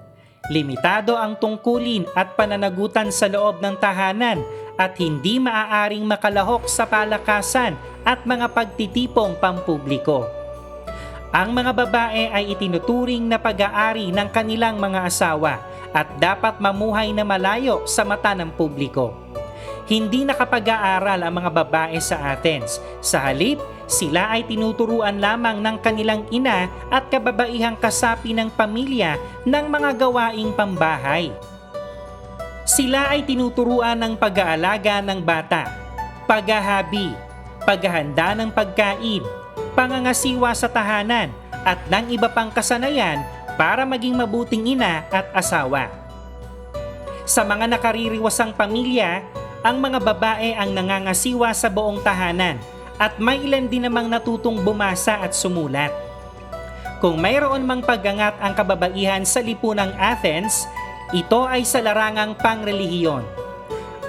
Limitado 0.47 1.19
ang 1.19 1.35
tungkulin 1.35 2.07
at 2.15 2.39
pananagutan 2.39 3.11
sa 3.11 3.27
loob 3.27 3.59
ng 3.59 3.75
tahanan 3.83 4.39
at 4.79 4.95
hindi 4.95 5.43
maaaring 5.43 6.07
makalahok 6.07 6.71
sa 6.71 6.87
palakasan 6.87 7.75
at 8.07 8.23
mga 8.23 8.55
pagtitipong 8.55 9.35
pampubliko. 9.43 10.23
Ang 11.35 11.51
mga 11.51 11.71
babae 11.75 12.31
ay 12.31 12.55
itinuturing 12.55 13.27
na 13.27 13.35
pag-aari 13.35 14.15
ng 14.15 14.29
kanilang 14.31 14.79
mga 14.79 15.11
asawa 15.11 15.59
at 15.91 16.07
dapat 16.15 16.63
mamuhay 16.63 17.11
na 17.11 17.27
malayo 17.27 17.83
sa 17.83 18.07
mata 18.07 18.31
ng 18.31 18.47
publiko. 18.55 19.11
Hindi 19.87 20.27
nakapag-aaral 20.27 21.23
ang 21.23 21.33
mga 21.39 21.51
babae 21.63 21.95
sa 22.03 22.19
Athens. 22.35 22.83
Sa 22.99 23.23
halip, 23.23 23.63
sila 23.87 24.27
ay 24.35 24.43
tinuturuan 24.43 25.23
lamang 25.23 25.63
ng 25.63 25.79
kanilang 25.79 26.27
ina 26.27 26.67
at 26.91 27.07
kababaihang 27.07 27.79
kasapi 27.79 28.35
ng 28.35 28.51
pamilya 28.51 29.15
ng 29.47 29.65
mga 29.71 29.95
gawaing 29.95 30.51
pambahay. 30.51 31.31
Sila 32.67 33.15
ay 33.15 33.23
tinuturuan 33.23 33.95
ng 33.95 34.19
pag-aalaga 34.19 34.99
ng 34.99 35.23
bata, 35.23 35.71
paghahabi, 36.27 37.15
paghahanda 37.63 38.35
ng 38.35 38.51
pagkain, 38.51 39.23
pangangasiwa 39.71 40.51
sa 40.51 40.67
tahanan 40.67 41.31
at 41.63 41.79
ng 41.87 42.11
iba 42.11 42.27
pang 42.27 42.51
kasanayan 42.51 43.23
para 43.55 43.87
maging 43.87 44.19
mabuting 44.19 44.67
ina 44.75 45.07
at 45.07 45.31
asawa. 45.31 45.87
Sa 47.23 47.47
mga 47.47 47.71
nakaririwasang 47.71 48.51
pamilya, 48.51 49.23
ang 49.67 49.83
mga 49.83 49.99
babae 49.99 50.55
ang 50.55 50.71
nangangasiwa 50.71 51.51
sa 51.51 51.67
buong 51.67 51.99
tahanan 51.99 52.55
at 52.95 53.19
may 53.19 53.43
ilan 53.43 53.67
din 53.67 53.83
namang 53.83 54.07
natutong 54.07 54.63
bumasa 54.63 55.19
at 55.19 55.35
sumulat. 55.35 55.91
Kung 57.03 57.19
mayroon 57.19 57.67
mang 57.67 57.83
paggangat 57.83 58.39
ang 58.39 58.55
kababaihan 58.55 59.27
sa 59.27 59.43
lipunang 59.43 59.91
Athens, 59.99 60.63
ito 61.11 61.43
ay 61.43 61.67
sa 61.67 61.83
larangang 61.83 62.31
pangrelihiyon. 62.39 63.27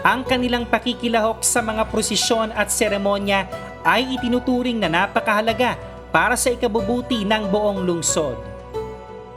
Ang 0.07 0.23
kanilang 0.23 0.63
pakikilahok 0.63 1.43
sa 1.43 1.59
mga 1.59 1.91
prosesyon 1.91 2.55
at 2.55 2.71
seremonya 2.71 3.51
ay 3.83 4.15
itinuturing 4.15 4.79
na 4.79 4.87
napakahalaga 4.87 5.75
para 6.15 6.39
sa 6.39 6.55
ikabubuti 6.55 7.27
ng 7.27 7.51
buong 7.51 7.83
lungsod. 7.83 8.39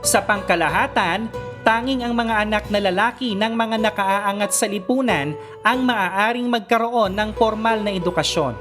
Sa 0.06 0.22
pangkalahatan, 0.22 1.26
tanging 1.62 2.02
ang 2.02 2.14
mga 2.14 2.42
anak 2.46 2.64
na 2.68 2.82
lalaki 2.82 3.34
ng 3.38 3.54
mga 3.54 3.76
nakaaangat 3.90 4.50
sa 4.54 4.66
lipunan 4.66 5.34
ang 5.62 5.82
maaaring 5.82 6.46
magkaroon 6.50 7.14
ng 7.14 7.30
formal 7.38 7.82
na 7.82 7.94
edukasyon. 7.94 8.54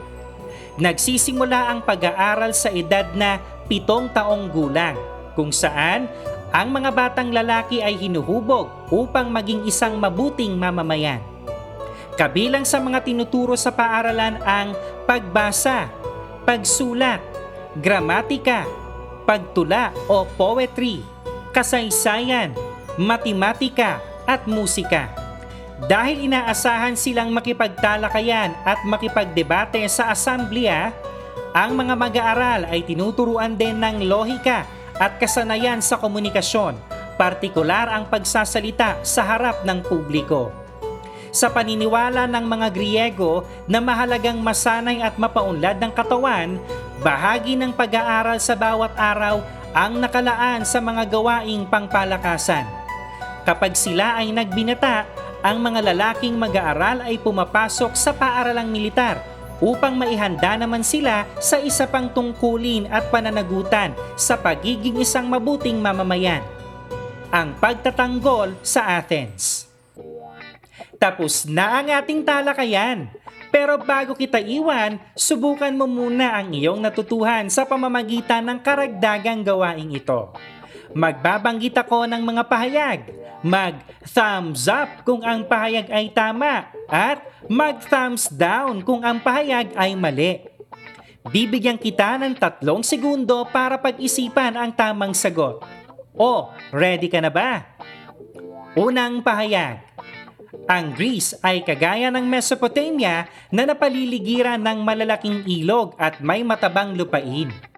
Nagsisimula 0.78 1.70
ang 1.70 1.84
pag-aaral 1.84 2.56
sa 2.56 2.72
edad 2.72 3.06
na 3.14 3.42
pitong 3.68 4.10
taong 4.14 4.50
gulang, 4.50 4.96
kung 5.36 5.52
saan 5.52 6.08
ang 6.52 6.72
mga 6.72 6.92
batang 6.92 7.32
lalaki 7.32 7.80
ay 7.80 7.96
hinuhubog 7.96 8.92
upang 8.92 9.32
maging 9.32 9.64
isang 9.68 9.96
mabuting 10.00 10.56
mamamayan. 10.56 11.24
Kabilang 12.20 12.68
sa 12.68 12.78
mga 12.84 13.08
tinuturo 13.08 13.56
sa 13.56 13.72
paaralan 13.72 14.36
ang 14.44 14.76
pagbasa, 15.08 15.88
pagsulat, 16.44 17.24
gramatika, 17.80 18.68
pagtula 19.24 19.96
o 20.12 20.28
poetry, 20.36 21.00
kasaysayan, 21.56 22.52
matematika 23.02 23.98
at 24.30 24.46
musika. 24.46 25.10
Dahil 25.90 26.30
inaasahan 26.30 26.94
silang 26.94 27.34
makipagtalakayan 27.34 28.54
at 28.62 28.86
makipagdebate 28.86 29.82
sa 29.90 30.14
asamblea, 30.14 30.94
ang 31.58 31.74
mga 31.74 31.98
mag-aaral 31.98 32.62
ay 32.70 32.86
tinuturuan 32.86 33.58
din 33.58 33.82
ng 33.82 34.06
lohika 34.06 34.70
at 35.02 35.18
kasanayan 35.18 35.82
sa 35.82 35.98
komunikasyon, 35.98 36.78
partikular 37.18 37.90
ang 37.90 38.06
pagsasalita 38.06 39.02
sa 39.02 39.26
harap 39.26 39.66
ng 39.66 39.82
publiko. 39.82 40.54
Sa 41.34 41.50
paniniwala 41.50 42.28
ng 42.28 42.46
mga 42.46 42.68
Griego 42.76 43.48
na 43.66 43.82
mahalagang 43.82 44.38
masanay 44.38 45.02
at 45.02 45.16
mapaunlad 45.18 45.80
ng 45.82 45.92
katawan, 45.96 46.60
bahagi 47.02 47.58
ng 47.58 47.74
pag-aaral 47.74 48.38
sa 48.38 48.54
bawat 48.54 48.94
araw 49.00 49.42
ang 49.72 49.98
nakalaan 49.98 50.68
sa 50.68 50.84
mga 50.84 51.08
gawaing 51.08 51.64
pangpalakasan. 51.72 52.81
Kapag 53.52 53.76
sila 53.76 54.16
ay 54.16 54.32
nagbinata, 54.32 55.04
ang 55.44 55.60
mga 55.60 55.92
lalaking 55.92 56.40
mag-aaral 56.40 57.04
ay 57.04 57.20
pumapasok 57.20 57.92
sa 58.00 58.16
paaralang 58.16 58.72
militar 58.72 59.20
upang 59.60 59.92
maihanda 59.92 60.56
naman 60.56 60.88
sila 60.88 61.28
sa 61.36 61.60
isa 61.60 61.84
pang 61.84 62.08
tungkulin 62.08 62.88
at 62.88 63.12
pananagutan 63.12 63.92
sa 64.16 64.40
pagiging 64.40 65.04
isang 65.04 65.28
mabuting 65.28 65.84
mamamayan. 65.84 66.40
Ang 67.28 67.52
pagtatanggol 67.60 68.56
sa 68.64 68.96
Athens. 68.96 69.68
Tapos 70.96 71.44
na 71.44 71.84
ang 71.84 71.92
ating 71.92 72.24
talakayan. 72.24 73.12
Pero 73.52 73.76
bago 73.84 74.16
kita 74.16 74.40
iwan, 74.40 74.96
subukan 75.12 75.76
mo 75.76 75.92
muna 75.92 76.40
ang 76.40 76.56
iyong 76.56 76.80
natutuhan 76.80 77.52
sa 77.52 77.68
pamamagitan 77.68 78.48
ng 78.48 78.64
karagdagang 78.64 79.44
gawaing 79.44 79.92
ito. 79.92 80.32
Magbabanggit 80.92 81.76
ako 81.80 82.04
ng 82.08 82.24
mga 82.24 82.44
pahayag. 82.48 83.00
Mag-thumbs 83.42 84.70
up 84.70 85.02
kung 85.02 85.26
ang 85.26 85.48
pahayag 85.48 85.90
ay 85.90 86.14
tama 86.14 86.70
at 86.86 87.26
mag-thumbs 87.50 88.30
down 88.30 88.86
kung 88.86 89.02
ang 89.02 89.18
pahayag 89.18 89.74
ay 89.74 89.98
mali. 89.98 90.46
Bibigyan 91.26 91.78
kita 91.78 92.18
ng 92.22 92.38
tatlong 92.38 92.82
segundo 92.82 93.46
para 93.50 93.78
pag-isipan 93.78 94.58
ang 94.58 94.74
tamang 94.74 95.14
sagot. 95.14 95.62
O, 96.18 96.50
ready 96.74 97.08
ka 97.10 97.22
na 97.22 97.32
ba? 97.34 97.66
Unang 98.78 99.22
pahayag. 99.22 99.86
Ang 100.68 100.94
Greece 100.94 101.36
ay 101.42 101.64
kagaya 101.66 102.12
ng 102.14 102.26
Mesopotamia 102.28 103.26
na 103.50 103.64
napaliligiran 103.66 104.60
ng 104.62 104.84
malalaking 104.86 105.48
ilog 105.48 105.96
at 105.98 106.20
may 106.20 106.46
matabang 106.46 106.94
lupain. 106.94 107.71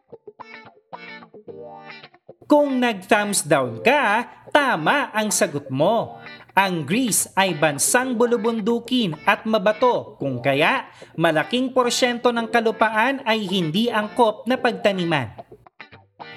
Kung 2.44 2.84
nag-thumbs 2.84 3.48
down 3.48 3.80
ka, 3.80 4.28
tama 4.52 5.10
ang 5.16 5.32
sagot 5.32 5.72
mo. 5.72 6.20
Ang 6.54 6.86
Greece 6.86 7.34
ay 7.34 7.58
bansang 7.58 8.14
bulubundukin 8.14 9.18
at 9.26 9.42
mabato 9.50 10.14
kung 10.22 10.38
kaya 10.38 10.86
malaking 11.18 11.74
porsyento 11.74 12.30
ng 12.30 12.46
kalupaan 12.46 13.26
ay 13.26 13.42
hindi 13.50 13.90
angkop 13.90 14.46
na 14.46 14.54
pagtaniman. 14.62 15.34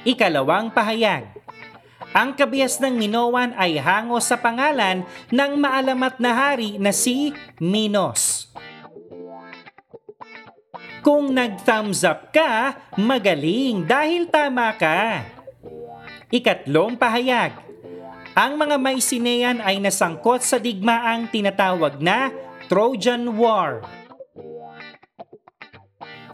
Ikalawang 0.08 0.72
pahayag. 0.72 1.36
Ang 2.16 2.32
kabias 2.32 2.80
ng 2.80 2.96
Minoan 2.96 3.52
ay 3.60 3.76
hango 3.76 4.16
sa 4.24 4.40
pangalan 4.40 5.04
ng 5.28 5.52
maalamat 5.60 6.16
na 6.16 6.32
hari 6.32 6.80
na 6.80 6.96
si 6.96 7.36
Minos. 7.60 8.48
Kung 11.04 11.36
nag-thumbs 11.36 12.08
up 12.08 12.32
ka, 12.32 12.80
magaling 12.96 13.84
dahil 13.84 14.32
tama 14.32 14.72
ka. 14.80 15.35
Ikatlong 16.26 16.98
pahayag. 16.98 17.54
Ang 18.34 18.58
mga 18.58 18.76
Mycenaean 18.82 19.58
ay 19.62 19.78
nasangkot 19.78 20.42
sa 20.42 20.58
digmaang 20.58 21.30
tinatawag 21.30 22.02
na 22.02 22.34
Trojan 22.66 23.30
War. 23.38 23.86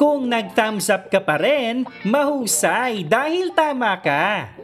Kung 0.01 0.32
nag-thumbs 0.32 0.88
up 0.88 1.12
ka 1.12 1.20
pa 1.20 1.36
rin, 1.38 1.84
mahusay 2.09 3.05
dahil 3.05 3.53
tama 3.53 3.95
ka. 4.01 4.57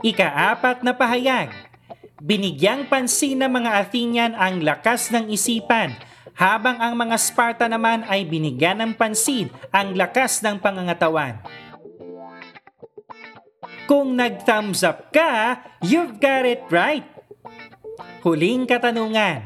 Ikaapat 0.00 0.80
na 0.80 0.96
pahayag. 0.96 1.52
Binigyang 2.24 2.88
pansin 2.88 3.44
ng 3.44 3.52
mga 3.60 3.70
Athenian 3.84 4.32
ang 4.32 4.64
lakas 4.64 5.12
ng 5.12 5.28
isipan 5.28 5.92
habang 6.34 6.80
ang 6.80 6.96
mga 6.96 7.14
Sparta 7.20 7.68
naman 7.68 8.02
ay 8.08 8.26
binigyan 8.26 8.80
ng 8.80 8.92
pansin 8.96 9.52
ang 9.70 9.92
lakas 9.94 10.40
ng 10.40 10.58
pangangatawan. 10.58 11.38
Kung 13.84 14.16
nag-thumbs 14.16 14.80
up 14.80 15.12
ka, 15.12 15.60
you've 15.84 16.16
got 16.16 16.48
it 16.48 16.64
right. 16.72 17.04
Huling 18.24 18.64
katanungan. 18.64 19.44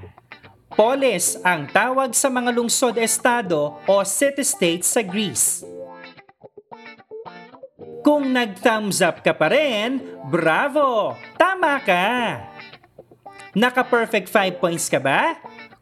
Polis 0.78 1.34
ang 1.42 1.66
tawag 1.66 2.14
sa 2.14 2.30
mga 2.30 2.54
lungsod-estado 2.54 3.82
o 3.82 3.94
city-states 4.06 4.94
sa 4.94 5.02
Greece. 5.02 5.66
Kung 8.06 8.30
nag-thumbs 8.30 9.02
up 9.02 9.26
ka 9.26 9.34
pa 9.34 9.50
rin, 9.50 9.98
bravo! 10.30 11.18
Tama 11.34 11.82
ka! 11.82 12.06
Naka-perfect 13.58 14.30
5 14.30 14.62
points 14.62 14.86
ka 14.86 15.02
ba? 15.02 15.34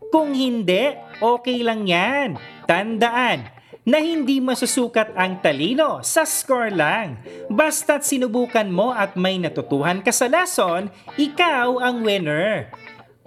Kung 0.09 0.33
hindi, 0.33 0.97
okay 1.21 1.61
lang 1.61 1.85
yan. 1.85 2.41
Tandaan, 2.65 3.56
na 3.87 4.03
hindi 4.03 4.43
masusukat 4.43 5.15
ang 5.15 5.39
talino 5.39 6.03
sa 6.03 6.27
score 6.27 6.75
lang. 6.75 7.23
Basta't 7.47 8.03
sinubukan 8.03 8.67
mo 8.67 8.91
at 8.91 9.15
may 9.15 9.39
natutuhan 9.39 10.03
ka 10.03 10.11
sa 10.11 10.27
lesson, 10.27 10.91
ikaw 11.15 11.79
ang 11.79 12.03
winner. 12.03 12.67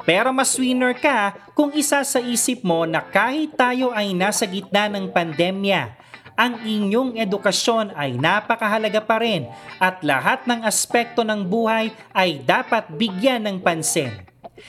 Pero 0.04 0.36
mas 0.36 0.52
winner 0.60 0.92
ka 1.00 1.32
kung 1.56 1.72
isa 1.72 2.04
sa 2.04 2.20
isip 2.20 2.60
mo 2.68 2.84
na 2.84 3.00
kahit 3.00 3.56
tayo 3.56 3.96
ay 3.96 4.12
nasa 4.12 4.44
gitna 4.44 4.92
ng 4.92 5.16
pandemya, 5.16 5.96
ang 6.36 6.60
inyong 6.64 7.16
edukasyon 7.20 7.96
ay 7.96 8.20
napakahalaga 8.20 9.00
pa 9.04 9.20
rin 9.20 9.48
at 9.80 10.04
lahat 10.04 10.44
ng 10.44 10.64
aspekto 10.64 11.24
ng 11.24 11.44
buhay 11.44 11.92
ay 12.12 12.44
dapat 12.44 12.88
bigyan 12.96 13.48
ng 13.48 13.58
pansin. 13.64 14.12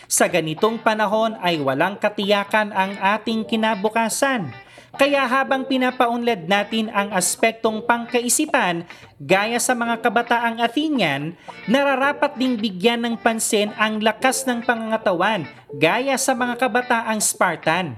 Sa 0.07 0.30
ganitong 0.30 0.78
panahon 0.82 1.34
ay 1.43 1.59
walang 1.59 1.99
katiyakan 1.99 2.70
ang 2.70 2.95
ating 2.99 3.43
kinabukasan 3.43 4.51
kaya 4.99 5.22
habang 5.22 5.62
pinapaunlad 5.68 6.51
natin 6.51 6.91
ang 6.91 7.14
aspektong 7.14 7.86
pangkaisipan 7.86 8.82
gaya 9.22 9.62
sa 9.62 9.78
mga 9.78 10.03
kabataang 10.03 10.59
Athenian, 10.59 11.38
nararapat 11.70 12.34
ding 12.34 12.59
bigyan 12.59 13.07
ng 13.07 13.14
pansin 13.22 13.70
ang 13.78 14.03
lakas 14.03 14.43
ng 14.51 14.66
pangangatawan 14.66 15.47
gaya 15.78 16.18
sa 16.18 16.34
mga 16.34 16.59
kabataang 16.59 17.22
Spartan. 17.22 17.95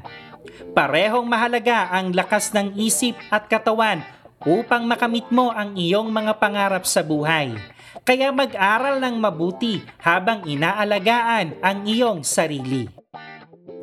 Parehong 0.77 1.25
mahalaga 1.25 1.89
ang 1.89 2.13
lakas 2.13 2.53
ng 2.53 2.77
isip 2.77 3.17
at 3.33 3.49
katawan 3.49 4.05
upang 4.45 4.85
makamit 4.85 5.27
mo 5.31 5.55
ang 5.55 5.73
iyong 5.79 6.11
mga 6.11 6.37
pangarap 6.37 6.85
sa 6.85 7.01
buhay. 7.01 7.55
Kaya 8.03 8.35
mag-aral 8.35 8.99
ng 8.99 9.17
mabuti 9.17 9.81
habang 10.03 10.43
inaalagaan 10.43 11.55
ang 11.63 11.87
iyong 11.87 12.27
sarili. 12.27 12.91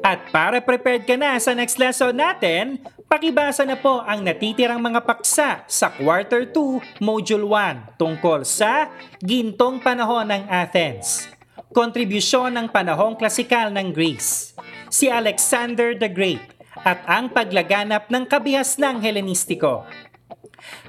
At 0.04 0.32
para 0.32 0.60
prepared 0.64 1.04
ka 1.08 1.16
na 1.16 1.40
sa 1.40 1.56
next 1.56 1.80
lesson 1.80 2.16
natin, 2.16 2.80
pakibasa 3.10 3.66
na 3.66 3.74
po 3.74 4.06
ang 4.06 4.22
natitirang 4.22 4.78
mga 4.78 5.02
paksa 5.02 5.66
sa 5.66 5.90
Quarter 5.90 6.46
2, 6.54 7.02
Module 7.02 7.42
1 7.42 7.98
tungkol 7.98 8.46
sa 8.46 8.94
Gintong 9.18 9.82
Panahon 9.82 10.30
ng 10.30 10.46
Athens. 10.46 11.26
Kontribusyon 11.74 12.54
ng 12.54 12.70
panahong 12.70 13.18
klasikal 13.18 13.74
ng 13.74 13.90
Greece. 13.90 14.54
Si 14.94 15.10
Alexander 15.10 15.98
the 15.98 16.06
Great 16.06 16.42
at 16.86 17.02
ang 17.10 17.34
paglaganap 17.34 18.14
ng 18.14 18.24
kabihas 18.30 18.78
ng 18.78 19.02
Helenistiko. 19.02 19.90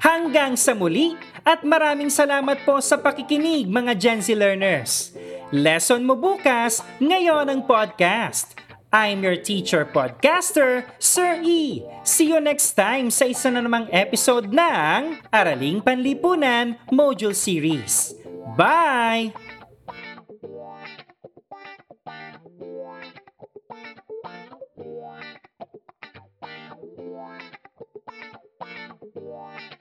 Hanggang 0.05 0.53
sa 0.53 0.77
muli 0.77 1.17
at 1.41 1.65
maraming 1.65 2.13
salamat 2.13 2.61
po 2.61 2.77
sa 2.85 3.01
pakikinig 3.01 3.65
mga 3.65 3.97
Gen 3.97 4.19
Z 4.21 4.37
learners. 4.37 5.17
Lesson 5.49 6.05
mo 6.05 6.13
bukas 6.13 6.85
ngayon 7.01 7.49
ang 7.49 7.65
podcast. 7.65 8.60
I'm 8.91 9.23
your 9.23 9.39
teacher 9.39 9.87
podcaster, 9.87 10.83
Sir 10.99 11.39
E. 11.39 11.87
See 12.03 12.27
you 12.35 12.43
next 12.43 12.75
time 12.75 13.07
sa 13.07 13.23
isa 13.23 13.47
na 13.47 13.63
namang 13.63 13.87
episode 13.87 14.51
ng 14.51 15.15
Araling 15.31 15.79
Panlipunan 15.79 16.75
Module 16.91 17.31
Series. 17.31 18.11
Bye! 18.59 19.31
Yeah. 29.11 29.80